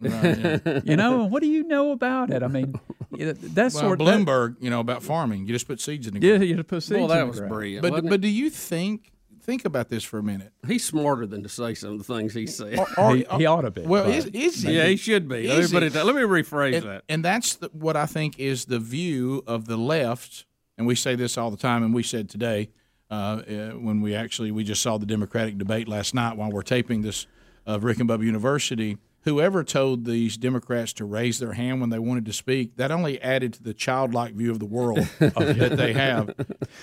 you 0.84 0.96
know, 0.96 1.24
what 1.24 1.42
do 1.42 1.48
you 1.48 1.64
know 1.64 1.92
about 1.92 2.30
it? 2.30 2.42
I 2.42 2.48
mean, 2.48 2.74
that's 3.12 3.74
well, 3.74 3.84
sort 3.84 4.00
of. 4.00 4.06
Bloomberg, 4.06 4.56
you 4.60 4.70
know, 4.70 4.80
about 4.80 5.02
farming. 5.02 5.46
You 5.46 5.52
just 5.54 5.66
put 5.66 5.80
seeds 5.80 6.06
in 6.06 6.14
the 6.14 6.20
ground. 6.20 6.42
Yeah, 6.42 6.48
you 6.48 6.54
just 6.56 6.68
put 6.68 6.82
seeds 6.82 6.92
well, 7.00 7.04
in 7.04 7.08
that 7.10 7.20
the 7.20 7.26
was 7.26 7.38
ground. 7.38 7.52
brilliant. 7.52 7.82
But 7.82 7.92
wasn't 7.92 8.10
but 8.10 8.20
do 8.20 8.28
you 8.28 8.50
think 8.50 9.12
think 9.42 9.64
about 9.66 9.90
this 9.90 10.02
for 10.02 10.18
a 10.18 10.22
minute? 10.22 10.52
he's 10.66 10.84
smarter 10.84 11.26
than 11.26 11.42
to 11.42 11.48
say 11.48 11.74
some 11.74 11.92
of 11.92 11.98
the 12.06 12.14
things 12.14 12.32
he 12.34 12.46
said. 12.46 12.78
Are- 12.96 13.14
He, 13.14 13.26
he 13.36 13.46
ought 13.46 13.62
to 13.62 13.70
be. 13.70 13.82
well, 13.82 14.08
is, 14.08 14.26
is 14.26 14.62
he? 14.62 14.76
yeah, 14.76 14.86
he 14.86 14.96
should 14.96 15.28
be. 15.28 15.46
Let 15.48 15.64
me 15.64 15.68
put 15.68 15.82
it. 15.82 15.92
That. 15.92 16.06
Let 16.06 16.14
me 16.14 16.22
rephrase 16.22 16.76
and, 16.76 16.86
that. 16.86 17.04
and 17.08 17.24
that's 17.24 17.56
the, 17.56 17.68
what 17.72 17.96
I 17.96 18.06
think 18.06 18.38
is 18.38 18.66
the 18.66 18.78
view 18.78 19.42
of 19.46 19.66
the 19.66 19.76
left. 19.76 20.46
And 20.76 20.88
we 20.88 20.96
say 20.96 21.14
this 21.14 21.38
all 21.38 21.52
the 21.52 21.56
time, 21.56 21.84
and 21.84 21.94
we 21.94 22.02
said 22.02 22.28
today 22.28 22.70
uh, 23.14 23.42
uh, 23.42 23.70
when 23.78 24.00
we 24.00 24.14
actually 24.14 24.50
we 24.50 24.64
just 24.64 24.82
saw 24.82 24.98
the 24.98 25.06
Democratic 25.06 25.56
debate 25.56 25.86
last 25.86 26.14
night 26.14 26.36
while 26.36 26.50
we're 26.50 26.62
taping 26.62 27.02
this 27.02 27.26
of 27.66 27.84
Rick 27.84 28.00
and 28.00 28.08
Bubba 28.08 28.24
University. 28.24 28.98
Whoever 29.22 29.64
told 29.64 30.04
these 30.04 30.36
Democrats 30.36 30.92
to 30.94 31.04
raise 31.06 31.38
their 31.38 31.54
hand 31.54 31.80
when 31.80 31.88
they 31.88 31.98
wanted 31.98 32.26
to 32.26 32.32
speak, 32.32 32.76
that 32.76 32.90
only 32.90 33.22
added 33.22 33.54
to 33.54 33.62
the 33.62 33.72
childlike 33.72 34.34
view 34.34 34.50
of 34.50 34.58
the 34.58 34.66
world 34.66 34.98
that 35.18 35.76
they 35.78 35.94
have. 35.94 36.34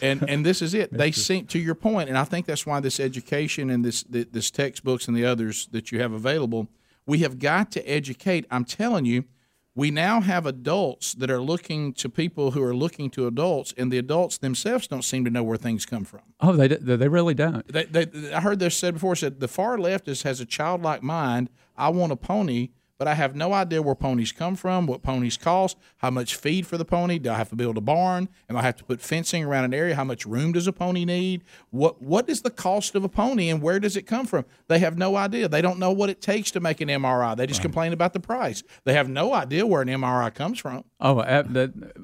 And 0.02 0.24
and 0.30 0.46
this 0.46 0.62
is 0.62 0.74
it. 0.74 0.92
They 0.92 1.12
seem 1.12 1.46
to 1.48 1.60
your 1.60 1.76
point, 1.76 2.10
and 2.10 2.18
I 2.18 2.24
think 2.24 2.46
that's 2.46 2.66
why 2.66 2.80
this 2.80 3.00
education 3.00 3.70
and 3.70 3.84
this 3.84 4.04
this 4.08 4.50
textbooks 4.50 5.08
and 5.08 5.18
the 5.18 5.26
others 5.26 5.68
that 5.72 5.92
you 5.92 6.00
have 6.00 6.14
available, 6.14 6.68
we 7.06 7.20
have 7.20 7.40
got 7.40 7.72
to 7.74 7.84
educate. 7.88 8.46
I'm 8.50 8.66
telling 8.66 9.06
you, 9.06 9.26
we 9.76 9.90
now 9.90 10.20
have 10.22 10.46
adults 10.46 11.14
that 11.14 11.32
are 11.32 11.42
looking 11.42 11.94
to 11.94 12.10
people 12.10 12.52
who 12.52 12.62
are 12.62 12.76
looking 12.76 13.10
to 13.12 13.28
adults, 13.28 13.74
and 13.78 13.92
the 13.92 13.98
adults 13.98 14.38
themselves 14.38 14.88
don't 14.88 15.04
seem 15.04 15.24
to 15.26 15.32
know 15.32 15.44
where 15.44 15.58
things 15.58 15.86
come 15.86 16.04
from. 16.04 16.22
oh, 16.42 16.54
they, 16.54 16.68
they 16.68 17.08
really 17.08 17.34
don't. 17.34 17.66
They, 17.72 17.86
they, 17.86 18.34
I 18.34 18.42
heard 18.42 18.60
this 18.60 18.76
said 18.76 18.96
before. 18.96 19.16
Said 19.16 19.40
the 19.40 19.48
far 19.48 19.78
left 19.78 20.08
is, 20.08 20.24
has 20.24 20.42
a 20.42 20.46
childlike 20.46 21.04
mind. 21.04 21.50
I 21.78 21.90
want 21.90 22.12
a 22.12 22.18
pony, 22.18 22.70
but 23.02 23.08
I 23.08 23.16
have 23.16 23.36
no 23.36 23.52
idea 23.52 23.82
where 23.82 23.96
ponies 23.96 24.32
come 24.32 24.56
from, 24.56 24.86
what 24.86 25.02
ponies 25.02 25.36
cost, 25.36 25.76
how 25.98 26.12
much 26.12 26.36
feed 26.36 26.68
for 26.68 26.78
the 26.78 26.86
pony. 26.86 27.18
Do 27.18 27.32
I 27.32 27.34
have 27.34 27.50
to 27.50 27.56
build 27.56 27.76
a 27.76 27.82
barn? 27.82 28.30
Am 28.48 28.56
I 28.56 28.62
have 28.62 28.76
to 28.76 28.84
put 28.84 29.02
fencing 29.02 29.44
around 29.44 29.64
an 29.64 29.74
area? 29.74 29.96
How 29.96 30.04
much 30.04 30.24
room 30.24 30.52
does 30.52 30.68
a 30.68 30.72
pony 30.72 31.04
need? 31.04 31.44
What 31.72 32.00
what 32.00 32.30
is 32.30 32.44
the 32.44 32.52
cost 32.52 32.94
of 32.94 33.04
a 33.04 33.10
pony 33.10 33.50
and 33.50 33.60
where 33.60 33.80
does 33.80 33.98
it 33.98 34.04
come 34.04 34.28
from? 34.28 34.46
They 34.68 34.78
have 34.78 35.00
no 35.00 35.16
idea. 35.16 35.48
They 35.48 35.64
don't 35.64 35.80
know 35.80 35.92
what 35.92 36.12
it 36.12 36.22
takes 36.22 36.52
to 36.52 36.60
make 36.60 36.80
an 36.80 36.90
MRI. 36.90 37.36
They 37.36 37.48
just 37.48 37.58
right. 37.58 37.64
complain 37.64 37.92
about 37.92 38.14
the 38.14 38.20
price. 38.20 38.62
They 38.84 38.94
have 38.94 39.10
no 39.10 39.34
idea 39.34 39.66
where 39.66 39.82
an 39.82 39.88
MRI 39.88 40.32
comes 40.32 40.60
from. 40.60 40.84
Oh, 41.00 41.22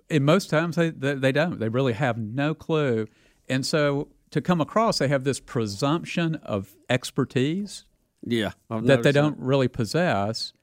in 0.10 0.26
most 0.26 0.50
times 0.50 0.78
they, 0.78 0.90
they 0.90 1.32
don't. 1.32 1.60
They 1.60 1.70
really 1.70 1.94
have 1.94 2.18
no 2.18 2.56
clue. 2.56 3.06
And 3.48 3.64
so 3.64 4.08
to 4.32 4.42
come 4.42 4.62
across, 4.62 4.98
they 4.98 5.10
have 5.10 5.26
this 5.26 5.40
presumption 5.40 6.40
of 6.42 6.76
expertise. 6.90 7.86
Yeah, 8.26 8.54
that 8.72 9.04
they 9.04 9.12
don't 9.12 9.38
that. 9.38 9.46
really 9.46 9.68
possess, 9.68 10.54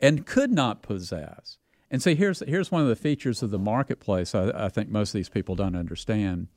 and 0.00 0.26
could 0.26 0.52
not 0.52 0.82
possess. 0.82 1.58
And 1.90 2.02
so 2.02 2.14
here's 2.14 2.40
here's 2.40 2.70
one 2.70 2.82
of 2.82 2.88
the 2.88 2.96
features 2.96 3.42
of 3.42 3.50
the 3.50 3.58
marketplace. 3.58 4.34
I, 4.34 4.50
I 4.54 4.68
think 4.68 4.88
most 4.88 5.10
of 5.10 5.14
these 5.14 5.28
people 5.28 5.54
don't 5.54 5.76
understand. 5.76 6.48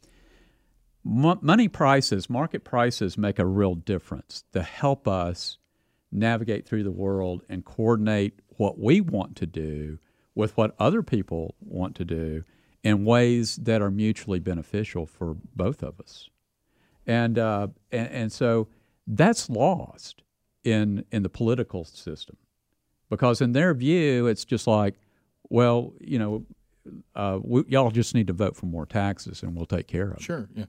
money 1.03 1.67
prices, 1.67 2.29
market 2.29 2.63
prices, 2.63 3.17
make 3.17 3.39
a 3.39 3.45
real 3.45 3.75
difference 3.75 4.43
to 4.53 4.61
help 4.61 5.07
us 5.07 5.57
navigate 6.11 6.65
through 6.65 6.83
the 6.83 6.91
world 6.91 7.43
and 7.47 7.63
coordinate 7.63 8.39
what 8.57 8.79
we 8.79 8.99
want 9.01 9.35
to 9.37 9.45
do 9.45 9.99
with 10.35 10.57
what 10.57 10.75
other 10.79 11.03
people 11.03 11.55
want 11.59 11.95
to 11.95 12.05
do 12.05 12.43
in 12.83 13.05
ways 13.05 13.57
that 13.57 13.81
are 13.81 13.91
mutually 13.91 14.39
beneficial 14.39 15.05
for 15.05 15.35
both 15.55 15.83
of 15.83 15.99
us. 15.99 16.29
And, 17.05 17.37
uh, 17.37 17.67
and, 17.91 18.07
and 18.09 18.31
so 18.31 18.67
that's 19.05 19.49
lost 19.49 20.23
in, 20.63 21.05
in 21.11 21.23
the 21.23 21.29
political 21.29 21.83
system 21.83 22.37
because 23.09 23.41
in 23.41 23.53
their 23.53 23.73
view, 23.73 24.27
it's 24.27 24.45
just 24.45 24.67
like, 24.67 24.99
well, 25.49 25.93
you 25.99 26.19
know, 26.19 26.45
uh, 27.15 27.39
we, 27.41 27.63
y'all 27.67 27.91
just 27.91 28.15
need 28.15 28.27
to 28.27 28.33
vote 28.33 28.55
for 28.55 28.65
more 28.65 28.85
taxes 28.85 29.43
and 29.43 29.55
we'll 29.55 29.65
take 29.65 29.87
care 29.87 30.11
of 30.11 30.17
it. 30.17 30.21
Sure, 30.21 30.47
yeah. 30.55 30.65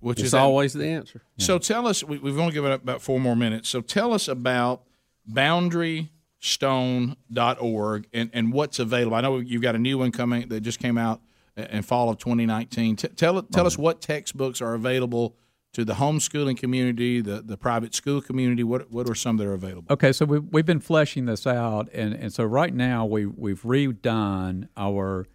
which 0.00 0.18
it's 0.18 0.28
is 0.28 0.34
always 0.34 0.72
the 0.72 0.86
answer. 0.86 1.22
So 1.38 1.54
yeah. 1.54 1.60
tell 1.60 1.86
us, 1.86 2.04
we, 2.04 2.16
have 2.16 2.38
only 2.38 2.52
given 2.52 2.72
up 2.72 2.82
about 2.82 3.02
four 3.02 3.20
more 3.20 3.36
minutes. 3.36 3.68
So 3.68 3.80
tell 3.80 4.12
us 4.12 4.28
about 4.28 4.82
boundarystone.org 5.30 8.08
and, 8.12 8.30
and 8.32 8.52
what's 8.52 8.78
available. 8.78 9.16
I 9.16 9.20
know 9.20 9.38
you've 9.38 9.62
got 9.62 9.74
a 9.74 9.78
new 9.78 9.98
one 9.98 10.12
coming 10.12 10.48
that 10.48 10.60
just 10.60 10.78
came 10.78 10.96
out 10.96 11.20
in 11.56 11.82
fall 11.82 12.08
of 12.08 12.18
2019. 12.18 12.96
T- 12.96 13.08
tell 13.08 13.42
tell 13.42 13.66
us 13.66 13.76
what 13.76 14.00
textbooks 14.00 14.62
are 14.62 14.74
available 14.74 15.36
to 15.72 15.84
the 15.84 15.94
homeschooling 15.94 16.56
community, 16.56 17.20
the, 17.20 17.42
the 17.42 17.56
private 17.56 17.94
school 17.94 18.20
community. 18.20 18.64
What 18.64 18.90
what 18.90 19.08
are 19.08 19.14
some 19.14 19.36
that 19.38 19.46
are 19.46 19.54
available? 19.54 19.92
Okay, 19.92 20.12
so 20.12 20.24
we've, 20.24 20.44
we've 20.50 20.66
been 20.66 20.80
fleshing 20.80 21.26
this 21.26 21.46
out, 21.46 21.88
and, 21.92 22.14
and 22.14 22.32
so 22.32 22.44
right 22.44 22.74
now 22.74 23.04
we 23.04 23.26
we've 23.26 23.62
redone 23.62 24.68
our 24.76 25.26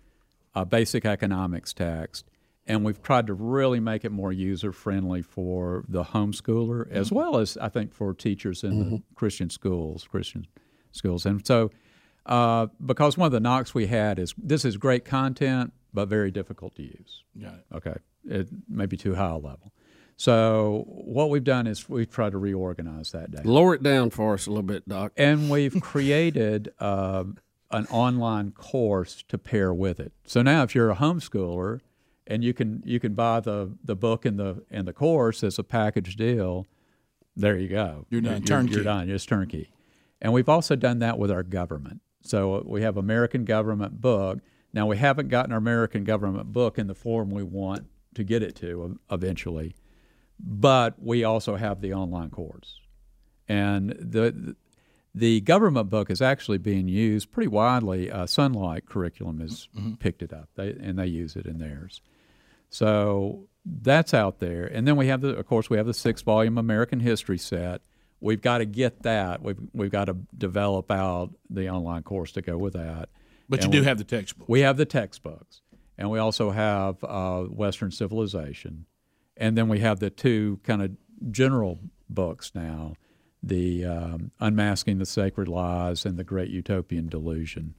uh, 0.55 0.65
basic 0.65 1.05
economics 1.05 1.73
text, 1.73 2.25
and 2.65 2.83
we've 2.83 3.01
tried 3.01 3.27
to 3.27 3.33
really 3.33 3.79
make 3.79 4.03
it 4.03 4.11
more 4.11 4.31
user 4.31 4.71
friendly 4.71 5.21
for 5.21 5.83
the 5.87 6.03
homeschooler 6.03 6.87
mm-hmm. 6.87 6.95
as 6.95 7.11
well 7.11 7.37
as 7.37 7.57
I 7.57 7.69
think 7.69 7.93
for 7.93 8.13
teachers 8.13 8.63
in 8.63 8.71
mm-hmm. 8.71 8.95
the 8.95 9.03
Christian 9.15 9.49
schools, 9.49 10.07
Christian 10.09 10.47
schools, 10.91 11.25
and 11.25 11.45
so. 11.45 11.71
Uh, 12.25 12.67
because 12.85 13.17
one 13.17 13.25
of 13.25 13.33
the 13.33 13.39
knocks 13.41 13.75
we 13.75 13.85
had 13.85 14.17
is 14.17 14.33
this 14.37 14.63
is 14.63 14.77
great 14.77 15.03
content, 15.03 15.73
but 15.93 16.07
very 16.07 16.31
difficult 16.31 16.73
to 16.73 16.81
use. 16.81 17.25
It. 17.35 17.75
Okay, 17.75 17.95
it 18.23 18.47
may 18.69 18.85
be 18.85 18.95
too 18.95 19.15
high 19.15 19.31
a 19.31 19.35
level. 19.35 19.73
So 20.23 20.85
what 20.87 21.29
we've 21.29 21.43
done 21.43 21.67
is 21.67 21.89
we've 21.89 22.09
tried 22.09 22.31
to 22.31 22.37
reorganize 22.37 23.11
that 23.11 23.31
data. 23.31 23.45
Lower 23.45 23.75
it 23.75 23.83
down 23.83 24.09
for 24.09 24.35
us 24.35 24.47
a 24.47 24.51
little 24.51 24.63
bit, 24.63 24.87
Doc. 24.87 25.11
And 25.17 25.49
we've 25.49 25.81
created 25.81 26.71
uh, 26.79 27.25
an 27.71 27.87
online 27.87 28.51
course 28.51 29.25
to 29.27 29.37
pair 29.37 29.73
with 29.73 29.99
it. 29.99 30.13
So 30.25 30.41
now, 30.41 30.63
if 30.63 30.73
you're 30.73 30.89
a 30.89 30.95
homeschooler 30.95 31.81
and 32.25 32.41
you 32.41 32.53
can 32.53 32.81
you 32.85 33.01
can 33.01 33.15
buy 33.15 33.41
the, 33.41 33.75
the 33.83 33.97
book 33.97 34.23
and 34.23 34.39
the 34.39 34.63
and 34.71 34.87
the 34.87 34.93
course 34.93 35.43
as 35.43 35.59
a 35.59 35.63
package 35.63 36.15
deal, 36.15 36.67
there 37.35 37.57
you 37.57 37.67
go. 37.67 38.05
You're 38.09 38.21
done. 38.21 38.31
You're, 38.37 38.47
turnkey. 38.47 38.75
You're 38.75 38.83
done. 38.85 39.09
It's 39.09 39.25
turnkey. 39.25 39.71
And 40.21 40.31
we've 40.31 40.47
also 40.47 40.77
done 40.77 40.99
that 40.99 41.19
with 41.19 41.31
our 41.31 41.43
government. 41.43 41.99
So 42.21 42.63
we 42.65 42.81
have 42.81 42.95
American 42.95 43.43
government 43.43 43.99
book 43.99 44.39
now, 44.73 44.87
we 44.87 44.97
haven't 44.97 45.27
gotten 45.27 45.51
our 45.51 45.59
American 45.59 46.03
government 46.03 46.51
book 46.51 46.79
in 46.79 46.87
the 46.87 46.95
form 46.95 47.29
we 47.29 47.43
want 47.43 47.85
to 48.15 48.23
get 48.23 48.41
it 48.41 48.55
to 48.55 48.99
eventually, 49.11 49.75
but 50.43 51.01
we 51.01 51.23
also 51.23 51.55
have 51.55 51.79
the 51.79 51.93
online 51.93 52.29
course. 52.29 52.79
And 53.47 53.91
the, 53.91 54.55
the 55.15 55.41
government 55.41 55.89
book 55.89 56.09
is 56.09 56.21
actually 56.21 56.57
being 56.57 56.87
used 56.87 57.31
pretty 57.31 57.47
widely. 57.47 58.11
Uh, 58.11 58.25
Sonlight 58.25 58.85
curriculum 58.85 59.39
has 59.39 59.69
mm-hmm. 59.75 59.93
picked 59.95 60.21
it 60.21 60.33
up, 60.33 60.49
they, 60.55 60.71
and 60.71 60.99
they 60.99 61.07
use 61.07 61.35
it 61.35 61.45
in 61.45 61.59
theirs. 61.59 62.01
So 62.69 63.47
that's 63.65 64.13
out 64.13 64.39
there. 64.39 64.65
And 64.65 64.87
then 64.87 64.97
we 64.97 65.07
have 65.07 65.21
the, 65.21 65.29
of 65.29 65.45
course, 65.45 65.69
we 65.69 65.77
have 65.77 65.85
the 65.85 65.93
six 65.93 66.21
volume 66.21 66.57
American 66.57 66.99
history 66.99 67.37
set. 67.37 67.81
We've 68.19 68.41
got 68.41 68.59
to 68.59 68.65
get 68.65 69.03
that. 69.03 69.41
We've 69.41 69.59
we've 69.73 69.91
got 69.91 70.05
to 70.05 70.15
develop 70.37 70.89
out 70.89 71.31
the 71.49 71.69
online 71.69 72.03
course 72.03 72.31
to 72.33 72.41
go 72.41 72.57
with 72.57 72.73
that. 72.73 73.09
But 73.49 73.63
and 73.63 73.65
you 73.65 73.79
do 73.79 73.83
we, 73.83 73.87
have 73.87 73.97
the 73.97 74.05
textbooks. 74.05 74.49
We 74.49 74.61
have 74.61 74.77
the 74.77 74.85
textbooks, 74.85 75.61
and 75.97 76.09
we 76.09 76.19
also 76.19 76.49
have 76.49 77.03
uh, 77.03 77.41
Western 77.41 77.91
Civilization, 77.91 78.85
and 79.37 79.57
then 79.57 79.67
we 79.67 79.79
have 79.79 79.99
the 79.99 80.09
two 80.09 80.59
kind 80.63 80.81
of 80.81 80.91
general 81.31 81.79
books 82.09 82.51
now, 82.53 82.93
the 83.41 83.85
um, 83.85 84.31
Unmasking 84.39 84.99
the 84.99 85.05
Sacred 85.05 85.47
Lies 85.47 86.05
and 86.05 86.17
the 86.17 86.23
Great 86.23 86.49
Utopian 86.49 87.07
Delusion, 87.07 87.75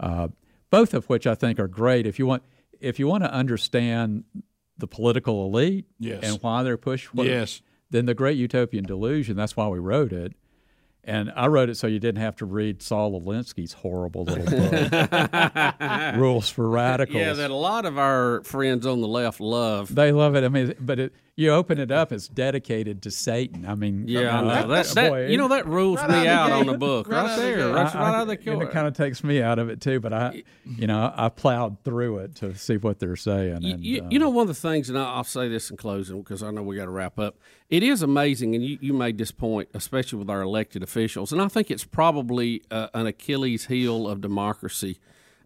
uh, 0.00 0.28
both 0.70 0.94
of 0.94 1.08
which 1.08 1.26
I 1.26 1.34
think 1.34 1.58
are 1.58 1.68
great. 1.68 2.06
If 2.06 2.18
you 2.18 2.26
want, 2.26 2.42
if 2.80 2.98
you 2.98 3.06
want 3.06 3.24
to 3.24 3.32
understand 3.32 4.24
the 4.76 4.86
political 4.86 5.44
elite 5.46 5.86
yes. 5.98 6.22
and 6.22 6.42
why 6.42 6.62
they're 6.62 6.76
pushed, 6.76 7.08
yes. 7.14 7.62
then 7.90 8.06
the 8.06 8.14
Great 8.14 8.36
Utopian 8.36 8.84
Delusion. 8.84 9.36
That's 9.36 9.56
why 9.56 9.68
we 9.68 9.78
wrote 9.78 10.12
it 10.12 10.34
and 11.08 11.32
I 11.34 11.46
wrote 11.46 11.70
it 11.70 11.76
so 11.76 11.86
you 11.86 11.98
didn't 11.98 12.20
have 12.20 12.36
to 12.36 12.44
read 12.44 12.82
Saul 12.82 13.18
Alinsky's 13.20 13.72
horrible 13.72 14.24
little 14.24 14.44
book, 14.44 16.16
Rules 16.16 16.50
for 16.50 16.68
Radicals. 16.68 17.16
Yeah, 17.16 17.32
that 17.32 17.50
a 17.50 17.54
lot 17.54 17.86
of 17.86 17.98
our 17.98 18.42
friends 18.44 18.86
on 18.86 19.00
the 19.00 19.08
left 19.08 19.40
love. 19.40 19.94
They 19.94 20.12
love 20.12 20.36
it. 20.36 20.44
I 20.44 20.48
mean, 20.48 20.74
but 20.78 20.98
it, 20.98 21.14
you 21.38 21.52
open 21.52 21.78
it 21.78 21.92
up, 21.92 22.10
it's 22.10 22.26
dedicated 22.26 23.00
to 23.02 23.12
Satan. 23.12 23.64
I 23.64 23.76
mean, 23.76 24.08
yeah, 24.08 24.36
I 24.36 24.42
know. 24.42 24.68
That, 24.74 24.86
that, 24.88 25.10
boy, 25.10 25.26
you 25.28 25.36
know 25.36 25.46
that 25.46 25.68
rules 25.68 26.00
right 26.00 26.10
me 26.10 26.26
out, 26.26 26.50
out 26.50 26.58
on 26.58 26.66
the 26.66 26.76
book 26.76 27.06
right, 27.06 27.26
right 27.26 27.36
there. 27.38 27.68
Right, 27.68 27.94
right 27.94 27.94
out 27.94 28.22
of 28.22 28.26
the 28.26 28.36
killer. 28.36 28.64
It 28.64 28.72
kind 28.72 28.88
of 28.88 28.94
takes 28.94 29.22
me 29.22 29.40
out 29.40 29.60
of 29.60 29.70
it 29.70 29.80
too, 29.80 30.00
but 30.00 30.12
I, 30.12 30.42
you 30.64 30.88
know, 30.88 31.14
I 31.16 31.28
plowed 31.28 31.84
through 31.84 32.18
it 32.18 32.34
to 32.36 32.56
see 32.56 32.76
what 32.76 32.98
they're 32.98 33.14
saying. 33.14 33.64
And, 33.64 33.84
you, 33.84 34.04
you, 34.10 34.18
uh, 34.18 34.24
know, 34.24 34.30
one 34.30 34.42
of 34.42 34.48
the 34.48 34.60
things, 34.60 34.88
and 34.88 34.98
I'll 34.98 35.22
say 35.22 35.48
this 35.48 35.70
in 35.70 35.76
closing 35.76 36.22
because 36.22 36.42
I 36.42 36.50
know 36.50 36.64
we 36.64 36.74
got 36.74 36.86
to 36.86 36.90
wrap 36.90 37.20
up. 37.20 37.36
It 37.70 37.84
is 37.84 38.02
amazing, 38.02 38.56
and 38.56 38.64
you, 38.64 38.76
you 38.80 38.92
made 38.92 39.16
this 39.16 39.30
point, 39.30 39.68
especially 39.74 40.18
with 40.18 40.30
our 40.30 40.42
elected 40.42 40.82
officials, 40.82 41.30
and 41.32 41.40
I 41.40 41.46
think 41.46 41.70
it's 41.70 41.84
probably 41.84 42.64
uh, 42.68 42.88
an 42.94 43.06
Achilles 43.06 43.66
heel 43.66 44.08
of 44.08 44.20
democracy. 44.20 44.98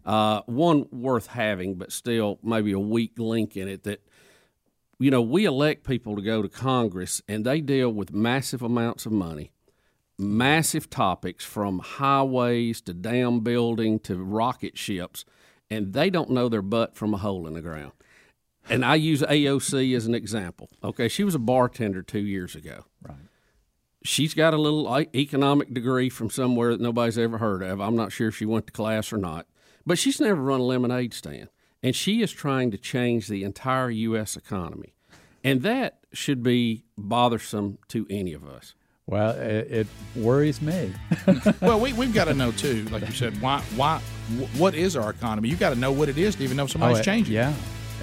Uh, 0.07 0.41
one 0.47 0.87
worth 0.91 1.27
having, 1.27 1.75
but 1.75 1.91
still 1.91 2.39
maybe 2.41 2.71
a 2.71 2.79
weak 2.79 3.11
link 3.19 3.55
in 3.55 3.67
it. 3.67 3.83
That 3.83 4.01
you 4.99 5.11
know, 5.11 5.21
we 5.21 5.45
elect 5.45 5.85
people 5.85 6.15
to 6.15 6.21
go 6.21 6.41
to 6.41 6.49
Congress, 6.49 7.21
and 7.27 7.45
they 7.45 7.61
deal 7.61 7.89
with 7.89 8.13
massive 8.13 8.61
amounts 8.61 9.05
of 9.05 9.11
money, 9.11 9.51
massive 10.17 10.89
topics 10.89 11.43
from 11.43 11.79
highways 11.79 12.81
to 12.81 12.93
dam 12.93 13.41
building 13.41 13.99
to 13.99 14.23
rocket 14.23 14.77
ships, 14.77 15.25
and 15.69 15.93
they 15.93 16.09
don't 16.09 16.29
know 16.29 16.49
their 16.49 16.61
butt 16.61 16.95
from 16.95 17.13
a 17.13 17.17
hole 17.17 17.47
in 17.47 17.53
the 17.53 17.61
ground 17.61 17.93
and 18.69 18.85
I 18.85 18.95
use 18.95 19.21
AOC 19.21 19.95
as 19.95 20.05
an 20.05 20.15
example. 20.15 20.69
Okay, 20.83 21.07
she 21.07 21.23
was 21.23 21.35
a 21.35 21.39
bartender 21.39 22.01
two 22.01 22.19
years 22.19 22.55
ago. 22.55 22.85
Right. 23.01 23.17
She's 24.03 24.33
got 24.33 24.53
a 24.53 24.57
little 24.57 24.99
economic 25.15 25.73
degree 25.73 26.09
from 26.09 26.29
somewhere 26.29 26.71
that 26.71 26.81
nobody's 26.81 27.17
ever 27.17 27.37
heard 27.37 27.63
of. 27.63 27.79
I'm 27.79 27.95
not 27.95 28.11
sure 28.11 28.27
if 28.27 28.35
she 28.35 28.45
went 28.45 28.67
to 28.67 28.73
class 28.73 29.13
or 29.13 29.17
not, 29.17 29.47
but 29.85 29.97
she's 29.97 30.19
never 30.19 30.41
run 30.41 30.59
a 30.59 30.63
lemonade 30.63 31.13
stand, 31.13 31.49
and 31.83 31.95
she 31.95 32.21
is 32.21 32.31
trying 32.31 32.71
to 32.71 32.77
change 32.77 33.27
the 33.27 33.43
entire 33.43 33.89
U.S. 33.89 34.35
economy, 34.35 34.93
and 35.43 35.61
that 35.61 35.99
should 36.13 36.41
be 36.41 36.85
bothersome 36.97 37.77
to 37.89 38.07
any 38.09 38.33
of 38.33 38.47
us. 38.47 38.73
Well, 39.05 39.31
it, 39.31 39.67
it 39.69 39.87
worries 40.15 40.61
me. 40.61 40.93
well, 41.61 41.79
we, 41.79 41.91
we've 41.91 42.13
got 42.13 42.25
to 42.25 42.33
know 42.33 42.51
too, 42.51 42.85
like 42.85 43.05
you 43.05 43.13
said, 43.13 43.39
why, 43.41 43.59
why, 43.75 43.99
what 44.57 44.75
is 44.75 44.95
our 44.95 45.09
economy? 45.09 45.49
You've 45.49 45.59
got 45.59 45.71
to 45.71 45.75
know 45.75 45.91
what 45.91 46.07
it 46.07 46.17
is 46.17 46.35
to 46.35 46.43
even 46.43 46.55
know 46.55 46.67
somebody's 46.67 46.99
oh, 46.99 47.03
changing. 47.03 47.35
Yeah, 47.35 47.53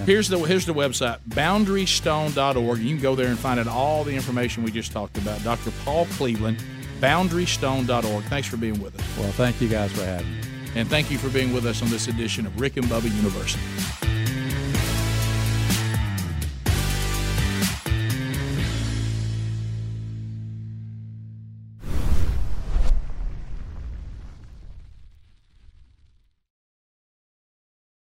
Here's 0.07 0.29
the 0.29 0.39
here's 0.39 0.67
the 0.67 0.73
website 0.73 1.19
boundarystone.org. 1.29 2.79
You 2.79 2.95
can 2.95 3.03
go 3.03 3.15
there 3.15 3.29
and 3.29 3.39
find 3.39 3.61
out 3.61 3.69
all 3.69 4.05
the 4.05 4.15
information 4.15 4.63
we 4.63 4.71
just 4.71 4.93
talked 4.93 5.19
about. 5.19 5.43
Dr. 5.43 5.73
Paul 5.85 6.07
Cleveland, 6.07 6.63
boundarystone.org. 7.01 8.25
Thanks 8.25 8.49
for 8.49 8.57
being 8.57 8.81
with 8.81 8.99
us. 8.99 9.19
Well, 9.19 9.33
thank 9.33 9.61
you 9.61 9.69
guys 9.69 9.93
for 9.93 10.05
having 10.05 10.31
me. 10.31 10.50
And 10.75 10.89
thank 10.89 11.11
you 11.11 11.19
for 11.19 11.29
being 11.29 11.53
with 11.53 11.67
us 11.67 11.83
on 11.83 11.91
this 11.91 12.09
edition 12.09 12.47
of 12.47 12.61
Rick 12.61 12.77
and 12.77 12.87
Bubba 12.87 13.15
University. 13.17 14.20